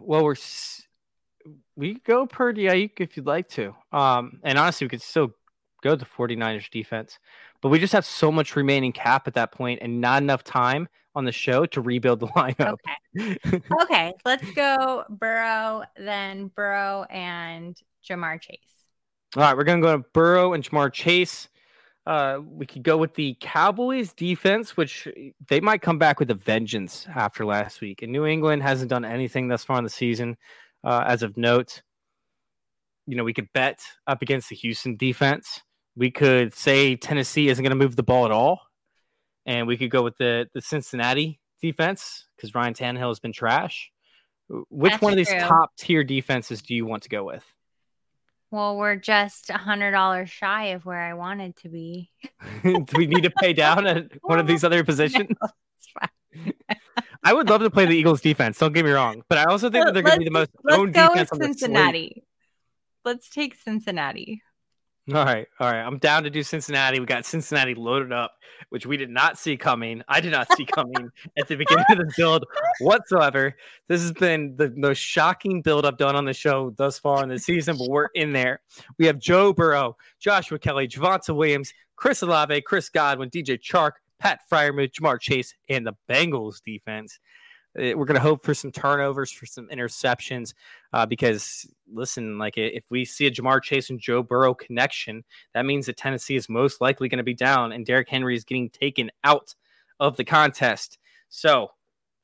well, 0.00 0.22
we're 0.24 0.32
s- 0.32 0.82
we 1.76 1.94
go 1.94 2.26
Purdy 2.26 2.64
Aiyuk 2.64 2.92
if 2.98 3.16
you'd 3.16 3.26
like 3.26 3.48
to. 3.50 3.74
Um, 3.92 4.40
and 4.42 4.58
honestly, 4.58 4.86
we 4.86 4.90
could 4.90 5.02
still 5.02 5.32
go 5.82 5.94
the 5.94 6.04
49ers 6.04 6.70
defense, 6.70 7.18
but 7.62 7.68
we 7.68 7.78
just 7.78 7.92
have 7.92 8.04
so 8.04 8.32
much 8.32 8.56
remaining 8.56 8.92
cap 8.92 9.28
at 9.28 9.34
that 9.34 9.52
point 9.52 9.80
and 9.82 10.00
not 10.00 10.22
enough 10.22 10.44
time 10.44 10.88
on 11.14 11.24
the 11.24 11.32
show 11.32 11.66
to 11.66 11.80
rebuild 11.80 12.20
the 12.20 12.26
lineup. 12.36 12.76
Okay. 13.18 13.60
Okay, 13.82 14.14
let's 14.24 14.50
go 14.52 15.04
Burrow, 15.08 15.82
then 15.96 16.48
Burrow 16.54 17.04
and 17.10 17.76
Ja'Marr 18.08 18.40
Chase. 18.40 18.58
All 19.36 19.42
right, 19.42 19.56
we're 19.56 19.64
gonna 19.64 19.82
go 19.82 19.96
to 19.96 20.04
Burrow 20.12 20.54
and 20.54 20.64
Ja'Marr 20.64 20.92
Chase. 20.92 21.48
Uh, 22.06 22.40
we 22.42 22.64
could 22.64 22.82
go 22.82 22.96
with 22.96 23.14
the 23.14 23.36
Cowboys 23.40 24.14
defense, 24.14 24.78
which 24.78 25.06
they 25.48 25.60
might 25.60 25.82
come 25.82 25.98
back 25.98 26.18
with 26.18 26.30
a 26.30 26.34
vengeance 26.34 27.06
after 27.14 27.44
last 27.44 27.82
week. 27.82 28.00
And 28.00 28.10
New 28.10 28.24
England 28.24 28.62
hasn't 28.62 28.88
done 28.88 29.04
anything 29.04 29.48
thus 29.48 29.62
far 29.62 29.76
in 29.76 29.84
the 29.84 29.90
season, 29.90 30.38
uh, 30.84 31.04
as 31.06 31.22
of 31.22 31.36
note. 31.36 31.82
You 33.06 33.16
know, 33.16 33.24
we 33.24 33.32
could 33.32 33.48
bet 33.54 33.80
up 34.06 34.22
against 34.22 34.50
the 34.50 34.56
Houston 34.56 34.96
defense. 34.96 35.62
We 35.96 36.10
could 36.10 36.54
say 36.54 36.96
Tennessee 36.96 37.48
isn't 37.48 37.62
going 37.62 37.76
to 37.76 37.84
move 37.84 37.96
the 37.96 38.02
ball 38.02 38.24
at 38.24 38.30
all, 38.30 38.60
and 39.46 39.66
we 39.66 39.76
could 39.76 39.90
go 39.90 40.02
with 40.02 40.16
the 40.18 40.46
the 40.54 40.60
Cincinnati 40.60 41.40
defense 41.60 42.26
because 42.36 42.54
Ryan 42.54 42.74
Tannehill 42.74 43.08
has 43.08 43.20
been 43.20 43.32
trash. 43.32 43.90
Which 44.70 44.92
That's 44.92 45.02
one 45.02 45.12
of 45.12 45.16
these 45.16 45.28
true. 45.28 45.40
top 45.40 45.76
tier 45.76 46.04
defenses 46.04 46.62
do 46.62 46.74
you 46.74 46.86
want 46.86 47.02
to 47.02 47.08
go 47.08 47.24
with? 47.24 47.44
Well, 48.50 48.78
we're 48.78 48.96
just 48.96 49.50
a 49.50 49.58
hundred 49.58 49.90
dollars 49.90 50.30
shy 50.30 50.68
of 50.68 50.86
where 50.86 51.00
I 51.00 51.12
wanted 51.12 51.56
to 51.56 51.68
be. 51.68 52.10
Do 52.64 52.84
we 52.96 53.06
need 53.06 53.24
to 53.24 53.30
pay 53.30 53.52
down 53.52 53.86
at 53.86 54.06
one 54.22 54.38
of 54.38 54.46
these 54.46 54.64
other 54.64 54.84
positions? 54.84 55.36
I 57.24 57.32
would 57.32 57.48
love 57.48 57.62
to 57.62 57.70
play 57.70 57.86
the 57.86 57.94
Eagles 57.94 58.20
defense. 58.20 58.58
Don't 58.58 58.72
get 58.72 58.84
me 58.84 58.90
wrong, 58.90 59.22
but 59.28 59.38
I 59.38 59.44
also 59.44 59.70
think 59.70 59.84
that 59.84 59.94
they're 59.94 60.02
going 60.02 60.14
to 60.14 60.18
be 60.20 60.24
the 60.24 60.30
most 60.30 60.50
Let's 60.62 60.78
owned 60.78 60.94
go 60.94 61.08
defense 61.08 61.30
the 61.30 61.36
slate. 61.36 61.58
Cincinnati. 61.58 62.24
Let's 63.04 63.28
take 63.30 63.54
Cincinnati. 63.54 64.42
All 65.14 65.24
right, 65.24 65.46
all 65.58 65.72
right. 65.72 65.80
I'm 65.80 65.96
down 65.96 66.24
to 66.24 66.30
do 66.30 66.42
Cincinnati. 66.42 67.00
We 67.00 67.06
got 67.06 67.24
Cincinnati 67.24 67.74
loaded 67.74 68.12
up, 68.12 68.34
which 68.68 68.84
we 68.84 68.98
did 68.98 69.08
not 69.08 69.38
see 69.38 69.56
coming. 69.56 70.02
I 70.06 70.20
did 70.20 70.32
not 70.32 70.52
see 70.54 70.66
coming 70.66 71.08
at 71.38 71.48
the 71.48 71.56
beginning 71.56 71.86
of 71.88 71.96
the 71.96 72.12
build 72.14 72.44
whatsoever. 72.80 73.56
This 73.88 74.02
has 74.02 74.12
been 74.12 74.54
the 74.56 74.70
most 74.76 74.98
shocking 74.98 75.62
build 75.62 75.86
I've 75.86 75.96
done 75.96 76.14
on 76.14 76.26
the 76.26 76.34
show 76.34 76.74
thus 76.76 76.98
far 76.98 77.22
in 77.22 77.30
the 77.30 77.38
season, 77.38 77.78
but 77.78 77.88
we're 77.88 78.08
in 78.14 78.32
there. 78.32 78.60
We 78.98 79.06
have 79.06 79.18
Joe 79.18 79.54
Burrow, 79.54 79.96
Joshua 80.20 80.58
Kelley, 80.58 80.86
Javonte 80.88 81.34
Williams, 81.34 81.72
Chris 81.96 82.20
Olave, 82.20 82.60
Chris 82.62 82.90
Godwin, 82.90 83.30
DJ 83.30 83.58
Chark, 83.58 83.92
Pat 84.18 84.40
Freiermuth, 84.50 84.92
Ja'Marr 84.92 85.20
Chase, 85.20 85.54
and 85.68 85.86
the 85.86 85.94
Bengals 86.08 86.62
defense. 86.62 87.18
Uh, 87.78 87.96
We're 87.96 88.06
going 88.06 88.14
to 88.14 88.20
hope 88.20 88.44
for 88.44 88.54
some 88.54 88.72
turnovers, 88.72 89.30
for 89.30 89.46
some 89.46 89.68
interceptions, 89.68 90.54
uh, 90.92 91.06
because 91.06 91.66
listen, 91.92 92.38
like 92.38 92.56
if 92.56 92.84
we 92.90 93.04
see 93.04 93.26
a 93.26 93.30
Ja'Marr 93.30 93.62
Chase 93.62 93.90
and 93.90 94.00
Joe 94.00 94.22
Burrow 94.22 94.54
connection, 94.54 95.24
that 95.54 95.66
means 95.66 95.86
that 95.86 95.96
Tennessee 95.96 96.36
is 96.36 96.48
most 96.48 96.80
likely 96.80 97.08
going 97.08 97.18
to 97.18 97.24
be 97.24 97.34
down, 97.34 97.72
and 97.72 97.86
Derrick 97.86 98.08
Henry 98.08 98.34
is 98.34 98.44
getting 98.44 98.70
taken 98.70 99.10
out 99.22 99.54
of 100.00 100.16
the 100.16 100.24
contest. 100.24 100.98
So 101.28 101.72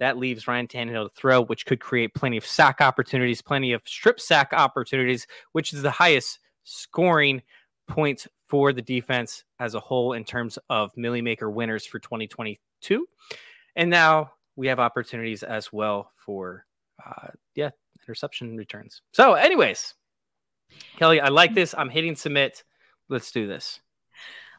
that 0.01 0.19
leaves 0.19 0.49
Ryan 0.49 0.67
Tannehill 0.67 1.09
to 1.09 1.15
throw, 1.15 1.43
which 1.43 1.67
could 1.67 1.81
create 1.81 2.15
plenty 2.15 2.37
of 2.37 2.47
sack 2.47 2.81
opportunities, 2.81 3.43
plenty 3.43 3.73
of 3.73 3.83
strip 3.85 4.19
sack 4.19 4.53
opportunities, 4.53 5.27
which 5.53 5.73
is 5.73 5.83
the 5.83 5.91
highest 5.91 6.41
scoring 6.65 7.43
points 7.87 8.27
for 8.47 8.73
the 8.73 8.83
defense 8.83 9.45
as 9.59 9.75
a 9.75 9.81
whole 9.81 10.13
in 10.13 10.25
terms 10.25 10.59
of 10.69 10.97
Milly 10.97 11.23
Maker 11.23 11.51
winners 11.51 11.87
for 11.87 11.99
2022. 11.99 13.07
And 13.77 13.91
now 13.91 14.33
we 14.57 14.69
have 14.69 14.79
opportunities 14.79 15.43
as 15.43 15.73
well 15.73 16.13
for, 16.17 16.67
uh, 17.05 17.29
yeah, 17.55 17.71
interception 18.03 18.57
returns. 18.57 19.03
So, 19.13 19.35
anyways, 19.35 19.95
Kelly, 20.97 21.21
I 21.21 21.29
like 21.29 21.55
this. 21.55 21.75
I'm 21.77 21.91
hitting 21.91 22.17
submit. 22.17 22.65
Let's 23.09 23.31
do 23.33 23.47
this. 23.47 23.81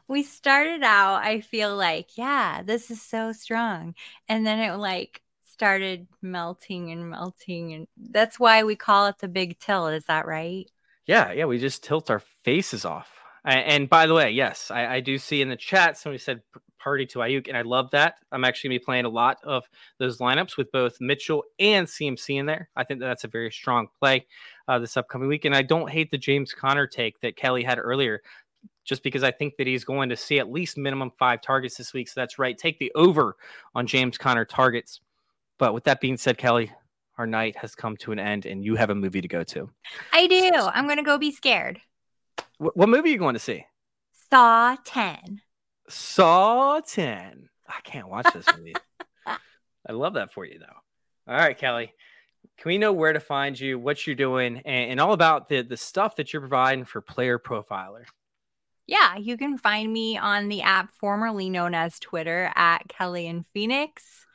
We 0.08 0.22
started 0.22 0.82
out, 0.82 1.24
I 1.24 1.40
feel 1.40 1.74
like, 1.74 2.16
yeah, 2.16 2.62
this 2.62 2.90
is 2.90 3.02
so 3.02 3.32
strong. 3.32 3.94
And 4.28 4.46
then 4.46 4.60
it 4.60 4.76
like 4.76 5.20
started 5.42 6.06
melting 6.22 6.92
and 6.92 7.10
melting. 7.10 7.72
And 7.72 7.86
that's 7.96 8.38
why 8.38 8.62
we 8.62 8.76
call 8.76 9.06
it 9.06 9.18
the 9.18 9.28
big 9.28 9.58
tilt. 9.58 9.94
Is 9.94 10.04
that 10.04 10.26
right? 10.26 10.70
Yeah, 11.06 11.32
yeah, 11.32 11.46
we 11.46 11.58
just 11.58 11.82
tilt 11.82 12.10
our 12.10 12.20
faces 12.44 12.84
off. 12.84 13.15
And 13.46 13.88
by 13.88 14.06
the 14.06 14.14
way, 14.14 14.32
yes, 14.32 14.72
I, 14.72 14.96
I 14.96 15.00
do 15.00 15.18
see 15.18 15.40
in 15.40 15.48
the 15.48 15.56
chat 15.56 15.96
somebody 15.96 16.18
said 16.18 16.42
Purdy 16.80 17.06
to 17.06 17.20
Aiyuk, 17.20 17.46
and 17.46 17.56
I 17.56 17.62
love 17.62 17.90
that. 17.92 18.16
I'm 18.32 18.44
actually 18.44 18.70
gonna 18.70 18.80
be 18.80 18.84
playing 18.84 19.04
a 19.04 19.08
lot 19.08 19.38
of 19.44 19.64
those 19.98 20.18
lineups 20.18 20.56
with 20.56 20.70
both 20.72 20.96
Mitchell 21.00 21.44
and 21.60 21.86
CMC 21.86 22.38
in 22.40 22.46
there. 22.46 22.68
I 22.74 22.82
think 22.82 23.00
that 23.00 23.06
that's 23.06 23.24
a 23.24 23.28
very 23.28 23.52
strong 23.52 23.86
play 24.00 24.26
uh, 24.66 24.80
this 24.80 24.96
upcoming 24.96 25.28
week, 25.28 25.44
and 25.44 25.54
I 25.54 25.62
don't 25.62 25.90
hate 25.90 26.10
the 26.10 26.18
James 26.18 26.52
Conner 26.52 26.88
take 26.88 27.20
that 27.20 27.36
Kelly 27.36 27.62
had 27.62 27.78
earlier, 27.78 28.20
just 28.84 29.04
because 29.04 29.22
I 29.22 29.30
think 29.30 29.56
that 29.58 29.66
he's 29.68 29.84
going 29.84 30.08
to 30.08 30.16
see 30.16 30.40
at 30.40 30.50
least 30.50 30.76
minimum 30.76 31.12
five 31.16 31.40
targets 31.40 31.76
this 31.76 31.92
week. 31.92 32.08
So 32.08 32.20
that's 32.20 32.38
right. 32.38 32.58
Take 32.58 32.80
the 32.80 32.92
over 32.96 33.36
on 33.74 33.86
James 33.86 34.18
Conner 34.18 34.44
targets. 34.44 35.00
But 35.58 35.72
with 35.72 35.84
that 35.84 36.00
being 36.00 36.16
said, 36.16 36.36
Kelly, 36.36 36.72
our 37.16 37.26
night 37.26 37.56
has 37.58 37.74
come 37.74 37.96
to 37.98 38.12
an 38.12 38.18
end, 38.18 38.44
and 38.44 38.64
you 38.64 38.74
have 38.74 38.90
a 38.90 38.94
movie 38.94 39.20
to 39.20 39.28
go 39.28 39.44
to. 39.44 39.70
I 40.12 40.26
do. 40.26 40.52
I'm 40.72 40.84
going 40.84 40.98
to 40.98 41.02
go 41.02 41.16
be 41.16 41.32
scared. 41.32 41.80
Wh- 42.58 42.76
what 42.76 42.88
movie 42.88 43.10
are 43.10 43.12
you 43.12 43.18
going 43.18 43.34
to 43.34 43.40
see? 43.40 43.64
Saw 44.30 44.76
10. 44.84 45.40
Saw 45.88 46.80
10. 46.80 47.48
I 47.68 47.80
can't 47.84 48.08
watch 48.08 48.32
this 48.32 48.46
movie. 48.56 48.74
I 49.26 49.92
love 49.92 50.14
that 50.14 50.32
for 50.32 50.44
you, 50.44 50.58
though. 50.58 51.32
All 51.32 51.38
right, 51.38 51.56
Kelly. 51.56 51.92
Can 52.58 52.68
we 52.70 52.78
know 52.78 52.92
where 52.92 53.12
to 53.12 53.20
find 53.20 53.58
you, 53.58 53.78
what 53.78 54.06
you're 54.06 54.16
doing, 54.16 54.62
and, 54.64 54.92
and 54.92 55.00
all 55.00 55.12
about 55.12 55.48
the, 55.48 55.62
the 55.62 55.76
stuff 55.76 56.16
that 56.16 56.32
you're 56.32 56.40
providing 56.40 56.84
for 56.84 57.00
Player 57.00 57.38
Profiler? 57.38 58.04
Yeah, 58.86 59.16
you 59.16 59.36
can 59.36 59.58
find 59.58 59.92
me 59.92 60.16
on 60.16 60.48
the 60.48 60.62
app 60.62 60.92
formerly 60.92 61.50
known 61.50 61.74
as 61.74 61.98
Twitter 61.98 62.52
at 62.54 62.88
Kelly 62.88 63.26
and 63.26 63.44
Phoenix. 63.48 64.25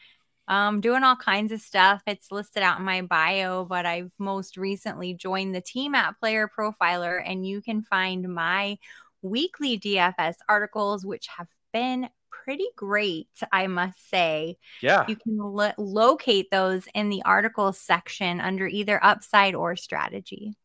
Um, 0.47 0.81
doing 0.81 1.03
all 1.03 1.15
kinds 1.15 1.51
of 1.51 1.61
stuff. 1.61 2.01
It's 2.07 2.31
listed 2.31 2.63
out 2.63 2.79
in 2.79 2.85
my 2.85 3.01
bio, 3.03 3.63
but 3.63 3.85
I've 3.85 4.11
most 4.17 4.57
recently 4.57 5.13
joined 5.13 5.55
the 5.55 5.61
team 5.61 5.95
at 5.95 6.19
Player 6.19 6.49
Profiler, 6.49 7.21
and 7.25 7.45
you 7.45 7.61
can 7.61 7.83
find 7.83 8.33
my 8.33 8.77
weekly 9.21 9.79
DFS 9.79 10.35
articles, 10.49 11.05
which 11.05 11.27
have 11.27 11.47
been 11.71 12.09
pretty 12.43 12.67
great, 12.75 13.29
I 13.51 13.67
must 13.67 14.09
say. 14.09 14.57
Yeah. 14.81 15.05
You 15.07 15.15
can 15.15 15.37
lo- 15.37 15.71
locate 15.77 16.49
those 16.51 16.87
in 16.93 17.09
the 17.09 17.21
articles 17.23 17.77
section 17.77 18.41
under 18.41 18.67
either 18.67 19.03
upside 19.03 19.55
or 19.55 19.75
strategy. 19.75 20.55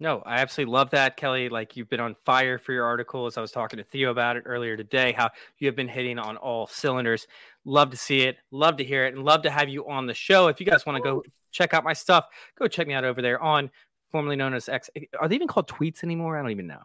No, 0.00 0.22
I 0.24 0.36
absolutely 0.36 0.72
love 0.74 0.90
that, 0.90 1.16
Kelly. 1.16 1.48
Like 1.48 1.76
you've 1.76 1.88
been 1.88 1.98
on 1.98 2.14
fire 2.24 2.56
for 2.58 2.72
your 2.72 2.84
articles. 2.84 3.36
I 3.36 3.40
was 3.40 3.50
talking 3.50 3.78
to 3.78 3.82
Theo 3.82 4.10
about 4.10 4.36
it 4.36 4.44
earlier 4.46 4.76
today, 4.76 5.12
how 5.12 5.30
you 5.58 5.66
have 5.66 5.74
been 5.74 5.88
hitting 5.88 6.20
on 6.20 6.36
all 6.36 6.68
cylinders. 6.68 7.26
Love 7.68 7.90
to 7.90 7.98
see 7.98 8.22
it, 8.22 8.38
love 8.50 8.78
to 8.78 8.84
hear 8.84 9.04
it, 9.04 9.14
and 9.14 9.24
love 9.24 9.42
to 9.42 9.50
have 9.50 9.68
you 9.68 9.86
on 9.86 10.06
the 10.06 10.14
show. 10.14 10.48
If 10.48 10.58
you 10.58 10.64
guys 10.64 10.86
want 10.86 10.96
to 10.96 11.02
go 11.02 11.22
check 11.50 11.74
out 11.74 11.84
my 11.84 11.92
stuff, 11.92 12.24
go 12.58 12.66
check 12.66 12.88
me 12.88 12.94
out 12.94 13.04
over 13.04 13.20
there 13.20 13.38
on 13.42 13.70
formerly 14.10 14.36
known 14.36 14.54
as 14.54 14.70
X. 14.70 14.88
Are 15.20 15.28
they 15.28 15.34
even 15.34 15.48
called 15.48 15.68
tweets 15.68 16.02
anymore? 16.02 16.38
I 16.38 16.40
don't 16.40 16.50
even 16.50 16.66
know. 16.66 16.80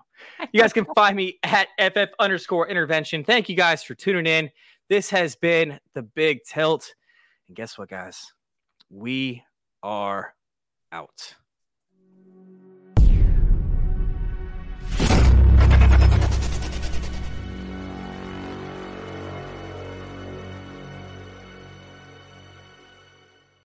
You 0.51 0.59
guys 0.59 0.73
can 0.73 0.85
find 0.93 1.15
me 1.15 1.39
at 1.43 1.69
FF 1.79 2.09
underscore 2.19 2.67
intervention. 2.67 3.23
Thank 3.23 3.47
you 3.47 3.55
guys 3.55 3.81
for 3.81 3.95
tuning 3.95 4.25
in. 4.25 4.51
This 4.89 5.09
has 5.09 5.37
been 5.37 5.79
the 5.93 6.03
big 6.03 6.43
tilt. 6.43 6.93
And 7.47 7.55
guess 7.55 7.77
what, 7.77 7.87
guys? 7.87 8.33
We 8.89 9.41
are 9.83 10.35
out. 10.91 11.33